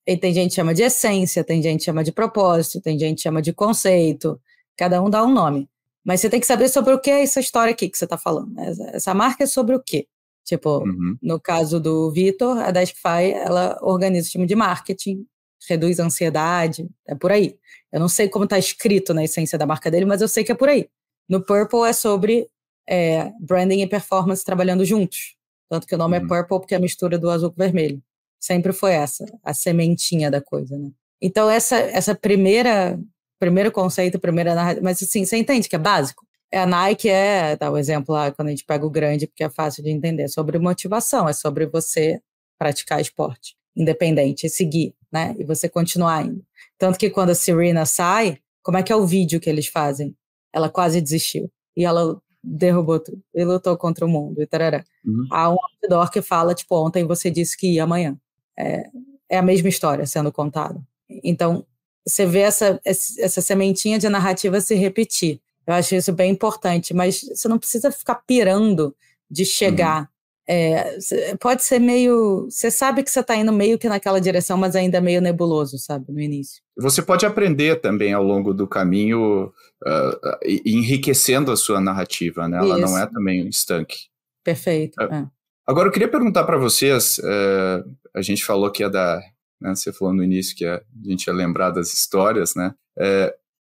E 0.06 0.16
tem 0.16 0.34
gente 0.34 0.50
que 0.50 0.56
chama 0.56 0.74
de 0.74 0.82
essência, 0.82 1.42
tem 1.42 1.62
gente 1.62 1.78
que 1.78 1.84
chama 1.86 2.04
de 2.04 2.12
propósito, 2.12 2.80
tem 2.80 2.98
gente 2.98 3.16
que 3.16 3.22
chama 3.22 3.40
de 3.40 3.52
conceito. 3.52 4.38
Cada 4.76 5.02
um 5.02 5.08
dá 5.08 5.24
um 5.24 5.32
nome. 5.32 5.68
Mas 6.04 6.20
você 6.20 6.28
tem 6.28 6.38
que 6.38 6.46
saber 6.46 6.68
sobre 6.68 6.92
o 6.92 7.00
que 7.00 7.10
é 7.10 7.22
essa 7.22 7.40
história 7.40 7.72
aqui 7.72 7.88
que 7.88 7.96
você 7.96 8.04
está 8.04 8.18
falando. 8.18 8.52
Né? 8.52 8.74
Essa 8.92 9.14
marca 9.14 9.44
é 9.44 9.46
sobre 9.46 9.74
o 9.74 9.82
quê? 9.82 10.06
Tipo, 10.44 10.80
uhum. 10.80 11.16
no 11.22 11.40
caso 11.40 11.80
do 11.80 12.10
Vitor, 12.10 12.58
a 12.58 12.70
Deskfy, 12.70 13.32
ela 13.32 13.78
organiza 13.80 14.28
o 14.28 14.30
time 14.30 14.46
de 14.46 14.54
marketing 14.54 15.24
reduz 15.68 16.00
a 16.00 16.04
ansiedade, 16.04 16.88
é 17.06 17.14
por 17.14 17.32
aí. 17.32 17.56
Eu 17.92 18.00
não 18.00 18.08
sei 18.08 18.28
como 18.28 18.44
está 18.44 18.58
escrito 18.58 19.14
na 19.14 19.24
essência 19.24 19.58
da 19.58 19.66
marca 19.66 19.90
dele, 19.90 20.04
mas 20.04 20.20
eu 20.20 20.28
sei 20.28 20.44
que 20.44 20.52
é 20.52 20.54
por 20.54 20.68
aí. 20.68 20.88
No 21.28 21.40
Purple 21.44 21.88
é 21.88 21.92
sobre 21.92 22.48
é, 22.88 23.30
branding 23.40 23.82
e 23.82 23.86
performance 23.86 24.44
trabalhando 24.44 24.84
juntos. 24.84 25.36
Tanto 25.68 25.86
que 25.86 25.94
o 25.94 25.98
nome 25.98 26.16
é 26.16 26.20
uhum. 26.20 26.26
é 26.26 26.28
Purple 26.28 26.58
porque 26.60 26.74
é 26.74 26.76
a 26.76 26.80
mistura 26.80 27.18
do 27.18 27.30
azul 27.30 27.50
com 27.50 27.56
vermelho. 27.56 28.02
Sempre 28.40 28.72
foi 28.72 28.92
essa, 28.92 29.24
a 29.42 29.54
sementinha 29.54 30.30
da 30.30 30.40
coisa, 30.40 30.76
né? 30.76 30.90
Então, 31.20 31.48
essa, 31.48 31.76
essa 31.76 32.14
primeira, 32.14 32.98
primeiro 33.38 33.72
conceito, 33.72 34.18
primeira 34.18 34.54
narrativa, 34.54 34.84
mas 34.84 35.02
assim, 35.02 35.24
você 35.24 35.38
entende 35.38 35.68
que 35.68 35.76
é 35.76 35.78
básico? 35.78 36.26
É 36.52 36.58
a 36.58 36.66
Nike 36.66 37.08
é, 37.08 37.56
dá 37.56 37.70
o 37.70 37.74
um 37.74 37.78
exemplo 37.78 38.14
lá, 38.14 38.30
quando 38.30 38.48
a 38.48 38.50
gente 38.50 38.64
pega 38.64 38.84
o 38.84 38.90
grande, 38.90 39.26
porque 39.26 39.42
é 39.42 39.48
fácil 39.48 39.82
de 39.82 39.90
entender, 39.90 40.24
é 40.24 40.28
sobre 40.28 40.58
motivação, 40.58 41.28
é 41.28 41.32
sobre 41.32 41.66
você 41.66 42.20
praticar 42.58 43.00
esporte 43.00 43.56
independente, 43.76 44.46
e 44.46 44.50
seguir 44.50 44.94
né? 45.14 45.32
E 45.38 45.44
você 45.44 45.68
continuar 45.68 46.26
indo. 46.26 46.44
Tanto 46.76 46.98
que 46.98 47.08
quando 47.08 47.30
a 47.30 47.34
Serena 47.36 47.86
sai, 47.86 48.40
como 48.64 48.76
é 48.76 48.82
que 48.82 48.92
é 48.92 48.96
o 48.96 49.06
vídeo 49.06 49.38
que 49.38 49.48
eles 49.48 49.68
fazem? 49.68 50.12
Ela 50.52 50.68
quase 50.68 51.00
desistiu. 51.00 51.48
E 51.76 51.84
ela 51.84 52.20
derrubou 52.42 52.98
tudo. 52.98 53.22
E 53.32 53.44
lutou 53.44 53.76
contra 53.76 54.04
o 54.04 54.08
mundo 54.08 54.42
e 54.42 54.46
tarará. 54.46 54.84
Uhum. 55.06 55.28
Há 55.30 55.50
um 55.50 55.56
outdoor 55.80 56.10
que 56.10 56.20
fala, 56.20 56.52
tipo, 56.52 56.74
ontem 56.76 57.06
você 57.06 57.30
disse 57.30 57.56
que 57.56 57.74
ia 57.74 57.84
amanhã. 57.84 58.18
É, 58.58 58.90
é 59.30 59.38
a 59.38 59.42
mesma 59.42 59.68
história 59.68 60.04
sendo 60.04 60.32
contada. 60.32 60.82
Então, 61.22 61.64
você 62.04 62.26
vê 62.26 62.40
essa, 62.40 62.80
essa 62.84 63.40
sementinha 63.40 64.00
de 64.00 64.08
narrativa 64.08 64.60
se 64.60 64.74
repetir. 64.74 65.40
Eu 65.64 65.74
acho 65.74 65.94
isso 65.94 66.12
bem 66.12 66.32
importante, 66.32 66.92
mas 66.92 67.20
você 67.20 67.46
não 67.46 67.58
precisa 67.58 67.92
ficar 67.92 68.16
pirando 68.26 68.94
de 69.30 69.44
chegar 69.44 70.00
uhum. 70.00 70.08
É, 70.46 70.98
pode 71.40 71.64
ser 71.64 71.78
meio. 71.78 72.46
Você 72.50 72.70
sabe 72.70 73.02
que 73.02 73.10
você 73.10 73.20
está 73.20 73.34
indo 73.34 73.52
meio 73.52 73.78
que 73.78 73.88
naquela 73.88 74.20
direção, 74.20 74.58
mas 74.58 74.76
ainda 74.76 75.00
meio 75.00 75.20
nebuloso, 75.20 75.78
sabe, 75.78 76.12
no 76.12 76.20
início. 76.20 76.62
Você 76.76 77.00
pode 77.00 77.24
aprender 77.24 77.80
também 77.80 78.12
ao 78.12 78.22
longo 78.22 78.52
do 78.52 78.68
caminho, 78.68 79.46
uh, 79.46 80.38
enriquecendo 80.44 81.50
a 81.50 81.56
sua 81.56 81.80
narrativa, 81.80 82.46
né? 82.46 82.58
Ela 82.58 82.78
Isso. 82.78 82.86
não 82.86 82.98
é 82.98 83.06
também 83.06 83.44
um 83.44 83.48
estanque. 83.48 84.08
Perfeito. 84.44 85.02
Uh, 85.02 85.14
é. 85.14 85.26
Agora, 85.66 85.88
eu 85.88 85.92
queria 85.92 86.08
perguntar 86.08 86.44
para 86.44 86.58
vocês: 86.58 87.18
uh, 87.18 87.90
a 88.14 88.20
gente 88.20 88.44
falou 88.44 88.70
que 88.70 88.84
é 88.84 88.90
da. 88.90 89.22
Né, 89.58 89.74
você 89.74 89.92
falou 89.94 90.12
no 90.12 90.22
início 90.22 90.54
que 90.54 90.66
a 90.66 90.82
gente 91.02 91.26
ia 91.26 91.32
lembrar 91.32 91.70
das 91.70 91.92
histórias, 91.92 92.54
né? 92.54 92.74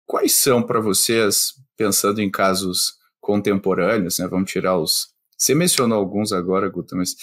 quais 0.07 0.33
são 0.33 0.63
para 0.63 0.79
vocês, 0.79 1.55
pensando 1.77 2.21
em 2.21 2.31
casos 2.31 2.95
contemporâneos, 3.21 4.21
né? 4.21 4.29
Vamos 4.29 4.53
tirar 4.53 4.79
os 4.79 5.16
você 5.37 5.55
mencionou 5.55 5.99
alguns 5.99 6.33
agora, 6.33 6.69
Guta, 6.69 6.97
mas 6.97 7.15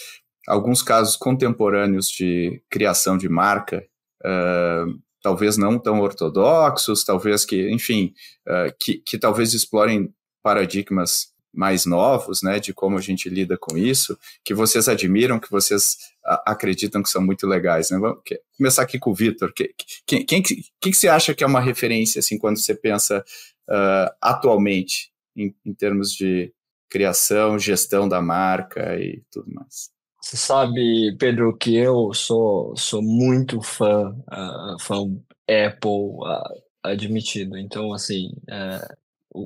alguns 0.47 0.82
casos 0.82 1.15
contemporâneos 1.15 2.10
de 2.10 2.62
criação 2.69 3.17
de 3.17 3.30
marca, 3.30 3.84
uh, 4.23 4.99
talvez 5.21 5.58
não 5.58 5.80
tão 5.80 6.02
ortodoxos, 6.02 7.04
talvez 7.04 7.45
que, 7.45 7.71
enfim, 7.71 8.13
uh, 8.47 8.73
que, 8.80 8.97
que 8.97 9.17
talvez 9.17 9.54
explorem 9.54 10.13
paradigmas 10.41 11.34
mais 11.54 11.86
novos, 11.86 12.41
né, 12.41 12.60
de 12.60 12.73
como 12.73 12.97
a 12.97 13.02
gente 13.02 13.30
lida 13.30 13.56
com 13.58 13.78
isso, 13.78 14.17
que 14.43 14.56
vocês 14.56 14.89
admiram, 14.89 15.39
que 15.39 15.52
vocês 15.52 15.97
acreditam 16.45 17.04
que 17.04 17.10
são 17.10 17.21
muito 17.21 17.45
legais, 17.45 17.91
né? 17.91 17.99
Vamos 17.99 18.21
começar 18.58 18.82
aqui 18.82 18.97
com 18.97 19.12
o 19.12 19.13
Vitor. 19.13 19.54
Quem, 19.54 20.26
quem, 20.26 20.41
que, 20.41 20.93
você 20.93 21.08
acha 21.08 21.36
que 21.36 21.43
é 21.43 21.47
uma 21.47 21.62
referência, 21.62 22.19
assim, 22.19 22.39
quando 22.39 22.58
você 22.58 22.73
pensa 22.73 23.23
uh, 23.69 24.15
atualmente, 24.19 25.12
em, 25.36 25.54
em 25.63 25.73
termos 25.73 26.12
de, 26.12 26.52
criação, 26.89 27.58
gestão 27.58 28.08
da 28.08 28.22
marca 28.22 28.96
e 29.00 29.22
tudo 29.32 29.52
mais. 29.54 29.91
Você 30.22 30.38
sabe, 30.38 31.15
Pedro, 31.17 31.56
que 31.58 31.76
eu 31.76 32.13
sou, 32.13 32.76
sou 32.78 33.02
muito 33.02 33.62
fã, 33.62 34.10
uh, 34.12 34.80
fã 34.80 35.04
Apple 35.50 35.89
uh, 35.89 36.63
admitido. 36.82 37.58
Então, 37.58 37.93
assim, 37.93 38.30
uh, 38.50 38.96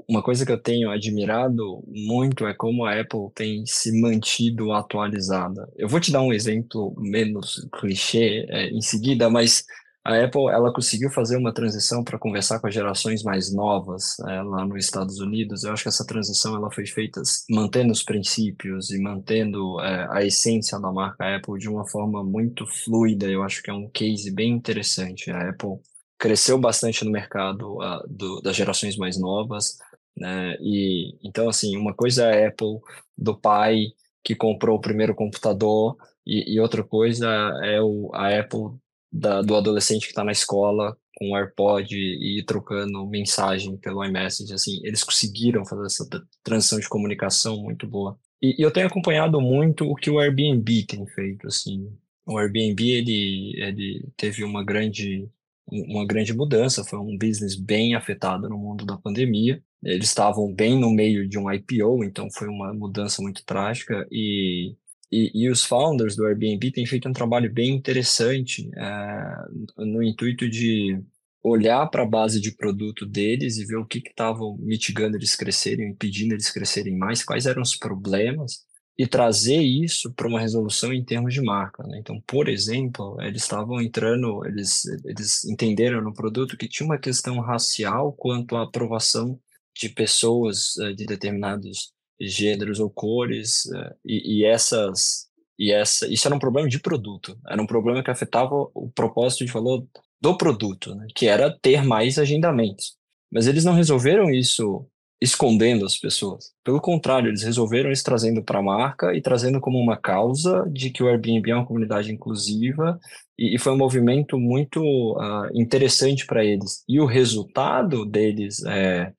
uma 0.08 0.22
coisa 0.22 0.46
que 0.46 0.52
eu 0.52 0.62
tenho 0.62 0.92
admirado 0.92 1.84
muito 1.88 2.46
é 2.46 2.54
como 2.54 2.86
a 2.86 3.00
Apple 3.00 3.32
tem 3.34 3.66
se 3.66 4.00
mantido 4.00 4.72
atualizada. 4.74 5.68
Eu 5.78 5.88
vou 5.88 6.00
te 6.00 6.12
dar 6.12 6.22
um 6.22 6.34
exemplo 6.34 6.94
menos 6.98 7.68
clichê 7.80 8.46
é, 8.50 8.68
em 8.70 8.82
seguida, 8.82 9.30
mas 9.30 9.66
a 10.08 10.24
Apple 10.24 10.48
ela 10.50 10.72
conseguiu 10.72 11.10
fazer 11.10 11.36
uma 11.36 11.54
transição 11.54 12.02
para 12.02 12.18
conversar 12.18 12.62
com 12.62 12.68
as 12.68 12.74
gerações 12.74 13.24
mais 13.24 13.54
novas 13.54 14.18
é, 14.22 14.42
lá 14.42 14.66
nos 14.66 14.86
Estados 14.86 15.20
Unidos. 15.20 15.66
Eu 15.66 15.74
acho 15.74 15.84
que 15.84 15.90
essa 15.90 16.08
transição 16.08 16.56
ela 16.56 16.72
foi 16.72 16.86
feita 16.86 17.22
mantendo 17.50 17.92
os 17.92 18.04
princípios 18.04 18.90
e 18.90 19.02
mantendo 19.02 19.82
é, 19.82 20.08
a 20.10 20.24
essência 20.24 20.80
da 20.80 20.90
marca 20.94 21.36
Apple 21.36 21.60
de 21.60 21.68
uma 21.68 21.86
forma 21.86 22.24
muito 22.24 22.66
fluida. 22.66 23.26
Eu 23.26 23.44
acho 23.44 23.62
que 23.62 23.70
é 23.70 23.74
um 23.74 23.90
case 23.90 24.32
bem 24.32 24.54
interessante. 24.54 25.30
A 25.30 25.50
Apple 25.50 25.78
cresceu 26.18 26.58
bastante 26.58 27.04
no 27.04 27.12
mercado 27.12 27.78
uh, 27.78 28.08
do, 28.08 28.42
das 28.42 28.56
gerações 28.56 28.96
mais 28.96 29.20
novas, 29.20 29.78
né? 30.16 30.56
E 30.62 31.18
então 31.22 31.50
assim, 31.50 31.76
uma 31.76 31.94
coisa 31.94 32.28
é 32.28 32.46
a 32.46 32.50
Apple 32.50 32.80
do 33.18 33.38
pai 33.38 33.88
que 34.24 34.36
comprou 34.36 34.78
o 34.78 34.82
primeiro 34.82 35.14
computador 35.14 35.98
e, 36.26 36.56
e 36.56 36.60
outra 36.62 36.84
coisa 36.84 37.28
é 37.62 37.82
o, 37.82 38.10
a 38.14 38.40
Apple 38.40 38.80
da, 39.12 39.42
do 39.42 39.56
adolescente 39.56 40.04
que 40.04 40.10
está 40.10 40.24
na 40.24 40.32
escola 40.32 40.98
com 41.18 41.32
o 41.32 41.36
AirPod 41.36 41.96
e, 41.96 42.44
trocando 42.46 43.08
mensagem 43.08 43.76
pelo 43.78 44.06
iMessage, 44.06 44.54
assim, 44.54 44.80
eles 44.84 45.04
conseguiram 45.04 45.66
fazer 45.66 45.86
essa 45.86 46.08
transição 46.44 46.80
de 46.80 46.88
comunicação 46.88 47.58
muito 47.58 47.88
boa. 47.88 48.20
E, 48.42 48.56
e, 48.60 48.64
eu 48.64 48.72
tenho 48.72 48.86
acompanhado 48.86 49.42
muito 49.42 49.84
o 49.86 49.96
que 49.96 50.12
o 50.12 50.20
Airbnb 50.20 50.86
tem 50.86 51.08
feito, 51.08 51.48
assim. 51.48 51.92
O 52.24 52.38
Airbnb, 52.38 52.88
ele, 52.88 53.54
ele 53.60 54.06
teve 54.16 54.44
uma 54.44 54.64
grande, 54.64 55.28
uma 55.68 56.06
grande 56.06 56.34
mudança, 56.36 56.84
foi 56.84 57.00
um 57.00 57.18
business 57.18 57.56
bem 57.56 57.96
afetado 57.96 58.48
no 58.48 58.58
mundo 58.58 58.86
da 58.86 58.96
pandemia. 58.96 59.60
Eles 59.84 60.10
estavam 60.10 60.54
bem 60.54 60.80
no 60.80 60.92
meio 60.92 61.28
de 61.28 61.40
um 61.40 61.52
IPO, 61.52 62.04
então 62.04 62.28
foi 62.32 62.48
uma 62.48 62.74
mudança 62.74 63.24
muito 63.24 63.44
trágica 63.44 64.08
e 64.12 64.76
e, 65.12 65.32
e, 65.34 65.50
os 65.50 65.64
founders 65.64 66.16
do 66.16 66.26
Airbnb 66.26 66.72
têm 66.72 66.86
feito 66.86 67.08
um 67.08 67.14
trabalho 67.14 67.52
bem 67.52 67.76
interessante 67.76 68.70
é, 68.76 69.46
no 69.78 70.04
intuito 70.04 70.50
de 70.50 71.02
olhar 71.42 71.88
para 71.88 72.04
a 72.04 72.08
base 72.08 72.42
de 72.42 72.52
produto 72.52 73.06
deles 73.06 73.58
e 73.58 73.66
ver 73.66 73.78
o 73.78 73.86
que 73.86 74.00
estava 74.00 74.40
mitigando 74.60 75.16
eles 75.16 75.36
crescerem, 75.36 75.92
impedindo 75.92 76.34
eles 76.34 76.52
crescerem 76.52 76.98
mais, 76.98 77.24
quais 77.24 77.46
eram 77.46 77.62
os 77.62 77.76
problemas 77.76 78.66
e 78.98 79.06
trazer 79.06 79.62
isso 79.62 80.12
para 80.14 80.28
uma 80.28 80.40
resolução 80.40 80.92
em 80.92 81.04
termos 81.04 81.34
de 81.34 81.42
marca. 81.42 81.84
Né? 81.84 82.00
Então, 82.00 82.20
por 82.26 82.50
exemplo, 82.50 83.16
eles 83.22 83.44
estavam 83.44 83.80
entrando, 83.80 84.44
eles, 84.46 84.86
eles 85.06 85.46
entenderam 85.46 86.02
no 86.02 86.14
produto 86.14 86.58
que 86.58 86.68
tinha 86.68 86.86
uma 86.86 86.98
questão 86.98 87.40
racial 87.40 88.12
quanto 88.14 88.56
à 88.56 88.64
aprovação 88.64 89.40
de 89.76 89.90
pessoas 89.90 90.76
uh, 90.78 90.94
de 90.96 91.06
determinados 91.06 91.94
gêneros 92.20 92.80
ou 92.80 92.90
cores 92.90 93.66
uh, 93.66 93.96
e, 94.06 94.40
e, 94.40 94.46
essas 94.46 95.28
e 95.58 95.72
essa 95.72 96.08
isso 96.08 96.28
era 96.28 96.36
um 96.36 96.40
problema 96.40 96.68
de 96.68 96.80
produto 96.80 97.38
era 97.48 97.62
um 97.62 97.68
problema 97.68 98.04
que 98.04 98.12
afetava 98.12 98.54
o 98.74 98.92
propósito 98.94 99.46
de 99.46 99.52
valor 99.52 99.86
do 100.20 100.38
produto, 100.38 100.96
né, 100.96 101.08
que 101.16 101.28
era 101.28 101.56
ter 101.62 101.84
mais 101.84 102.18
agendamentos. 102.18 102.96
Mas 103.32 103.48
eles 103.48 103.64
não 103.64 103.74
resolveram 103.74 104.30
isso 104.30 104.86
escondendo 105.20 105.84
as 105.84 105.98
pessoas. 105.98 106.52
Pelo 106.64 106.80
contrário, 106.80 107.30
eles 107.30 107.42
resolveram 107.42 107.92
isso 107.92 108.04
trazendo 108.04 108.44
para 108.44 108.60
a 108.60 108.64
marca 108.64 109.16
e 109.16 109.22
trazendo 109.22 109.60
como 109.60 109.80
uma 109.80 109.98
causa 109.98 110.64
de 110.72 110.92
que 110.92 111.02
o 111.02 111.08
Airbnb 111.08 111.50
é 111.50 111.56
uma 111.56 111.66
comunidade 111.66 112.12
inclusiva 112.12 113.00
e, 113.38 113.56
e 113.56 113.60
foi 113.60 113.74
um 113.74 113.78
movimento 113.78 114.38
muito 114.38 114.80
uh, 114.82 115.50
interessante 115.54 116.26
para 116.26 116.46
eles. 116.46 116.84
E 116.88 117.00
o 117.00 117.06
resultado 117.06 118.06
deles 118.06 118.64
é, 118.66 119.12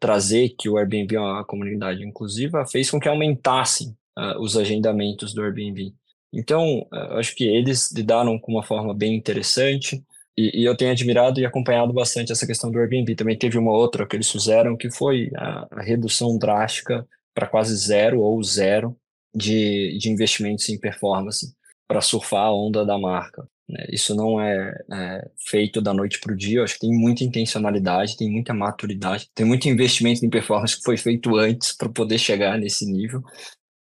trazer 0.00 0.50
que 0.58 0.68
o 0.68 0.76
Airbnb 0.78 1.16
é 1.16 1.20
uma 1.20 1.44
comunidade 1.44 2.04
inclusiva 2.04 2.66
fez 2.66 2.90
com 2.90 3.00
que 3.00 3.08
aumentassem 3.08 3.96
uh, 4.18 4.40
os 4.40 4.56
agendamentos 4.56 5.34
do 5.34 5.42
Airbnb. 5.42 5.92
Então, 6.32 6.80
uh, 6.92 7.18
acho 7.18 7.34
que 7.34 7.44
eles 7.44 7.92
lidaram 7.92 8.38
com 8.38 8.52
uma 8.52 8.62
forma 8.62 8.94
bem 8.94 9.14
interessante. 9.14 10.02
E, 10.36 10.62
e, 10.62 10.64
eu 10.64 10.76
tenho 10.76 10.90
admirado 10.90 11.38
e 11.38 11.46
acompanhado 11.46 11.92
bastante 11.92 12.32
essa 12.32 12.46
questão 12.46 12.70
do 12.70 12.78
Airbnb. 12.78 13.14
Também 13.14 13.38
teve 13.38 13.56
uma 13.56 13.72
outra 13.72 14.06
que 14.06 14.16
eles 14.16 14.30
fizeram, 14.30 14.76
que 14.76 14.90
foi 14.90 15.30
a, 15.36 15.66
a 15.70 15.82
redução 15.82 16.36
drástica 16.36 17.06
para 17.32 17.46
quase 17.46 17.76
zero 17.76 18.20
ou 18.20 18.42
zero 18.42 18.96
de, 19.34 19.96
de 19.98 20.10
investimentos 20.10 20.68
em 20.68 20.78
performance 20.78 21.54
para 21.86 22.00
surfar 22.00 22.46
a 22.46 22.54
onda 22.54 22.84
da 22.84 22.98
marca. 22.98 23.48
Né? 23.68 23.86
Isso 23.90 24.14
não 24.14 24.40
é, 24.40 24.72
é 24.92 25.28
feito 25.48 25.80
da 25.80 25.94
noite 25.94 26.20
para 26.20 26.32
o 26.32 26.36
dia. 26.36 26.58
Eu 26.58 26.64
acho 26.64 26.74
que 26.74 26.86
tem 26.86 26.92
muita 26.92 27.24
intencionalidade, 27.24 28.16
tem 28.16 28.30
muita 28.30 28.52
maturidade, 28.52 29.28
tem 29.34 29.46
muito 29.46 29.68
investimento 29.68 30.24
em 30.24 30.30
performance 30.30 30.76
que 30.76 30.82
foi 30.84 30.96
feito 30.96 31.36
antes 31.36 31.72
para 31.72 31.88
poder 31.88 32.18
chegar 32.18 32.58
nesse 32.58 32.84
nível. 32.84 33.22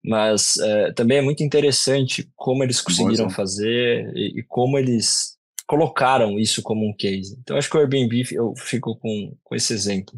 Mas 0.05 0.57
é, 0.57 0.91
também 0.91 1.19
é 1.19 1.21
muito 1.21 1.43
interessante 1.43 2.29
como 2.35 2.63
eles 2.63 2.81
conseguiram 2.81 3.29
fazer 3.29 4.11
e, 4.15 4.39
e 4.39 4.43
como 4.43 4.77
eles 4.77 5.37
colocaram 5.65 6.37
isso 6.37 6.61
como 6.61 6.87
um 6.87 6.93
case. 6.93 7.37
Então, 7.41 7.57
acho 7.57 7.69
que 7.69 7.77
o 7.77 7.79
Airbnb, 7.79 8.23
eu 8.31 8.53
fico 8.57 8.97
com, 8.97 9.35
com 9.43 9.55
esse 9.55 9.73
exemplo. 9.73 10.13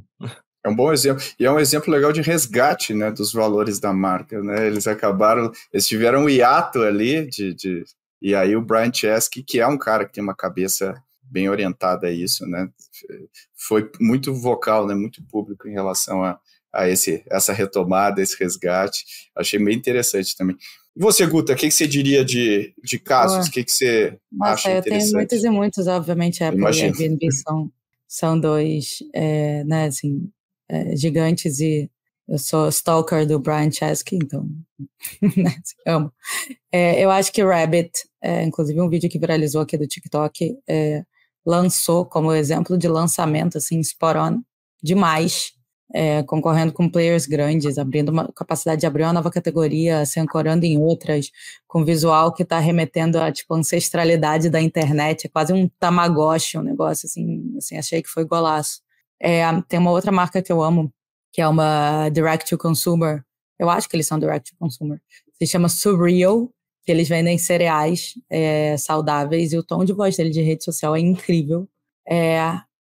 É 0.65 0.69
um 0.69 0.75
bom 0.75 0.91
exemplo. 0.91 1.23
E 1.39 1.45
é 1.45 1.51
um 1.51 1.59
exemplo 1.59 1.93
legal 1.93 2.11
de 2.11 2.21
resgate 2.21 2.93
né, 2.93 3.11
dos 3.11 3.31
valores 3.31 3.79
da 3.79 3.93
marca. 3.93 4.41
Né? 4.41 4.65
Eles 4.65 4.87
acabaram, 4.87 5.51
eles 5.71 5.87
tiveram 5.87 6.23
um 6.23 6.29
hiato 6.29 6.81
ali 6.81 7.27
de, 7.29 7.53
de... 7.53 7.83
E 8.25 8.33
aí 8.33 8.55
o 8.55 8.61
Brian 8.61 8.91
Chesky, 8.91 9.43
que 9.43 9.59
é 9.59 9.67
um 9.67 9.77
cara 9.77 10.03
que 10.03 10.13
tem 10.13 10.23
uma 10.23 10.33
cabeça 10.33 10.95
bem 11.21 11.47
orientada 11.47 12.07
a 12.07 12.11
isso, 12.11 12.43
né? 12.47 12.67
Foi 13.53 13.87
muito 14.01 14.33
vocal, 14.33 14.87
né? 14.87 14.95
Muito 14.95 15.23
público 15.27 15.67
em 15.67 15.73
relação 15.73 16.23
a, 16.23 16.39
a 16.73 16.89
esse, 16.89 17.23
essa 17.29 17.53
retomada, 17.53 18.19
esse 18.19 18.35
resgate. 18.39 19.05
Achei 19.35 19.63
bem 19.63 19.77
interessante 19.77 20.35
também. 20.35 20.57
E 20.95 20.99
você, 20.99 21.23
Guta, 21.27 21.53
o 21.53 21.55
que, 21.55 21.67
que 21.67 21.71
você 21.71 21.85
diria 21.85 22.25
de, 22.25 22.73
de 22.83 22.97
casos? 22.97 23.45
O 23.45 23.51
que, 23.51 23.63
que 23.63 23.71
você 23.71 24.17
Nossa, 24.31 24.53
acha 24.53 24.71
interessante? 24.71 24.95
Eu 24.95 25.01
tenho 25.01 25.13
muitos 25.13 25.43
e 25.43 25.49
muitos, 25.51 25.87
obviamente, 25.87 26.43
a 26.43 26.47
Apple 26.47 26.61
Imagina. 26.61 26.87
e 26.87 26.89
a 26.89 26.93
Airbnb 26.93 27.31
são, 27.31 27.71
são 28.07 28.39
dois, 28.39 29.03
é, 29.13 29.63
né, 29.65 29.85
assim, 29.85 30.31
é, 30.67 30.95
gigantes 30.95 31.59
e 31.59 31.91
eu 32.27 32.37
sou 32.39 32.67
stalker 32.69 33.25
do 33.27 33.39
Brian 33.39 33.71
Chesky, 33.71 34.15
então, 34.15 34.47
né, 35.37 35.55
amo. 35.85 36.11
É, 36.71 37.03
eu 37.03 37.11
acho 37.11 37.31
que 37.31 37.43
Rabbit, 37.43 37.91
é, 38.21 38.43
inclusive 38.43 38.81
um 38.81 38.89
vídeo 38.89 39.09
que 39.09 39.19
viralizou 39.19 39.61
aqui 39.61 39.77
do 39.77 39.87
TikTok, 39.87 40.57
é, 40.67 41.03
lançou 41.45 42.05
como 42.05 42.33
exemplo 42.33 42.77
de 42.77 42.87
lançamento, 42.87 43.57
assim, 43.57 43.79
spot 43.79 44.17
on, 44.17 44.41
demais, 44.81 45.53
é, 45.93 46.23
concorrendo 46.23 46.73
com 46.73 46.89
players 46.89 47.27
grandes, 47.27 47.77
abrindo 47.77 48.09
uma 48.09 48.27
capacidade 48.33 48.81
de 48.81 48.87
abrir 48.87 49.03
uma 49.03 49.13
nova 49.13 49.29
categoria, 49.29 50.05
se 50.05 50.19
ancorando 50.19 50.65
em 50.65 50.77
outras, 50.79 51.29
com 51.67 51.85
visual 51.85 52.33
que 52.33 52.43
está 52.43 52.59
remetendo 52.59 53.19
à 53.19 53.31
tipo, 53.31 53.53
ancestralidade 53.53 54.49
da 54.49 54.59
internet, 54.59 55.27
é 55.27 55.29
quase 55.29 55.53
um 55.53 55.69
tamagotchi, 55.79 56.57
um 56.57 56.63
negócio 56.63 57.05
assim, 57.05 57.55
assim 57.57 57.77
achei 57.77 58.01
que 58.01 58.09
foi 58.09 58.25
golaço. 58.25 58.81
É, 59.21 59.43
tem 59.67 59.79
uma 59.79 59.91
outra 59.91 60.11
marca 60.11 60.41
que 60.41 60.51
eu 60.51 60.61
amo, 60.61 60.91
que 61.35 61.41
é 61.41 61.47
uma 61.49 62.07
direct 62.07 62.49
to 62.49 62.57
consumer, 62.57 63.21
eu 63.59 63.69
acho 63.69 63.89
que 63.89 63.95
eles 63.97 64.07
são 64.07 64.17
direct 64.17 64.51
to 64.51 64.57
consumer, 64.57 65.01
se 65.33 65.45
chama 65.45 65.67
Surreal, 65.67 66.49
que 66.85 66.89
eles 66.89 67.09
vendem 67.09 67.37
cereais 67.37 68.13
é, 68.29 68.77
saudáveis 68.77 69.51
e 69.51 69.57
o 69.57 69.63
tom 69.63 69.83
de 69.83 69.91
voz 69.91 70.15
dele 70.15 70.29
de 70.29 70.41
rede 70.41 70.63
social 70.63 70.95
é 70.95 70.99
incrível. 71.01 71.67
É, 72.07 72.39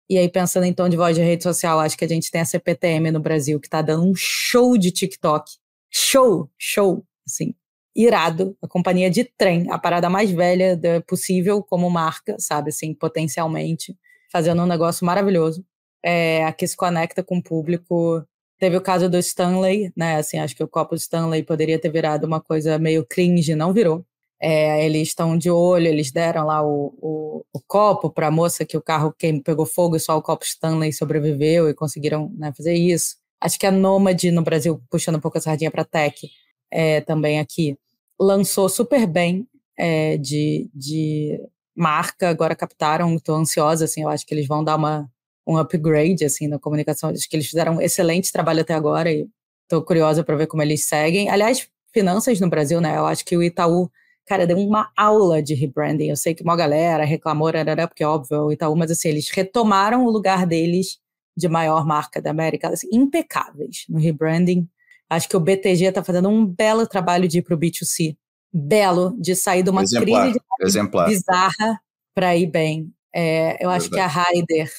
e 0.07 0.15
aí, 0.19 0.29
pensando 0.29 0.65
em 0.65 0.73
tom 0.73 0.87
de 0.87 0.95
voz 0.95 1.15
de 1.15 1.23
rede 1.23 1.41
social, 1.41 1.79
acho 1.79 1.97
que 1.97 2.05
a 2.05 2.07
gente 2.07 2.29
tem 2.29 2.41
a 2.41 2.45
CPTM 2.45 3.09
no 3.09 3.19
Brasil, 3.19 3.59
que 3.59 3.65
está 3.65 3.81
dando 3.81 4.05
um 4.05 4.13
show 4.13 4.77
de 4.77 4.91
TikTok. 4.91 5.49
Show, 5.89 6.47
show, 6.55 7.03
assim, 7.25 7.55
irado. 7.95 8.55
A 8.61 8.67
companhia 8.67 9.09
de 9.09 9.23
trem, 9.23 9.71
a 9.71 9.79
parada 9.79 10.07
mais 10.07 10.29
velha 10.29 10.79
possível 11.07 11.63
como 11.63 11.89
marca, 11.89 12.35
sabe, 12.37 12.69
assim, 12.69 12.93
potencialmente, 12.93 13.97
fazendo 14.31 14.61
um 14.61 14.67
negócio 14.67 15.03
maravilhoso. 15.03 15.65
É, 16.03 16.51
que 16.51 16.67
se 16.67 16.77
conecta 16.77 17.23
com 17.23 17.37
o 17.39 17.43
público. 17.43 18.23
Teve 18.57 18.77
o 18.77 18.81
caso 18.81 19.09
do 19.09 19.17
Stanley, 19.17 19.91
né, 19.95 20.15
assim, 20.17 20.39
acho 20.39 20.55
que 20.55 20.63
o 20.63 20.67
copo 20.67 20.95
Stanley 20.95 21.43
poderia 21.43 21.79
ter 21.79 21.89
virado 21.89 22.25
uma 22.25 22.39
coisa 22.39 22.79
meio 22.79 23.05
cringe, 23.05 23.53
não 23.53 23.73
virou. 23.73 24.05
É, 24.39 24.85
eles 24.85 25.09
estão 25.09 25.37
de 25.37 25.49
olho, 25.49 25.87
eles 25.87 26.11
deram 26.11 26.45
lá 26.45 26.61
o, 26.63 26.93
o, 27.01 27.45
o 27.53 27.61
copo 27.67 28.09
para 28.09 28.27
a 28.27 28.31
moça 28.31 28.65
que 28.65 28.77
o 28.77 28.81
carro 28.81 29.13
queim, 29.17 29.41
pegou 29.41 29.65
fogo 29.65 29.95
e 29.95 29.99
só 29.99 30.17
o 30.17 30.21
copo 30.21 30.45
Stanley 30.45 30.93
sobreviveu 30.93 31.69
e 31.69 31.73
conseguiram 31.73 32.31
né, 32.37 32.53
fazer 32.55 32.73
isso. 32.73 33.17
Acho 33.41 33.59
que 33.59 33.65
a 33.65 33.71
Nomad 33.71 34.23
no 34.25 34.41
Brasil, 34.41 34.81
puxando 34.89 35.15
um 35.15 35.19
pouco 35.19 35.37
a 35.37 35.41
sardinha 35.41 35.71
para 35.71 35.85
tech, 35.85 36.29
é, 36.71 37.01
também 37.01 37.39
aqui, 37.39 37.77
lançou 38.19 38.69
super 38.69 39.05
bem 39.05 39.47
é, 39.77 40.17
de, 40.17 40.69
de 40.73 41.39
marca, 41.75 42.29
agora 42.29 42.55
captaram, 42.55 43.13
estou 43.15 43.35
ansiosa, 43.35 43.85
assim, 43.85 44.03
eu 44.03 44.09
acho 44.09 44.25
que 44.25 44.33
eles 44.33 44.47
vão 44.47 44.63
dar 44.63 44.75
uma, 44.75 45.09
um 45.47 45.57
upgrade 45.57 46.25
assim 46.25 46.47
na 46.47 46.59
comunicação, 46.59 47.09
acho 47.09 47.29
que 47.29 47.35
eles 47.35 47.47
fizeram 47.47 47.77
um 47.77 47.81
excelente 47.81 48.31
trabalho 48.31 48.61
até 48.61 48.73
agora 48.73 49.11
e 49.11 49.27
estou 49.63 49.81
curiosa 49.83 50.23
para 50.23 50.35
ver 50.35 50.47
como 50.47 50.61
eles 50.61 50.85
seguem. 50.85 51.29
Aliás, 51.29 51.67
finanças 51.93 52.39
no 52.39 52.49
Brasil, 52.49 52.81
né? 52.81 52.97
Eu 52.97 53.05
acho 53.05 53.23
que 53.23 53.37
o 53.37 53.43
Itaú 53.43 53.89
cara, 54.25 54.47
deu 54.47 54.57
uma 54.57 54.91
aula 54.97 55.41
de 55.41 55.53
rebranding. 55.53 56.09
Eu 56.09 56.15
sei 56.15 56.33
que 56.33 56.43
uma 56.43 56.55
galera 56.55 57.05
reclamou, 57.05 57.51
porque 57.87 58.03
é 58.03 58.07
óbvio, 58.07 58.45
o 58.45 58.51
Itaú, 58.51 58.75
mas 58.75 58.91
assim, 58.91 59.09
eles 59.09 59.29
retomaram 59.29 60.05
o 60.05 60.09
lugar 60.09 60.45
deles 60.45 60.97
de 61.37 61.47
maior 61.47 61.85
marca 61.85 62.21
da 62.21 62.31
América, 62.31 62.69
assim, 62.69 62.87
impecáveis 62.91 63.85
no 63.87 63.99
rebranding. 63.99 64.67
Acho 65.09 65.29
que 65.29 65.37
o 65.37 65.39
BTG 65.39 65.85
está 65.85 66.03
fazendo 66.03 66.29
um 66.29 66.45
belo 66.45 66.87
trabalho 66.87 67.27
de 67.27 67.39
ir 67.39 67.41
para 67.43 67.55
o 67.55 67.57
B2C. 67.57 68.17
Belo, 68.51 69.15
de 69.19 69.35
sair 69.35 69.61
de 69.61 69.69
uma 69.69 69.83
exemplar, 69.83 70.23
crise 70.23 70.39
exemplar. 70.61 71.07
bizarra 71.07 71.79
para 72.13 72.35
ir 72.35 72.47
bem. 72.47 72.91
É, 73.13 73.63
eu 73.63 73.69
acho 73.69 73.89
Verdade. 73.89 74.13
que 74.13 74.19
a 74.19 74.23
Raider, 74.23 74.71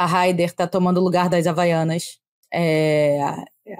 a 0.00 0.06
Raider 0.06 0.46
está 0.46 0.66
tomando 0.66 0.96
o 0.96 1.04
lugar 1.04 1.28
das 1.28 1.46
Havaianas. 1.46 2.18
É, 2.50 3.20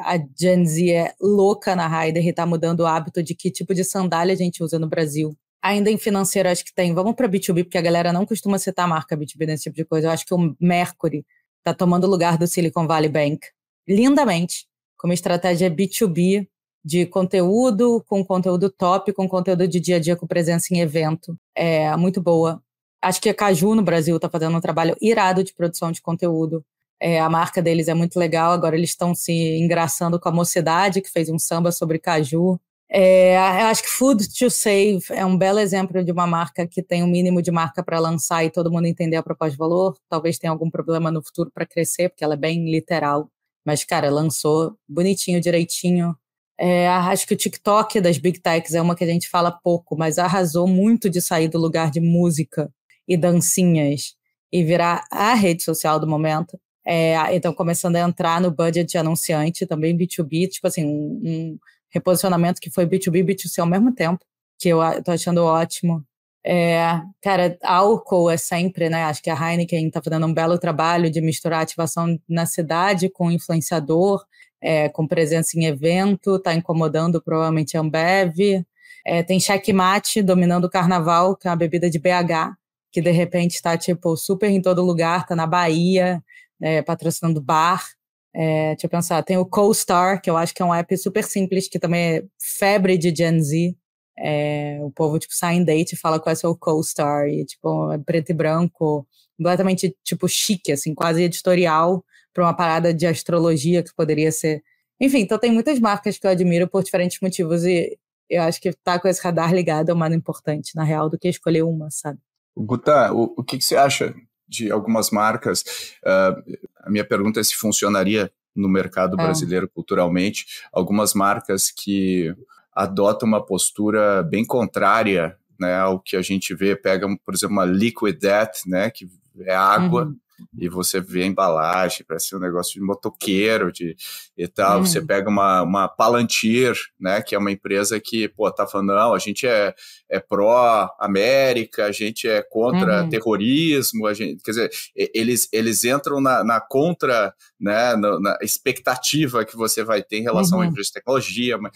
a 0.01 0.19
Gen 0.39 0.67
Z 0.67 0.91
é 0.91 1.15
louca 1.19 1.75
na 1.75 1.87
Raider 1.87 2.27
e 2.27 2.31
tá 2.31 2.45
mudando 2.45 2.81
o 2.81 2.87
hábito 2.87 3.23
de 3.23 3.35
que 3.35 3.51
tipo 3.51 3.73
de 3.73 3.83
sandália 3.83 4.35
a 4.35 4.37
gente 4.37 4.63
usa 4.63 4.79
no 4.79 4.87
Brasil. 4.87 5.35
Ainda 5.63 5.91
em 5.91 5.97
financeiro, 5.97 6.51
acho 6.51 6.63
que 6.63 6.75
tem. 6.75 6.93
Vamos 6.93 7.15
para 7.15 7.27
B2B, 7.27 7.65
porque 7.65 7.79
a 7.79 7.81
galera 7.81 8.13
não 8.13 8.27
costuma 8.27 8.59
citar 8.59 8.85
a 8.85 8.89
marca 8.89 9.17
B2B 9.17 9.47
nesse 9.47 9.63
tipo 9.63 9.77
de 9.77 9.85
coisa. 9.87 10.09
Eu 10.09 10.11
acho 10.11 10.27
que 10.27 10.35
o 10.35 10.55
Mercury 10.61 11.25
tá 11.65 11.73
tomando 11.73 12.05
o 12.05 12.11
lugar 12.11 12.37
do 12.37 12.47
Silicon 12.47 12.87
Valley 12.87 13.09
Bank 13.09 13.41
lindamente, 13.89 14.67
como 14.99 15.15
estratégia 15.15 15.71
B2B 15.71 16.47
de 16.85 17.07
conteúdo, 17.07 18.05
com 18.07 18.23
conteúdo 18.23 18.69
top, 18.69 19.11
com 19.15 19.27
conteúdo 19.27 19.67
de 19.67 19.81
dia 19.81 19.97
a 19.97 19.99
dia, 19.99 20.17
com 20.17 20.27
presença 20.27 20.67
em 20.75 20.81
evento. 20.81 21.35
É 21.57 21.97
muito 21.97 22.21
boa. 22.21 22.63
Acho 23.03 23.21
que 23.21 23.29
a 23.29 23.35
Caju 23.35 23.75
no 23.75 23.83
Brasil 23.83 24.17
está 24.17 24.29
fazendo 24.29 24.57
um 24.57 24.61
trabalho 24.61 24.97
irado 25.01 25.43
de 25.43 25.55
produção 25.55 25.91
de 25.91 26.03
conteúdo. 26.03 26.65
É, 27.01 27.19
a 27.19 27.31
marca 27.31 27.63
deles 27.63 27.89
é 27.89 27.95
muito 27.95 28.19
legal, 28.19 28.53
agora 28.53 28.77
eles 28.77 28.91
estão 28.91 29.15
se 29.15 29.33
engraçando 29.33 30.21
com 30.21 30.29
a 30.29 30.33
mocidade, 30.33 31.01
que 31.01 31.11
fez 31.11 31.31
um 31.31 31.39
samba 31.39 31.73
sobre 31.73 31.99
caju. 31.99 32.61
É, 32.93 33.39
acho 33.39 33.85
que 33.85 33.89
Food 33.89 34.29
to 34.37 34.51
Save 34.51 35.01
é 35.11 35.25
um 35.25 35.39
belo 35.39 35.61
exemplo 35.61 36.05
de 36.05 36.13
uma 36.13 36.27
marca 36.27 36.67
que 36.67 36.83
tem 36.83 37.03
um 37.03 37.07
mínimo 37.07 37.41
de 37.41 37.51
marca 37.51 37.83
para 37.83 37.99
lançar 37.99 38.45
e 38.45 38.51
todo 38.51 38.71
mundo 38.71 38.87
entender 38.87 39.17
a 39.17 39.23
proposta 39.23 39.53
de 39.53 39.59
valor. 39.59 39.97
Talvez 40.09 40.39
tenha 40.39 40.51
algum 40.51 40.69
problema 40.69 41.11
no 41.11 41.23
futuro 41.23 41.51
para 41.55 41.65
crescer, 41.65 42.11
porque 42.11 42.25
ela 42.25 42.35
é 42.35 42.37
bem 42.37 42.71
literal. 42.71 43.31
Mas, 43.65 43.85
cara, 43.85 44.11
lançou 44.11 44.77
bonitinho, 44.89 45.41
direitinho. 45.41 46.17
É, 46.59 46.89
acho 46.89 47.27
que 47.27 47.33
o 47.33 47.37
TikTok 47.37 48.01
das 48.01 48.19
Big 48.19 48.41
Techs 48.41 48.75
é 48.75 48.83
uma 48.83 48.95
que 48.95 49.05
a 49.05 49.07
gente 49.07 49.29
fala 49.29 49.51
pouco, 49.51 49.97
mas 49.97 50.19
arrasou 50.19 50.67
muito 50.67 51.09
de 51.09 51.23
sair 51.23 51.49
do 51.49 51.59
lugar 51.59 51.91
de 51.91 52.01
música 52.01 52.71
e 53.11 53.17
dancinhas 53.17 54.15
e 54.53 54.63
virar 54.63 55.05
a 55.11 55.35
rede 55.35 55.65
social 55.65 55.99
do 55.99 56.07
momento. 56.07 56.59
É, 56.87 57.35
então, 57.35 57.53
começando 57.53 57.97
a 57.97 58.01
entrar 58.01 58.41
no 58.41 58.51
budget 58.51 58.89
de 58.89 58.99
anunciante, 58.99 59.67
também 59.67 59.97
B2B, 59.97 60.49
tipo 60.49 60.67
assim, 60.69 60.85
um, 60.87 61.21
um 61.25 61.59
reposicionamento 61.91 62.61
que 62.61 62.71
foi 62.71 62.87
B2B 62.87 63.17
e 63.17 63.25
B2C 63.25 63.59
ao 63.59 63.67
mesmo 63.67 63.93
tempo, 63.93 64.25
que 64.59 64.69
eu 64.69 64.79
tô 65.05 65.11
achando 65.11 65.45
ótimo. 65.45 66.05
É, 66.47 67.01
cara, 67.21 67.59
álcool 67.63 68.31
é 68.31 68.37
sempre, 68.37 68.89
né? 68.89 69.05
Acho 69.05 69.23
que 69.23 69.29
a 69.29 69.35
Heineken 69.35 69.89
está 69.89 70.01
fazendo 70.01 70.27
um 70.27 70.33
belo 70.33 70.57
trabalho 70.59 71.11
de 71.11 71.21
misturar 71.21 71.63
ativação 71.63 72.19
na 72.29 72.47
cidade 72.47 73.11
com 73.11 73.31
influenciador, 73.31 74.25
é, 74.63 74.89
com 74.89 75.07
presença 75.07 75.59
em 75.59 75.67
evento, 75.67 76.37
está 76.37 76.55
incomodando 76.55 77.21
provavelmente 77.21 77.77
a 77.77 77.81
Ambev. 77.81 78.65
É, 79.05 79.23
tem 79.23 79.41
checkmate 79.41 80.23
dominando 80.23 80.65
o 80.65 80.71
carnaval, 80.71 81.37
que 81.37 81.49
é 81.49 81.51
uma 81.51 81.57
bebida 81.57 81.91
de 81.91 81.99
BH, 81.99 82.57
que 82.93 83.01
de 83.01 83.11
repente 83.11 83.55
está 83.55 83.77
tipo 83.77 84.17
super 84.17 84.51
em 84.51 84.61
todo 84.61 84.83
lugar, 84.85 85.23
está 85.23 85.37
na 85.37 85.47
Bahia, 85.47 86.23
é, 86.61 86.83
patrocinando 86.83 87.41
bar. 87.41 87.87
É, 88.35 88.71
deixa 88.75 88.87
eu 88.87 88.91
pensar, 88.91 89.23
tem 89.23 89.37
o 89.37 89.47
CoStar, 89.47 90.21
que 90.23 90.31
eu 90.31 90.37
acho 90.37 90.55
que 90.55 90.63
é 90.63 90.65
um 90.65 90.75
app 90.75 90.97
super 90.97 91.25
simples, 91.25 91.69
que 91.69 91.79
também 91.79 92.19
é 92.19 92.25
febre 92.39 92.97
de 92.97 93.15
Gen 93.15 93.41
Z. 93.41 93.77
É, 94.19 94.79
o 94.83 94.91
povo, 94.91 95.19
tipo, 95.19 95.35
sai 95.35 95.57
em 95.57 95.65
date 95.65 95.95
e 95.95 95.97
fala 95.97 96.21
qual 96.21 96.31
é 96.33 96.35
o 96.35 96.37
seu 96.37 96.57
co-star, 96.57 97.27
e, 97.29 97.45
tipo, 97.45 97.91
é 97.93 97.99
preto 97.99 98.31
e 98.31 98.35
branco, 98.35 99.07
completamente, 99.37 99.97
tipo, 100.05 100.29
chique, 100.29 100.73
assim, 100.73 100.95
quase 100.95 101.23
editorial 101.23 102.05
para 102.33 102.45
uma 102.45 102.55
parada 102.55 102.93
de 102.95 103.07
astrologia 103.07 103.83
que 103.83 103.95
poderia 103.95 104.31
ser. 104.31 104.63
Enfim, 105.01 105.21
então 105.21 105.39
tem 105.39 105.51
muitas 105.53 105.81
marcas 105.81 106.19
que 106.19 106.27
eu 106.27 106.31
admiro 106.31 106.69
por 106.69 106.85
diferentes 106.85 107.19
motivos 107.21 107.65
e 107.65 107.99
eu 108.29 108.43
acho 108.43 108.61
que 108.61 108.69
estar 108.69 108.95
tá 108.95 109.01
com 109.01 109.09
esse 109.09 109.23
radar 109.23 109.53
ligado 109.55 109.91
é 109.91 109.95
o 109.95 109.97
mais 109.97 110.15
importante, 110.15 110.77
na 110.77 110.85
real, 110.85 111.09
do 111.11 111.19
que 111.19 111.29
escolher 111.29 111.63
uma, 111.63 111.91
sabe? 111.91 112.19
Guta, 112.65 113.13
o, 113.13 113.35
o 113.37 113.45
que, 113.45 113.59
que, 113.59 113.65
você 113.65 113.77
acha 113.77 114.15
de 114.49 114.71
algumas 114.71 115.11
marcas? 115.11 115.63
Uh, 116.05 116.59
a 116.85 116.91
minha 116.91 117.05
pergunta 117.05 117.41
é 117.41 117.43
se 117.43 117.55
funcionaria 117.55 118.31
no 118.55 118.69
mercado 118.69 119.21
é. 119.21 119.23
brasileiro 119.23 119.69
culturalmente, 119.69 120.47
algumas 120.73 121.15
marcas 121.15 121.71
que 121.71 122.35
adota 122.75 123.25
uma 123.25 123.45
postura 123.45 124.23
bem 124.23 124.45
contrária 124.45 125.37
né, 125.59 125.77
ao 125.77 126.01
que 126.01 126.17
a 126.17 126.23
gente 126.23 126.55
vê, 126.55 126.75
pega, 126.75 127.07
por 127.25 127.35
exemplo, 127.35 127.55
uma 127.55 127.65
Liquid 127.65 128.19
Death, 128.19 128.67
né, 128.67 128.91
que 128.91 129.09
é 129.41 129.55
água, 129.55 130.05
uhum 130.05 130.17
e 130.59 130.69
você 130.69 131.01
vê 131.01 131.23
a 131.23 131.27
embalagem, 131.27 132.05
parece 132.07 132.35
um 132.35 132.39
negócio 132.39 132.75
de 132.75 132.81
motoqueiro 132.81 133.73
de, 133.73 133.97
e 134.37 134.47
tal. 134.49 134.79
Uhum. 134.79 134.87
Você 134.87 135.01
pega 135.01 135.29
uma, 135.29 135.63
uma 135.63 135.89
Palantir, 135.89 136.75
né, 136.99 137.23
que 137.23 137.35
é 137.35 137.39
uma 137.39 137.51
empresa 137.51 138.01
que, 138.01 138.29
pô, 138.29 138.51
tá 138.51 138.67
falando, 138.67 138.95
não, 138.95 139.15
a 139.15 139.19
gente 139.19 139.47
é, 139.47 139.75
é 140.09 140.21
pró-América, 140.21 141.87
a 141.87 141.93
gente 141.93 142.29
é 142.29 142.43
contra 142.43 143.03
uhum. 143.03 143.09
terrorismo, 143.09 144.07
a 144.07 144.15
gente, 144.15 144.43
quer 144.43 144.51
dizer, 144.51 144.71
eles, 144.95 145.49
eles 145.53 145.85
entram 145.85 146.21
na, 146.21 146.45
na 146.45 146.61
contra, 146.61 147.35
né, 147.59 147.97
na, 147.97 148.21
na, 148.21 148.39
expectativa 148.43 149.45
que 149.45 149.57
você 149.57 149.83
vai 149.85 150.03
ter 150.03 150.19
em 150.19 150.23
relação 150.23 150.59
uhum. 150.59 150.65
à 150.65 150.67
empresa 150.67 150.89
de 150.89 150.95
tecnologia. 150.95 151.59
Mas 151.59 151.73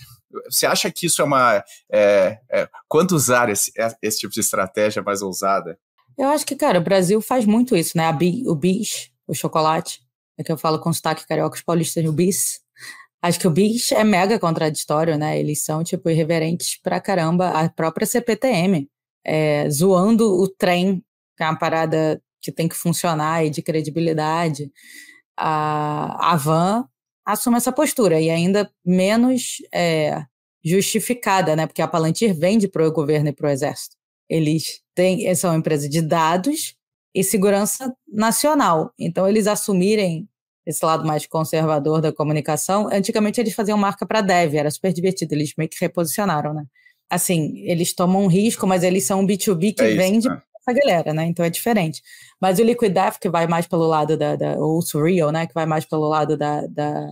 você 0.51 0.67
acha 0.67 0.91
que 0.91 1.07
isso 1.07 1.23
é 1.23 1.25
uma. 1.25 1.63
É, 1.93 2.39
é, 2.51 2.69
quanto 2.89 3.15
usar 3.15 3.49
esse, 3.49 3.73
esse 4.03 4.19
tipo 4.19 4.33
de 4.33 4.41
estratégia 4.41 5.03
mais 5.03 5.23
ousada? 5.23 5.79
Eu 6.17 6.29
acho 6.29 6.47
que, 6.47 6.55
cara, 6.57 6.79
o 6.79 6.83
Brasil 6.83 7.21
faz 7.21 7.45
muito 7.45 7.77
isso, 7.77 7.97
né? 7.97 8.13
Bi, 8.13 8.45
o 8.47 8.55
bis, 8.55 9.11
o 9.27 9.35
chocolate, 9.35 10.01
é 10.39 10.45
que 10.45 10.51
eu 10.53 10.59
falo 10.59 10.79
com 10.79 10.93
sotaque 10.93 11.27
carioca, 11.27 11.57
os 11.57 11.63
paulistas, 11.63 12.05
o 12.05 12.13
bis. 12.13 12.61
Acho 13.23 13.41
que 13.41 13.47
o 13.49 13.51
bis 13.51 13.93
é 13.93 14.05
mega 14.05 14.39
contraditório, 14.39 15.17
né? 15.17 15.39
Eles 15.39 15.65
são, 15.65 15.83
tipo, 15.83 16.11
irreverentes 16.11 16.79
pra 16.83 17.01
caramba. 17.01 17.49
A 17.51 17.69
própria 17.69 18.07
CPTM, 18.07 18.89
é, 19.25 19.69
zoando 19.71 20.41
o 20.41 20.49
trem, 20.49 21.03
que 21.37 21.43
é 21.43 21.47
uma 21.47 21.59
parada 21.59 22.23
que 22.41 22.53
tem 22.53 22.69
que 22.69 22.77
funcionar 22.77 23.45
e 23.45 23.51
de 23.51 23.63
credibilidade. 23.63 24.71
A, 25.37 26.33
a 26.33 26.37
van 26.37 26.89
assume 27.25 27.57
essa 27.57 27.73
postura 27.73 28.21
e 28.21 28.31
ainda 28.31 28.71
menos 28.85 29.57
é, 29.73 30.25
justificada, 30.63 31.57
né? 31.57 31.67
Porque 31.67 31.83
a 31.83 31.89
Palantir 31.89 32.35
vende 32.39 32.69
para 32.69 32.87
o 32.87 32.93
governo 32.93 33.31
e 33.31 33.33
para 33.33 33.49
o 33.49 33.51
exército. 33.51 33.97
Eles 34.35 34.81
têm, 34.95 35.33
são 35.35 35.51
uma 35.51 35.59
empresa 35.59 35.89
de 35.89 36.03
dados 36.03 36.75
e 37.15 37.23
segurança 37.23 37.95
nacional. 38.09 38.93
Então, 38.99 39.29
eles 39.29 39.47
assumirem 39.47 40.29
esse 40.67 40.85
lado 40.85 41.07
mais 41.07 41.27
conservador 41.27 42.01
da 42.01 42.13
comunicação. 42.13 42.89
Antigamente, 42.91 43.41
eles 43.41 43.55
faziam 43.55 43.79
marca 43.79 44.05
para 44.05 44.21
dev, 44.21 44.55
era 44.55 44.71
super 44.71 44.93
divertido, 44.93 45.35
eles 45.35 45.53
meio 45.57 45.71
que 45.71 45.77
reposicionaram, 45.81 46.53
né? 46.53 46.65
Assim, 47.09 47.59
eles 47.59 47.93
tomam 47.93 48.25
um 48.25 48.27
risco, 48.27 48.67
mas 48.67 48.83
eles 48.83 49.05
são 49.05 49.21
um 49.21 49.27
B2B 49.27 49.75
que 49.77 49.85
é 49.85 49.95
vende 49.95 50.29
né? 50.29 50.43
essa 50.59 50.81
galera, 50.81 51.13
né? 51.13 51.27
Então 51.27 51.45
é 51.45 51.51
diferente. 51.51 52.03
Mas 52.41 52.59
o 52.59 52.65
Liquid 52.65 52.93
Death, 52.93 53.19
que 53.21 53.29
vai 53.29 53.47
mais 53.47 53.67
pelo 53.67 53.87
lado 53.87 54.17
da, 54.17 54.35
da 54.35 54.57
ou 54.57 54.79
o 54.79 54.83
Surreal, 54.83 55.31
né? 55.31 55.47
Que 55.47 55.55
vai 55.55 55.67
mais 55.67 55.85
pelo 55.85 56.09
lado 56.09 56.37
da, 56.37 56.67
da 56.67 57.07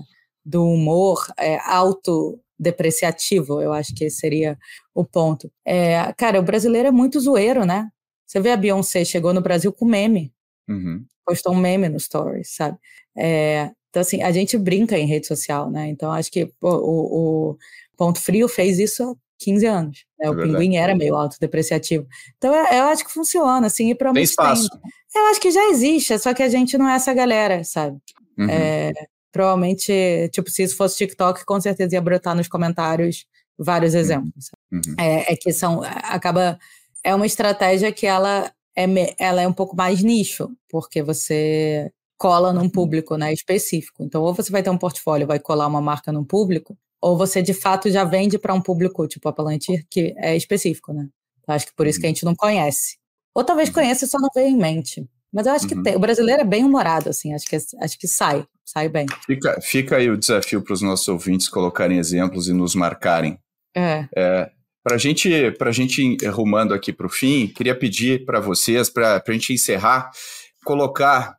do 0.45 0.65
humor 0.65 1.25
é, 1.39 1.59
alto 1.59 2.41
depreciativo, 2.63 3.61
eu 3.61 3.73
acho 3.73 3.95
que 3.95 4.05
esse 4.05 4.19
seria 4.19 4.59
o 4.95 5.05
ponto. 5.05 5.51
É, 5.65 6.13
cara, 6.17 6.39
o 6.41 6.43
brasileiro 6.43 6.89
é 6.89 6.93
muito 6.93 7.21
zoeiro, 7.21 7.65
né? 7.65 7.91
Você 8.27 8.41
vê 8.41 8.51
a 8.51 8.57
Beyoncé 8.57 9.05
chegou 9.05 9.35
no 9.35 9.43
Brasil 9.43 9.73
com 9.73 9.85
meme. 9.85 10.33
Uhum. 10.69 11.05
Postou 11.27 11.53
um 11.53 11.59
meme 11.59 11.89
no 11.89 12.01
Stories, 12.01 12.55
sabe? 12.55 12.79
É, 13.17 13.71
então, 13.91 14.01
assim, 14.01 14.23
a 14.23 14.33
gente 14.33 14.57
brinca 14.57 14.99
em 14.99 15.07
rede 15.07 15.27
social, 15.27 15.71
né? 15.71 15.89
Então, 15.89 16.11
acho 16.11 16.31
que 16.33 16.47
pô, 16.59 16.71
o, 16.71 17.51
o, 17.51 17.59
Ponto 17.97 18.19
Frio 18.21 18.49
fez 18.49 18.79
isso 18.79 19.03
há 19.03 19.15
15 19.39 19.67
anos. 19.67 20.05
Né? 20.19 20.31
O 20.31 20.41
é 20.41 20.43
Pinguim 20.43 20.77
era 20.77 20.97
meio 20.97 21.15
autodepreciativo. 21.15 22.07
Então, 22.39 22.55
eu, 22.55 22.65
eu, 22.65 22.85
acho 22.85 23.05
que 23.05 23.13
funciona, 23.13 23.67
assim, 23.67 23.91
e 23.91 23.95
Tem 23.95 24.23
espaço. 24.23 24.71
Tempo. 24.71 24.83
Eu 25.15 25.27
acho 25.27 25.41
que 25.41 25.51
já 25.51 25.69
existe, 25.69 26.19
só 26.19 26.33
que 26.33 26.43
a 26.43 26.49
gente 26.49 26.79
não 26.79 26.89
é 26.89 26.95
essa 26.95 27.13
galera, 27.13 27.63
sabe? 27.65 27.99
Uhum. 28.39 28.49
É, 28.49 28.93
provavelmente, 29.33 30.29
tipo, 30.31 30.51
se 30.51 30.63
isso 30.63 30.77
fosse 30.77 30.99
TikTok, 30.99 31.45
com 31.45 31.61
certeza 31.61 31.95
ia 31.95 32.01
brotar 32.01 32.37
nos 32.37 32.47
comentários 32.47 33.27
vários 33.59 33.95
uhum. 33.95 34.01
exemplos. 34.01 34.51
Uhum. 34.71 34.95
É, 34.99 35.33
é, 35.33 35.37
que 35.37 35.53
são, 35.53 35.83
acaba, 35.83 36.59
é 37.03 37.15
uma 37.15 37.27
estratégia 37.27 37.91
que 37.91 38.07
ela 38.07 38.53
é, 38.77 38.85
ela 39.19 39.43
é 39.43 39.49
um 39.49 39.53
pouco 39.53 39.77
mais 39.77 40.03
nicho, 40.03 40.51
porque 40.69 41.03
você 41.03 41.91
cola 42.19 42.53
num 42.53 42.69
público, 42.69 43.17
né, 43.17 43.33
específico. 43.33 44.03
Então, 44.03 44.23
ou 44.23 44.33
você 44.33 44.51
vai 44.53 44.63
ter 44.63 44.71
um 44.71 44.79
portfólio, 44.79 45.27
vai 45.27 45.41
colar 45.41 45.67
uma 45.67 45.81
marca 45.81 46.13
num 46.13 46.25
público, 46.25 46.77
ou 47.01 47.17
você 47.17 47.43
de 47.43 47.53
fato 47.53 47.91
já 47.91 48.05
vende 48.05 48.39
para 48.39 48.55
um 48.55 48.61
público, 48.61 49.07
tipo 49.09 49.29
a 49.29 49.33
Palantir, 49.33 49.85
que 49.91 50.15
é 50.17 50.37
específico, 50.37 50.93
né? 50.93 51.09
Então, 51.41 51.55
acho 51.55 51.67
que 51.67 51.75
por 51.75 51.87
isso 51.87 51.99
que 51.99 52.07
a 52.07 52.09
uhum. 52.09 52.15
gente 52.15 52.25
não 52.25 52.37
conhece. 52.37 52.97
Ou 53.35 53.43
talvez 53.43 53.69
uhum. 53.69 53.75
conheça 53.75 54.05
e 54.05 54.09
só 54.09 54.19
não 54.19 54.29
veja 54.33 54.49
em 54.49 54.57
mente. 54.57 55.05
Mas 55.33 55.47
eu 55.47 55.53
acho 55.53 55.67
que 55.67 55.83
tem, 55.83 55.97
o 55.97 56.01
brasileiro 56.01 56.43
é 56.43 56.45
bem 56.45 56.65
humorado, 56.65 57.09
assim, 57.09 57.33
acho 57.33 57.47
que, 57.47 57.57
acho 57.57 57.99
que 57.99 58.07
sai 58.07 58.47
sai 58.73 58.89
bem. 58.89 59.07
Fica, 59.27 59.61
fica 59.61 59.97
aí 59.97 60.09
o 60.09 60.17
desafio 60.17 60.63
para 60.63 60.73
os 60.73 60.81
nossos 60.81 61.07
ouvintes 61.09 61.49
colocarem 61.49 61.99
exemplos 61.99 62.49
e 62.49 62.55
nos 62.55 62.75
marcarem. 62.75 63.39
É. 63.75 64.09
é 64.17 64.51
para 64.83 64.99
gente, 64.99 65.31
a 65.61 65.71
gente 65.71 66.03
ir 66.03 66.27
rumando 66.29 66.75
aqui 66.75 66.93
para 66.93 67.07
o 67.07 67.11
fim, 67.11 67.47
queria 67.47 67.79
pedir 67.79 68.25
para 68.25 68.41
vocês, 68.41 68.91
para 68.91 69.23
a 69.25 69.33
gente 69.33 69.53
encerrar, 69.53 70.11
colocar. 70.65 71.37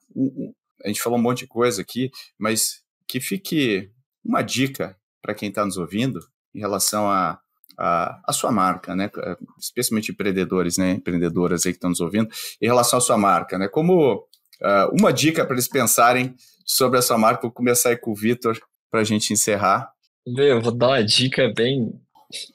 A 0.83 0.87
gente 0.87 1.01
falou 1.01 1.19
um 1.19 1.21
monte 1.21 1.39
de 1.39 1.47
coisa 1.47 1.81
aqui, 1.81 2.09
mas 2.39 2.81
que 3.07 3.19
fique 3.19 3.89
uma 4.23 4.41
dica 4.41 4.95
para 5.21 5.33
quem 5.33 5.49
está 5.49 5.65
nos 5.65 5.77
ouvindo 5.77 6.19
em 6.55 6.59
relação 6.59 7.09
a, 7.09 7.39
a, 7.77 8.21
a, 8.27 8.33
sua 8.33 8.51
marca, 8.51 8.95
né? 8.95 9.09
Especialmente 9.59 10.11
empreendedores, 10.11 10.77
né? 10.77 10.91
Empreendedoras 10.91 11.65
aí 11.65 11.71
que 11.71 11.77
estão 11.77 11.89
nos 11.89 12.01
ouvindo, 12.01 12.29
em 12.61 12.65
relação 12.65 12.97
à 12.97 13.01
sua 13.01 13.17
marca, 13.17 13.57
né? 13.57 13.67
Como 13.67 14.15
uh, 14.15 14.95
uma 14.97 15.11
dica 15.11 15.45
para 15.45 15.55
eles 15.55 15.67
pensarem 15.67 16.35
sobre 16.65 16.99
essa 16.99 17.17
marca. 17.17 17.43
Vou 17.43 17.51
começar 17.51 17.89
aí 17.89 17.97
com 17.97 18.11
o 18.11 18.15
Vitor 18.15 18.59
para 18.91 19.01
a 19.01 19.03
gente 19.03 19.33
encerrar. 19.33 19.91
Eu 20.25 20.61
vou 20.61 20.71
dar 20.71 20.87
uma 20.87 21.03
dica 21.03 21.51
bem, 21.53 21.99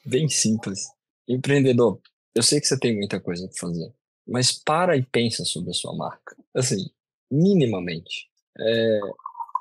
bem 0.05 0.27
simples. 0.27 0.87
Empreendedor, 1.27 1.99
eu 2.33 2.41
sei 2.41 2.59
que 2.59 2.65
você 2.65 2.79
tem 2.79 2.95
muita 2.95 3.19
coisa 3.19 3.47
para 3.47 3.57
fazer, 3.57 3.93
mas 4.27 4.51
para 4.51 4.97
e 4.97 5.03
pensa 5.03 5.45
sobre 5.45 5.69
a 5.69 5.73
sua 5.73 5.95
marca. 5.95 6.35
Assim, 6.55 6.89
minimamente. 7.31 8.27
É, 8.57 8.99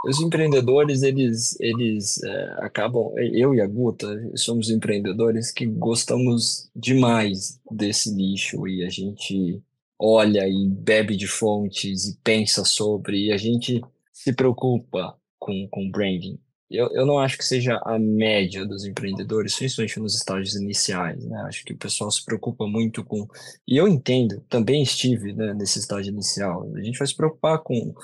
os 0.05 0.21
empreendedores, 0.21 1.03
eles, 1.03 1.59
eles 1.61 2.23
é, 2.23 2.57
acabam. 2.59 3.13
Eu 3.17 3.55
e 3.55 3.61
a 3.61 3.67
Guta 3.67 4.09
somos 4.37 4.71
empreendedores 4.71 5.51
que 5.51 5.67
gostamos 5.67 6.71
demais 6.75 7.61
desse 7.71 8.15
nicho 8.15 8.67
e 8.69 8.85
a 8.85 8.89
gente 8.89 9.63
olha 9.99 10.47
e 10.49 10.69
bebe 10.69 11.17
de 11.17 11.27
fontes 11.27 12.07
e 12.07 12.17
pensa 12.23 12.65
sobre, 12.65 13.27
e 13.27 13.33
a 13.33 13.37
gente 13.37 13.83
se 14.13 14.33
preocupa 14.33 15.17
com, 15.39 15.67
com 15.69 15.91
branding. 15.91 16.39
Eu, 16.71 16.89
eu 16.93 17.07
não 17.07 17.19
acho 17.19 17.39
que 17.39 17.45
seja 17.45 17.81
a 17.85 17.99
média 17.99 18.67
dos 18.67 18.85
empreendedores, 18.85 19.57
principalmente 19.57 19.99
nos 19.99 20.15
estágios 20.15 20.55
iniciais, 20.55 21.25
né? 21.25 21.41
Acho 21.47 21.65
que 21.65 21.73
o 21.73 21.79
pessoal 21.79 22.11
se 22.11 22.23
preocupa 22.25 22.67
muito 22.67 23.03
com... 23.05 23.27
E 23.67 23.77
eu 23.77 23.89
entendo, 23.89 24.45
também 24.51 24.83
estive 24.83 25.33
né, 25.33 25.55
nesse 25.55 25.79
estágio 25.79 26.13
inicial. 26.13 26.71
A 26.75 26.83
gente 26.83 26.99
vai 26.99 27.07
se 27.07 27.17
preocupar 27.17 27.59
com 27.61 27.95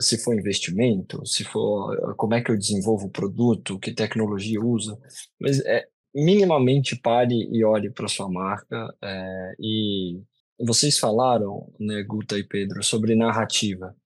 se 0.00 0.18
for 0.18 0.38
investimento, 0.38 1.24
se 1.26 1.42
for 1.44 2.14
como 2.16 2.34
é 2.34 2.42
que 2.42 2.50
eu 2.50 2.58
desenvolvo 2.58 3.06
o 3.06 3.10
produto, 3.10 3.78
que 3.78 3.94
tecnologia 3.94 4.60
usa, 4.60 4.98
mas 5.40 5.60
é, 5.60 5.86
minimamente 6.14 6.96
pare 6.96 7.48
e 7.50 7.64
olhe 7.64 7.90
para 7.90 8.08
sua 8.08 8.28
marca 8.28 8.94
é, 9.02 9.54
e 9.58 10.20
vocês 10.60 10.98
falaram, 10.98 11.72
né, 11.80 12.02
Guta 12.02 12.38
e 12.38 12.44
Pedro, 12.44 12.82
sobre 12.84 13.16
narrativa 13.16 13.96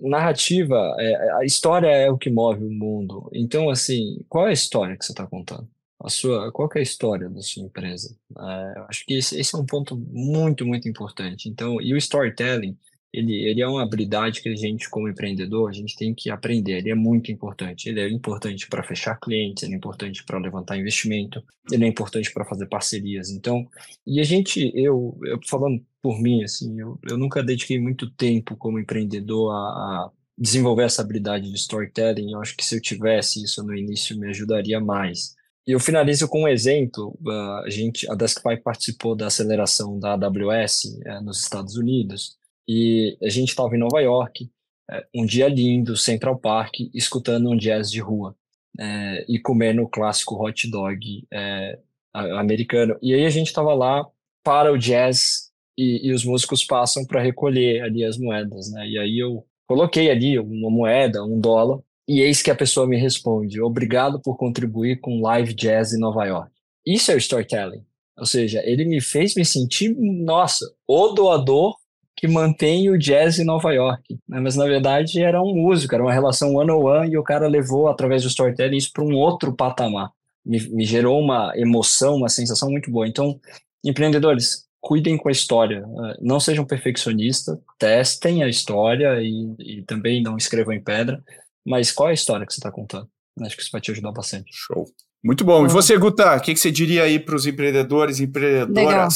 narrativa, 0.00 0.96
é, 0.98 1.32
a 1.32 1.44
história 1.44 1.88
é 1.88 2.10
o 2.10 2.18
que 2.18 2.30
move 2.30 2.64
o 2.64 2.70
mundo. 2.70 3.30
Então, 3.32 3.70
assim, 3.70 4.24
qual 4.28 4.46
é 4.46 4.50
a 4.50 4.52
história 4.52 4.96
que 4.96 5.04
você 5.04 5.12
está 5.12 5.26
contando? 5.26 5.68
A 6.02 6.10
sua, 6.10 6.52
qual 6.52 6.68
é 6.74 6.78
a 6.80 6.82
história 6.82 7.28
da 7.30 7.40
sua 7.40 7.62
empresa? 7.62 8.16
É, 8.38 8.80
acho 8.88 9.06
que 9.06 9.14
esse, 9.14 9.38
esse, 9.38 9.54
é 9.54 9.58
um 9.58 9.64
ponto 9.64 9.96
muito, 9.96 10.66
muito 10.66 10.88
importante. 10.88 11.48
Então, 11.48 11.80
e 11.80 11.94
o 11.94 11.96
storytelling, 11.96 12.76
ele, 13.14 13.48
ele 13.48 13.62
é 13.62 13.68
uma 13.68 13.82
habilidade 13.82 14.42
que 14.42 14.48
a 14.48 14.56
gente, 14.56 14.90
como 14.90 15.08
empreendedor, 15.08 15.70
a 15.70 15.72
gente 15.72 15.96
tem 15.96 16.12
que 16.12 16.30
aprender. 16.30 16.78
Ele 16.78 16.90
é 16.90 16.94
muito 16.94 17.30
importante. 17.30 17.88
Ele 17.88 18.00
é 18.00 18.08
importante 18.08 18.66
para 18.68 18.82
fechar 18.82 19.14
clientes, 19.20 19.62
ele 19.62 19.74
é 19.74 19.76
importante 19.76 20.24
para 20.24 20.38
levantar 20.38 20.76
investimento, 20.76 21.42
ele 21.70 21.84
é 21.84 21.88
importante 21.88 22.32
para 22.32 22.44
fazer 22.44 22.66
parcerias. 22.66 23.30
Então, 23.30 23.68
e 24.04 24.20
a 24.20 24.24
gente, 24.24 24.72
eu, 24.74 25.16
eu 25.24 25.38
falando 25.46 25.80
por 26.02 26.20
mim, 26.20 26.42
assim, 26.42 26.80
eu, 26.80 26.98
eu 27.08 27.16
nunca 27.16 27.42
dediquei 27.42 27.78
muito 27.78 28.10
tempo 28.10 28.56
como 28.56 28.80
empreendedor 28.80 29.52
a, 29.52 29.54
a 29.54 30.10
desenvolver 30.36 30.82
essa 30.82 31.00
habilidade 31.00 31.48
de 31.48 31.56
storytelling. 31.56 32.32
Eu 32.32 32.40
acho 32.40 32.56
que 32.56 32.64
se 32.64 32.74
eu 32.76 32.80
tivesse 32.82 33.44
isso 33.44 33.62
no 33.62 33.76
início, 33.76 34.18
me 34.18 34.28
ajudaria 34.28 34.80
mais. 34.80 35.36
E 35.66 35.70
eu 35.70 35.78
finalizo 35.78 36.28
com 36.28 36.42
um 36.42 36.48
exemplo. 36.48 37.16
A 37.64 37.70
gente, 37.70 38.10
a 38.10 38.14
Deskpy 38.14 38.56
participou 38.56 39.14
da 39.14 39.28
aceleração 39.28 39.98
da 40.00 40.14
AWS 40.14 40.98
é, 41.06 41.20
nos 41.20 41.40
Estados 41.40 41.76
Unidos 41.76 42.36
e 42.66 43.16
a 43.22 43.28
gente 43.28 43.50
estava 43.50 43.74
em 43.74 43.78
Nova 43.78 44.00
York, 44.00 44.50
é, 44.90 45.06
um 45.14 45.24
dia 45.24 45.48
lindo, 45.48 45.96
Central 45.96 46.38
Park, 46.38 46.74
escutando 46.94 47.50
um 47.50 47.56
jazz 47.56 47.90
de 47.90 48.00
rua 48.00 48.36
é, 48.78 49.24
e 49.28 49.38
comendo 49.38 49.82
o 49.82 49.88
clássico 49.88 50.34
hot 50.34 50.70
dog 50.70 51.26
é, 51.32 51.78
americano. 52.12 52.96
E 53.02 53.14
aí 53.14 53.24
a 53.24 53.30
gente 53.30 53.48
estava 53.48 53.74
lá 53.74 54.06
para 54.42 54.72
o 54.72 54.78
jazz 54.78 55.50
e, 55.76 56.08
e 56.08 56.12
os 56.12 56.24
músicos 56.24 56.64
passam 56.64 57.04
para 57.04 57.22
recolher 57.22 57.82
ali 57.82 58.04
as 58.04 58.18
moedas, 58.18 58.70
né? 58.70 58.86
E 58.88 58.98
aí 58.98 59.18
eu 59.18 59.44
coloquei 59.66 60.10
ali 60.10 60.38
uma 60.38 60.70
moeda, 60.70 61.24
um 61.24 61.40
dólar, 61.40 61.80
e 62.06 62.20
eis 62.20 62.42
que 62.42 62.50
a 62.50 62.54
pessoa 62.54 62.86
me 62.86 62.96
responde: 62.96 63.60
Obrigado 63.60 64.20
por 64.20 64.36
contribuir 64.36 65.00
com 65.00 65.22
live 65.22 65.54
jazz 65.54 65.92
em 65.92 65.98
Nova 65.98 66.24
York. 66.24 66.50
Isso 66.86 67.10
é 67.10 67.14
o 67.14 67.18
storytelling. 67.18 67.84
Ou 68.16 68.26
seja, 68.26 68.62
ele 68.64 68.84
me 68.84 69.00
fez 69.00 69.34
me 69.34 69.44
sentir, 69.44 69.92
nossa, 69.98 70.64
o 70.86 71.08
doador 71.08 71.74
que 72.16 72.28
mantém 72.28 72.88
o 72.90 72.98
jazz 72.98 73.38
em 73.38 73.44
Nova 73.44 73.72
York. 73.72 74.18
Né? 74.28 74.40
Mas 74.40 74.56
na 74.56 74.64
verdade 74.64 75.20
era 75.20 75.42
um 75.42 75.54
músico, 75.54 75.94
era 75.94 76.04
uma 76.04 76.12
relação 76.12 76.54
one-on-one 76.54 77.12
e 77.12 77.18
o 77.18 77.22
cara 77.22 77.48
levou 77.48 77.88
através 77.88 78.22
do 78.22 78.28
storytelling 78.28 78.76
isso 78.76 78.92
para 78.92 79.04
um 79.04 79.14
outro 79.14 79.54
patamar. 79.54 80.10
Me, 80.44 80.60
me, 80.70 80.84
gerou 80.84 81.20
uma 81.20 81.52
emoção, 81.56 82.16
uma 82.16 82.28
sensação 82.28 82.70
muito 82.70 82.90
boa. 82.90 83.08
Então, 83.08 83.40
empreendedores, 83.84 84.64
cuidem 84.80 85.16
com 85.16 85.28
a 85.28 85.32
história, 85.32 85.80
né? 85.86 86.16
não 86.20 86.38
sejam 86.38 86.64
perfeccionistas, 86.64 87.58
testem 87.78 88.42
a 88.42 88.48
história 88.48 89.20
e, 89.22 89.54
e 89.58 89.82
também 89.82 90.22
não 90.22 90.36
escrevam 90.36 90.74
em 90.74 90.82
pedra. 90.82 91.22
Mas 91.66 91.90
qual 91.90 92.08
é 92.08 92.10
a 92.12 92.14
história 92.14 92.46
que 92.46 92.52
você 92.52 92.60
está 92.60 92.70
contando? 92.70 93.08
Acho 93.40 93.56
que 93.56 93.62
isso 93.62 93.72
vai 93.72 93.80
te 93.80 93.90
ajudar 93.90 94.12
bastante. 94.12 94.50
Show. 94.52 94.86
Muito 95.24 95.42
bom. 95.42 95.64
E 95.64 95.70
você, 95.70 95.96
Guta, 95.96 96.36
o 96.36 96.40
que, 96.40 96.52
que, 96.52 96.60
você 96.60 96.70
diria 96.70 97.04
aí 97.04 97.18
para 97.18 97.34
os 97.34 97.46
empreendedores 97.46 98.20
e 98.20 98.24
empreendedoras? 98.24 98.76
Legal. 98.76 99.08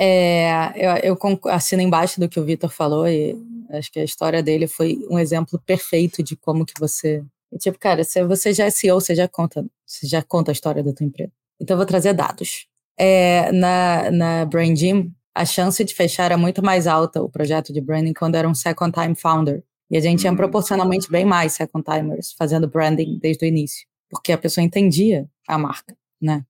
É, 0.00 0.72
eu, 1.02 1.18
eu 1.18 1.40
assino 1.46 1.82
embaixo 1.82 2.20
do 2.20 2.28
que 2.28 2.38
o 2.38 2.44
Vitor 2.44 2.70
falou 2.70 3.08
e 3.08 3.36
acho 3.70 3.90
que 3.90 3.98
a 3.98 4.04
história 4.04 4.40
dele 4.40 4.68
foi 4.68 5.04
um 5.10 5.18
exemplo 5.18 5.60
perfeito 5.66 6.22
de 6.22 6.36
como 6.36 6.64
que 6.64 6.74
você... 6.78 7.24
Tipo, 7.58 7.78
cara, 7.78 8.04
se 8.04 8.22
você 8.24 8.52
já 8.52 8.66
é 8.66 8.70
CEO, 8.70 9.00
você 9.00 9.14
já 9.14 9.26
conta, 9.26 9.66
você 9.84 10.06
já 10.06 10.22
conta 10.22 10.50
a 10.50 10.52
história 10.52 10.82
da 10.82 10.92
tua 10.92 11.04
empresa. 11.04 11.32
Então, 11.60 11.74
eu 11.74 11.78
vou 11.78 11.86
trazer 11.86 12.12
dados. 12.12 12.68
É, 12.96 13.50
na, 13.50 14.10
na 14.10 14.44
Brain 14.44 14.76
Gym, 14.76 15.10
a 15.34 15.44
chance 15.44 15.82
de 15.82 15.94
fechar 15.94 16.26
era 16.26 16.38
muito 16.38 16.62
mais 16.62 16.86
alta, 16.86 17.22
o 17.22 17.28
projeto 17.28 17.72
de 17.72 17.80
branding, 17.80 18.12
quando 18.12 18.36
era 18.36 18.48
um 18.48 18.54
second 18.54 18.92
time 18.92 19.16
founder. 19.16 19.64
E 19.90 19.96
a 19.96 20.00
gente 20.00 20.20
tinha 20.20 20.32
hum. 20.32 20.36
proporcionalmente 20.36 21.10
bem 21.10 21.24
mais 21.24 21.54
second 21.54 21.84
timers 21.84 22.32
fazendo 22.32 22.68
branding 22.68 23.18
desde 23.20 23.44
o 23.44 23.48
início, 23.48 23.86
porque 24.10 24.32
a 24.32 24.38
pessoa 24.38 24.64
entendia 24.64 25.26
a 25.46 25.56
marca, 25.58 25.96
né? 26.20 26.44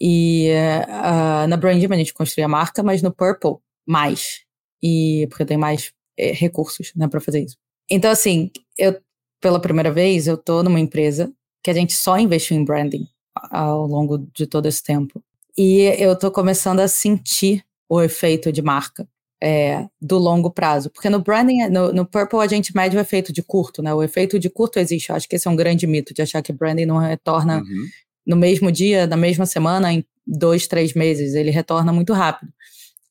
E 0.00 0.48
uh, 0.88 1.46
na 1.46 1.56
Brand 1.56 1.82
a 1.90 1.96
gente 1.96 2.14
construía 2.14 2.46
a 2.46 2.48
marca, 2.48 2.82
mas 2.82 3.02
no 3.02 3.12
Purple, 3.12 3.56
mais. 3.86 4.40
E 4.82 5.26
porque 5.28 5.44
tem 5.44 5.58
mais 5.58 5.92
é, 6.18 6.32
recursos, 6.32 6.92
né, 6.96 7.06
para 7.06 7.20
fazer 7.20 7.44
isso. 7.44 7.56
Então, 7.90 8.10
assim, 8.10 8.50
eu, 8.78 8.98
pela 9.40 9.60
primeira 9.60 9.92
vez, 9.92 10.26
eu 10.26 10.38
tô 10.38 10.62
numa 10.62 10.80
empresa 10.80 11.30
que 11.62 11.70
a 11.70 11.74
gente 11.74 11.92
só 11.92 12.18
investiu 12.18 12.56
em 12.56 12.64
branding 12.64 13.06
ao 13.50 13.86
longo 13.86 14.18
de 14.32 14.46
todo 14.46 14.66
esse 14.66 14.82
tempo. 14.82 15.22
E 15.58 15.80
eu 15.98 16.16
tô 16.18 16.30
começando 16.30 16.80
a 16.80 16.88
sentir 16.88 17.62
o 17.88 18.00
efeito 18.00 18.50
de 18.50 18.62
marca 18.62 19.06
é, 19.42 19.86
do 20.00 20.16
longo 20.16 20.50
prazo. 20.50 20.88
Porque 20.88 21.10
no 21.10 21.18
branding, 21.18 21.68
no, 21.68 21.92
no, 21.92 22.06
Purple, 22.06 22.38
a 22.38 22.46
gente 22.46 22.74
mede 22.74 22.96
o 22.96 23.00
efeito 23.00 23.32
de 23.32 23.42
curto, 23.42 23.82
né? 23.82 23.92
O 23.92 24.02
efeito 24.02 24.38
de 24.38 24.48
curto 24.48 24.78
existe. 24.78 25.10
Eu 25.10 25.16
acho 25.16 25.28
que 25.28 25.36
esse 25.36 25.48
é 25.48 25.50
um 25.50 25.56
grande 25.56 25.86
mito 25.86 26.14
de 26.14 26.22
achar 26.22 26.40
que 26.40 26.52
branding 26.52 26.86
não 26.86 26.98
retorna 26.98 27.58
uhum 27.58 27.88
no 28.26 28.36
mesmo 28.36 28.70
dia, 28.70 29.06
na 29.06 29.16
mesma 29.16 29.46
semana, 29.46 29.92
em 29.92 30.04
dois, 30.26 30.66
três 30.66 30.94
meses. 30.94 31.34
Ele 31.34 31.50
retorna 31.50 31.92
muito 31.92 32.12
rápido. 32.12 32.52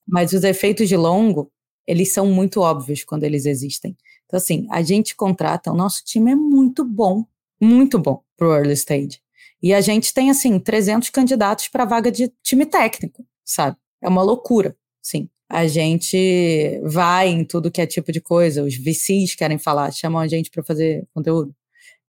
Mas 0.07 0.34
os 0.34 0.43
efeitos 0.43 0.88
de 0.88 0.97
longo, 0.97 1.51
eles 1.86 2.12
são 2.12 2.26
muito 2.26 2.62
óbvios 2.62 3.03
quando 3.03 3.24
eles 3.24 3.45
existem. 3.45 3.95
Então, 4.26 4.38
assim, 4.38 4.68
a 4.70 4.82
gente 4.82 5.16
contrata, 5.16 5.72
o 5.72 5.76
nosso 5.76 6.03
time 6.05 6.32
é 6.32 6.36
muito 6.36 6.86
bom, 6.86 7.26
muito 7.60 7.97
bom 7.97 8.22
para 8.38 8.47
o 8.47 8.55
early 8.55 8.74
stage. 8.74 9.20
E 9.62 9.74
a 9.74 9.82
gente 9.82 10.14
tem, 10.14 10.30
assim, 10.30 10.57
300 10.60 11.10
candidatos 11.10 11.68
para 11.68 11.86
vaga 11.86 12.12
de 12.12 12.32
time 12.43 12.66
técnico, 12.66 13.26
sabe? 13.43 13.76
É 14.01 14.07
uma 14.07 14.22
loucura, 14.22 14.76
sim. 15.01 15.30
A 15.49 15.68
gente 15.68 16.80
vai 16.84 17.28
em 17.28 17.43
tudo 17.43 17.72
que 17.72 17.82
é 17.82 17.88
tipo 17.88 18.12
de 18.12 18.22
coisa, 18.22 18.64
os 18.64 18.76
VCs 18.76 19.36
querem 19.36 19.57
falar, 19.57 19.91
chamam 19.91 20.22
a 20.22 20.28
gente 20.28 20.51
para 20.51 20.64
fazer 20.64 21.07
conteúdo 21.14 21.53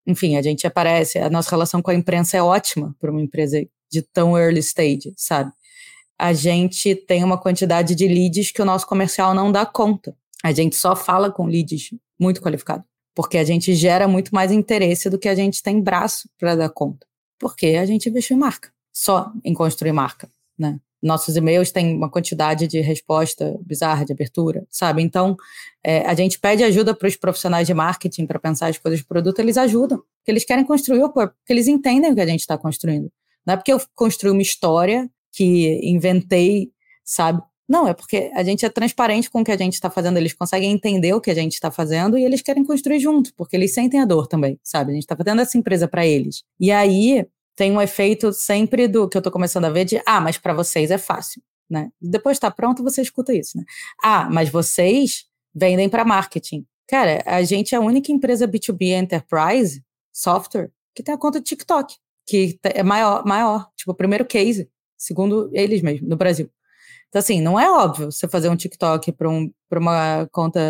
enfim, 0.07 0.36
a 0.36 0.42
gente 0.42 0.66
aparece, 0.66 1.18
a 1.18 1.30
nossa 1.30 1.51
relação 1.51 1.82
com 1.82 1.90
a 1.90 1.94
imprensa 1.94 2.36
é 2.36 2.42
ótima 2.42 2.94
para 2.98 3.11
uma 3.11 3.20
empresa 3.20 3.64
de 3.90 4.03
tão 4.03 4.38
early 4.38 4.61
stage, 4.61 5.12
sabe? 5.16 5.53
A 6.18 6.32
gente 6.32 6.94
tem 6.94 7.24
uma 7.24 7.38
quantidade 7.38 7.94
de 7.94 8.07
leads 8.07 8.51
que 8.51 8.61
o 8.61 8.64
nosso 8.64 8.86
comercial 8.86 9.34
não 9.34 9.51
dá 9.51 9.64
conta. 9.64 10.14
A 10.42 10.53
gente 10.53 10.76
só 10.76 10.94
fala 10.94 11.30
com 11.30 11.46
leads 11.46 11.90
muito 12.18 12.40
qualificados, 12.40 12.84
porque 13.14 13.38
a 13.38 13.44
gente 13.44 13.74
gera 13.74 14.07
muito 14.07 14.34
mais 14.34 14.53
interesse 14.53 15.09
do 15.09 15.18
que 15.18 15.28
a 15.28 15.34
gente 15.34 15.62
tem 15.62 15.80
braço 15.80 16.28
para 16.38 16.55
dar 16.55 16.68
conta. 16.68 17.07
Porque 17.38 17.68
a 17.68 17.86
gente 17.86 18.09
investiu 18.09 18.36
em 18.36 18.40
marca, 18.40 18.70
só 18.92 19.32
em 19.42 19.55
construir 19.55 19.92
marca, 19.92 20.30
né? 20.59 20.78
Nossos 21.03 21.36
e-mails 21.36 21.70
têm 21.70 21.96
uma 21.96 22.11
quantidade 22.11 22.66
de 22.66 22.80
resposta 22.80 23.59
bizarra, 23.62 24.05
de 24.05 24.12
abertura, 24.12 24.66
sabe? 24.70 25.03
Então, 25.03 25.36
é, 25.82 26.01
a 26.01 26.14
gente 26.14 26.38
pede 26.38 26.62
ajuda 26.62 26.94
para 26.94 27.09
os 27.09 27.16
profissionais 27.16 27.66
de 27.66 27.74
marketing 27.74 28.26
para 28.26 28.38
pensar 28.38 28.68
as 28.68 28.78
coisas 28.78 29.01
de 29.01 29.07
produto, 29.07 29.38
eles 29.38 29.57
ajudam, 29.57 29.98
porque 29.98 30.30
eles 30.30 30.44
querem 30.44 30.64
construir 30.64 31.03
o 31.03 31.11
corpo, 31.11 31.34
porque 31.38 31.53
eles 31.53 31.68
entendem 31.68 32.12
o 32.12 32.14
que 32.14 32.20
a 32.20 32.26
gente 32.26 32.40
está 32.40 32.59
construindo. 32.59 33.11
Não 33.46 33.55
é 33.55 33.57
porque 33.57 33.72
eu 33.72 33.80
construí 33.94 34.30
uma 34.30 34.42
história 34.42 35.09
que 35.32 35.80
inventei, 35.82 36.70
sabe? 37.05 37.42
Não, 37.68 37.86
é 37.86 37.94
porque 37.94 38.32
a 38.34 38.42
gente 38.42 38.66
é 38.66 38.68
transparente 38.68 39.30
com 39.30 39.42
o 39.42 39.44
que 39.44 39.53
a 39.53 39.57
gente 39.57 39.74
está 39.74 39.88
fazendo, 39.88 40.16
eles 40.16 40.32
conseguem 40.32 40.72
entender 40.72 41.14
o 41.14 41.20
que 41.20 41.30
a 41.30 41.34
gente 41.34 41.53
está 41.53 41.70
fazendo 41.70 42.18
e 42.18 42.24
eles 42.24 42.42
querem 42.42 42.64
construir 42.64 42.98
junto, 42.98 43.32
porque 43.34 43.57
eles 43.57 43.72
sentem 43.72 44.01
a 44.01 44.05
dor 44.05 44.26
também, 44.26 44.59
sabe? 44.62 44.90
A 44.90 44.94
gente 44.94 45.05
está 45.05 45.16
fazendo 45.16 45.40
essa 45.40 45.57
empresa 45.57 45.86
para 45.86 46.05
eles. 46.05 46.42
E 46.59 46.72
aí, 46.72 47.24
tem 47.61 47.70
um 47.70 47.82
efeito 47.82 48.32
sempre 48.32 48.88
do 48.88 49.06
que 49.06 49.18
eu 49.18 49.20
estou 49.20 49.30
começando 49.30 49.66
a 49.66 49.70
ver 49.70 49.84
de 49.84 50.00
ah, 50.06 50.18
mas 50.18 50.38
para 50.38 50.54
vocês 50.54 50.90
é 50.90 50.96
fácil, 50.96 51.42
né? 51.68 51.90
Depois 52.00 52.38
está 52.38 52.50
pronto, 52.50 52.82
você 52.82 53.02
escuta 53.02 53.34
isso, 53.34 53.58
né? 53.58 53.64
Ah, 54.02 54.30
mas 54.30 54.48
vocês 54.48 55.26
vendem 55.54 55.86
para 55.86 56.02
marketing. 56.02 56.64
Cara, 56.88 57.22
a 57.26 57.42
gente 57.42 57.74
é 57.74 57.76
a 57.76 57.82
única 57.82 58.11
empresa 58.11 58.48
B2B 58.48 58.98
Enterprise 58.98 59.84
software 60.11 60.70
que 60.94 61.02
tem 61.02 61.14
a 61.14 61.18
conta 61.18 61.38
de 61.38 61.44
TikTok, 61.44 61.96
que 62.26 62.58
é 62.64 62.82
maior, 62.82 63.26
maior, 63.26 63.68
tipo, 63.76 63.92
o 63.92 63.94
primeiro 63.94 64.24
case, 64.24 64.70
segundo 64.96 65.50
eles 65.52 65.82
mesmo, 65.82 66.08
no 66.08 66.16
Brasil. 66.16 66.50
Então, 67.11 67.20
assim, 67.20 67.42
não 67.42 67.61
é 67.61 67.70
óbvio 67.70 68.11
você 68.11 68.26
fazer 68.26 68.48
um 68.48 68.56
TikTok 68.56 69.12
para 69.12 69.28
um, 69.28 69.52
uma 69.70 70.26
conta 70.32 70.62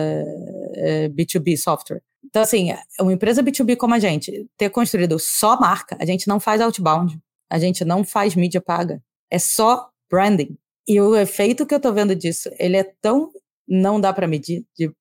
B2B 1.08 1.56
software. 1.56 2.02
Então, 2.24 2.42
assim, 2.42 2.68
uma 3.00 3.12
empresa 3.12 3.42
B2B 3.42 3.76
como 3.76 3.94
a 3.94 3.98
gente, 3.98 4.46
ter 4.56 4.70
construído 4.70 5.18
só 5.18 5.58
marca, 5.58 5.96
a 5.98 6.04
gente 6.04 6.28
não 6.28 6.38
faz 6.38 6.60
outbound, 6.60 7.18
a 7.48 7.58
gente 7.58 7.84
não 7.84 8.04
faz 8.04 8.34
mídia 8.34 8.60
paga, 8.60 9.02
é 9.30 9.38
só 9.38 9.90
branding. 10.10 10.56
E 10.86 11.00
o 11.00 11.16
efeito 11.16 11.66
que 11.66 11.74
eu 11.74 11.80
tô 11.80 11.92
vendo 11.92 12.14
disso, 12.14 12.50
ele 12.58 12.76
é 12.76 12.84
tão 13.00 13.32
não 13.70 14.00
dá 14.00 14.12
para 14.12 14.26
medir, 14.26 14.66
de 14.76 14.92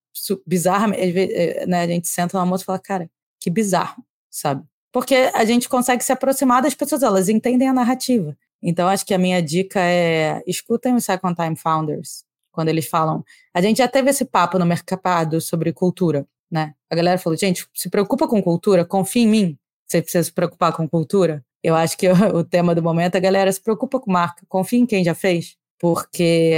bizarro, 0.46 0.94
eh, 0.94 1.66
né, 1.66 1.82
a 1.82 1.88
gente 1.88 2.08
senta 2.08 2.38
na 2.38 2.46
moça 2.46 2.64
e 2.64 2.66
fala, 2.66 2.78
cara, 2.78 3.10
que 3.40 3.50
bizarro, 3.50 4.04
sabe? 4.30 4.64
Porque 4.92 5.16
a 5.34 5.44
gente 5.44 5.68
consegue 5.68 6.04
se 6.04 6.12
aproximar 6.12 6.62
das 6.62 6.76
pessoas, 6.76 7.02
elas 7.02 7.30
entendem 7.30 7.68
a 7.68 7.74
narrativa. 7.74 8.38
Então, 8.62 8.88
acho 8.88 9.06
que 9.06 9.14
a 9.14 9.18
minha 9.18 9.42
dica 9.42 9.80
é 9.80 10.44
escutem 10.46 10.94
os 10.94 11.06
Second 11.06 11.36
Time 11.36 11.56
Founders, 11.56 12.24
quando 12.60 12.70
eles 12.70 12.88
falam. 12.88 13.24
A 13.54 13.62
gente 13.62 13.78
já 13.78 13.88
teve 13.88 14.10
esse 14.10 14.26
papo 14.26 14.60
no 14.60 14.66
mercado 14.66 15.40
sobre 15.40 15.72
cultura 15.72 16.28
né? 16.52 16.74
A 16.90 16.96
galera 16.96 17.18
falou, 17.18 17.38
gente, 17.38 17.68
se 17.74 17.90
preocupa 17.90 18.28
com 18.28 18.42
cultura, 18.42 18.84
confia 18.84 19.24
em 19.24 19.28
mim. 19.28 19.58
Você 19.86 20.02
precisa 20.02 20.24
se 20.24 20.32
preocupar 20.32 20.74
com 20.74 20.88
cultura. 20.88 21.44
Eu 21.64 21.76
acho 21.76 21.98
que 21.98 22.08
o, 22.34 22.44
tema 22.44 22.74
do 22.74 22.82
momento, 22.82 23.16
a 23.16 23.20
galera 23.20 23.52
se 23.52 23.62
preocupa 23.62 24.00
com 24.00 24.12
marca, 24.12 24.46
confia 24.48 24.80
em 24.80 24.86
quem 24.86 25.04
já 25.04 25.14
fez, 25.14 25.56
porque, 25.80 26.54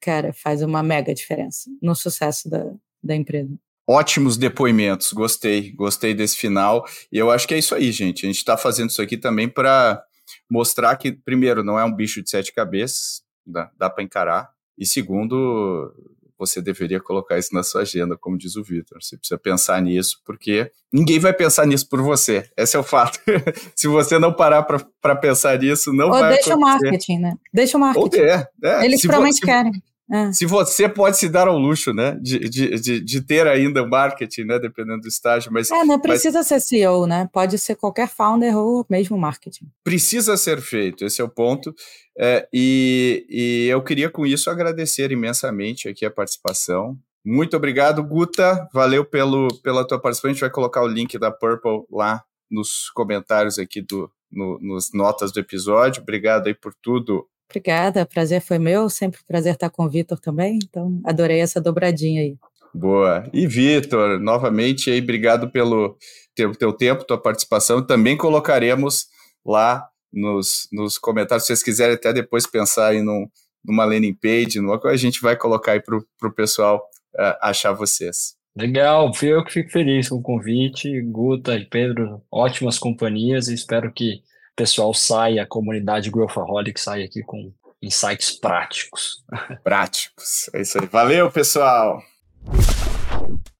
cara, 0.00 0.32
faz 0.32 0.62
uma 0.62 0.82
mega 0.82 1.14
diferença 1.14 1.70
no 1.80 1.94
sucesso 1.94 2.48
da, 2.48 2.64
da 3.02 3.16
empresa. 3.16 3.50
Ótimos 3.88 4.36
depoimentos, 4.36 5.12
gostei, 5.12 5.72
gostei 5.72 6.14
desse 6.14 6.36
final. 6.36 6.86
E 7.10 7.18
eu 7.18 7.30
acho 7.30 7.48
que 7.48 7.54
é 7.54 7.58
isso 7.58 7.74
aí, 7.74 7.90
gente. 7.90 8.24
A 8.24 8.28
gente 8.28 8.38
está 8.38 8.56
fazendo 8.56 8.90
isso 8.90 9.02
aqui 9.02 9.16
também 9.16 9.48
para 9.48 10.02
mostrar 10.48 10.96
que, 10.96 11.10
primeiro, 11.10 11.64
não 11.64 11.78
é 11.78 11.84
um 11.84 11.92
bicho 11.92 12.22
de 12.22 12.30
sete 12.30 12.52
cabeças, 12.52 13.22
dá, 13.44 13.70
dá 13.76 13.90
para 13.90 14.04
encarar. 14.04 14.50
E 14.78 14.86
segundo, 14.86 15.94
você 16.38 16.60
deveria 16.60 17.00
colocar 17.00 17.38
isso 17.38 17.54
na 17.54 17.62
sua 17.62 17.82
agenda, 17.82 18.16
como 18.16 18.36
diz 18.36 18.56
o 18.56 18.64
Vitor. 18.64 19.02
Você 19.02 19.16
precisa 19.16 19.38
pensar 19.38 19.80
nisso, 19.80 20.20
porque 20.24 20.70
ninguém 20.92 21.18
vai 21.18 21.32
pensar 21.32 21.66
nisso 21.66 21.88
por 21.88 22.02
você. 22.02 22.48
Esse 22.56 22.76
é 22.76 22.80
o 22.80 22.82
fato. 22.82 23.20
Se 23.76 23.86
você 23.86 24.18
não 24.18 24.32
parar 24.32 24.64
para 24.64 25.16
pensar 25.16 25.58
nisso, 25.58 25.92
não 25.92 26.06
Ou 26.06 26.12
vai 26.12 26.34
deixa 26.34 26.52
acontecer. 26.52 26.54
o 26.54 26.60
marketing, 26.60 27.18
né? 27.18 27.34
Deixa 27.52 27.76
o 27.76 27.80
marketing. 27.80 28.20
Ou 28.20 28.26
é, 28.26 28.48
é. 28.64 28.84
Eles 28.84 29.02
provavelmente 29.02 29.40
querem. 29.40 29.72
É. 30.12 30.30
Se 30.30 30.44
você 30.44 30.86
pode 30.90 31.16
se 31.16 31.26
dar 31.26 31.48
ao 31.48 31.56
luxo, 31.56 31.94
né, 31.94 32.18
de, 32.20 32.38
de, 32.40 32.78
de, 32.78 33.00
de, 33.00 33.20
ter 33.22 33.46
ainda 33.46 33.86
marketing, 33.86 34.44
né, 34.44 34.58
dependendo 34.58 35.00
do 35.00 35.08
estágio, 35.08 35.50
mas... 35.50 35.70
É, 35.70 35.84
não 35.84 35.98
precisa 35.98 36.40
mas, 36.40 36.48
ser 36.48 36.60
CEO, 36.60 37.06
né, 37.06 37.30
pode 37.32 37.56
ser 37.56 37.76
qualquer 37.76 38.08
founder 38.08 38.54
ou 38.54 38.84
mesmo 38.90 39.16
marketing. 39.16 39.70
Precisa 39.82 40.36
ser 40.36 40.60
feito, 40.60 41.06
esse 41.06 41.22
é 41.22 41.24
o 41.24 41.30
ponto, 41.30 41.74
é, 42.18 42.46
e, 42.52 43.24
e 43.26 43.68
eu 43.70 43.82
queria 43.82 44.10
com 44.10 44.26
isso 44.26 44.50
agradecer 44.50 45.10
imensamente 45.10 45.88
aqui 45.88 46.04
a 46.04 46.10
participação, 46.10 46.98
muito 47.24 47.56
obrigado, 47.56 48.04
Guta, 48.04 48.68
valeu 48.70 49.06
pelo, 49.06 49.48
pela 49.62 49.86
tua 49.86 49.98
participação, 49.98 50.30
a 50.30 50.32
gente 50.34 50.40
vai 50.42 50.50
colocar 50.50 50.82
o 50.82 50.88
link 50.88 51.16
da 51.18 51.30
Purple 51.30 51.86
lá 51.90 52.22
nos 52.50 52.90
comentários 52.90 53.58
aqui 53.58 53.80
do, 53.80 54.12
no, 54.30 54.58
nos 54.60 54.92
notas 54.92 55.32
do 55.32 55.40
episódio, 55.40 56.02
obrigado 56.02 56.48
aí 56.48 56.54
por 56.54 56.74
tudo, 56.82 57.26
Obrigada, 57.52 58.06
prazer 58.06 58.40
foi 58.40 58.58
meu, 58.58 58.88
sempre 58.88 59.20
prazer 59.28 59.52
estar 59.52 59.68
com 59.68 59.84
o 59.84 59.90
Vitor 59.90 60.18
também, 60.18 60.58
então 60.62 60.98
adorei 61.04 61.38
essa 61.38 61.60
dobradinha 61.60 62.22
aí. 62.22 62.36
Boa. 62.74 63.28
E 63.30 63.46
Vitor, 63.46 64.18
novamente 64.18 64.90
aí, 64.90 65.02
obrigado 65.02 65.50
pelo 65.50 65.98
teu, 66.34 66.52
teu 66.52 66.72
tempo, 66.72 67.04
tua 67.04 67.20
participação. 67.20 67.84
Também 67.84 68.16
colocaremos 68.16 69.06
lá 69.44 69.86
nos, 70.10 70.66
nos 70.72 70.96
comentários, 70.96 71.44
se 71.44 71.48
vocês 71.48 71.62
quiserem 71.62 71.94
até 71.94 72.10
depois 72.10 72.46
pensar 72.46 72.94
em 72.94 73.02
num, 73.02 73.28
numa 73.62 73.84
landing 73.84 74.14
page, 74.14 74.58
numa 74.58 74.80
coisa, 74.80 74.94
a 74.94 74.98
gente 74.98 75.20
vai 75.20 75.36
colocar 75.36 75.72
aí 75.72 75.82
para 75.82 75.98
o 75.98 76.34
pessoal 76.34 76.78
uh, 77.14 77.36
achar 77.42 77.72
vocês. 77.72 78.34
Legal, 78.56 79.12
eu 79.22 79.44
que 79.44 79.52
fico 79.52 79.70
feliz 79.70 80.08
com 80.08 80.16
o 80.16 80.22
convite. 80.22 81.02
Guta 81.02 81.54
e 81.54 81.66
Pedro, 81.66 82.22
ótimas 82.30 82.78
companhias 82.78 83.48
e 83.48 83.54
espero 83.54 83.92
que 83.92 84.22
pessoal 84.54 84.92
saia, 84.94 85.42
a 85.42 85.46
comunidade 85.46 86.10
Growthaholic 86.10 86.80
saia 86.80 87.04
aqui 87.04 87.22
com 87.22 87.52
insights 87.82 88.30
práticos. 88.32 89.24
Práticos, 89.64 90.50
é 90.54 90.62
isso 90.62 90.78
aí. 90.78 90.86
Valeu, 90.86 91.30
pessoal! 91.30 92.02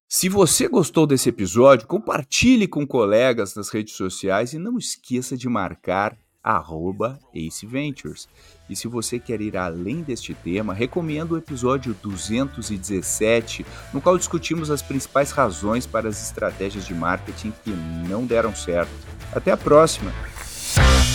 Se 0.09 0.29
você 0.29 0.69
gostou 0.69 1.07
desse 1.07 1.31
episódio, 1.31 1.87
compartilhe 1.87 2.69
com 2.69 2.87
colegas 2.87 3.55
nas 3.55 3.71
redes 3.71 3.95
sociais 3.95 4.53
e 4.53 4.59
não 4.59 4.77
esqueça 4.77 5.37
de 5.37 5.49
marcar 5.49 6.17
arroba 6.45 7.19
Ace 7.33 7.65
Ventures. 7.65 8.29
E 8.69 8.77
se 8.77 8.89
você 8.89 9.19
quer 9.19 9.41
ir 9.41 9.57
além 9.57 10.03
deste 10.03 10.35
tema, 10.35 10.75
recomendo 10.75 11.33
o 11.33 11.39
episódio 11.39 11.95
217, 12.03 13.65
no 13.93 14.01
qual 14.01 14.19
discutimos 14.19 14.71
as 14.71 14.83
principais 14.83 15.31
razões 15.31 15.87
para 15.87 16.09
as 16.09 16.23
estratégias 16.23 16.87
de 16.87 16.95
marketing 16.95 17.53
que 17.65 17.71
não 17.71 18.27
deram 18.27 18.55
certo. 18.55 18.93
Até 19.33 19.51
a 19.53 19.57
próxima! 19.57 20.13
Bye. 20.75 21.12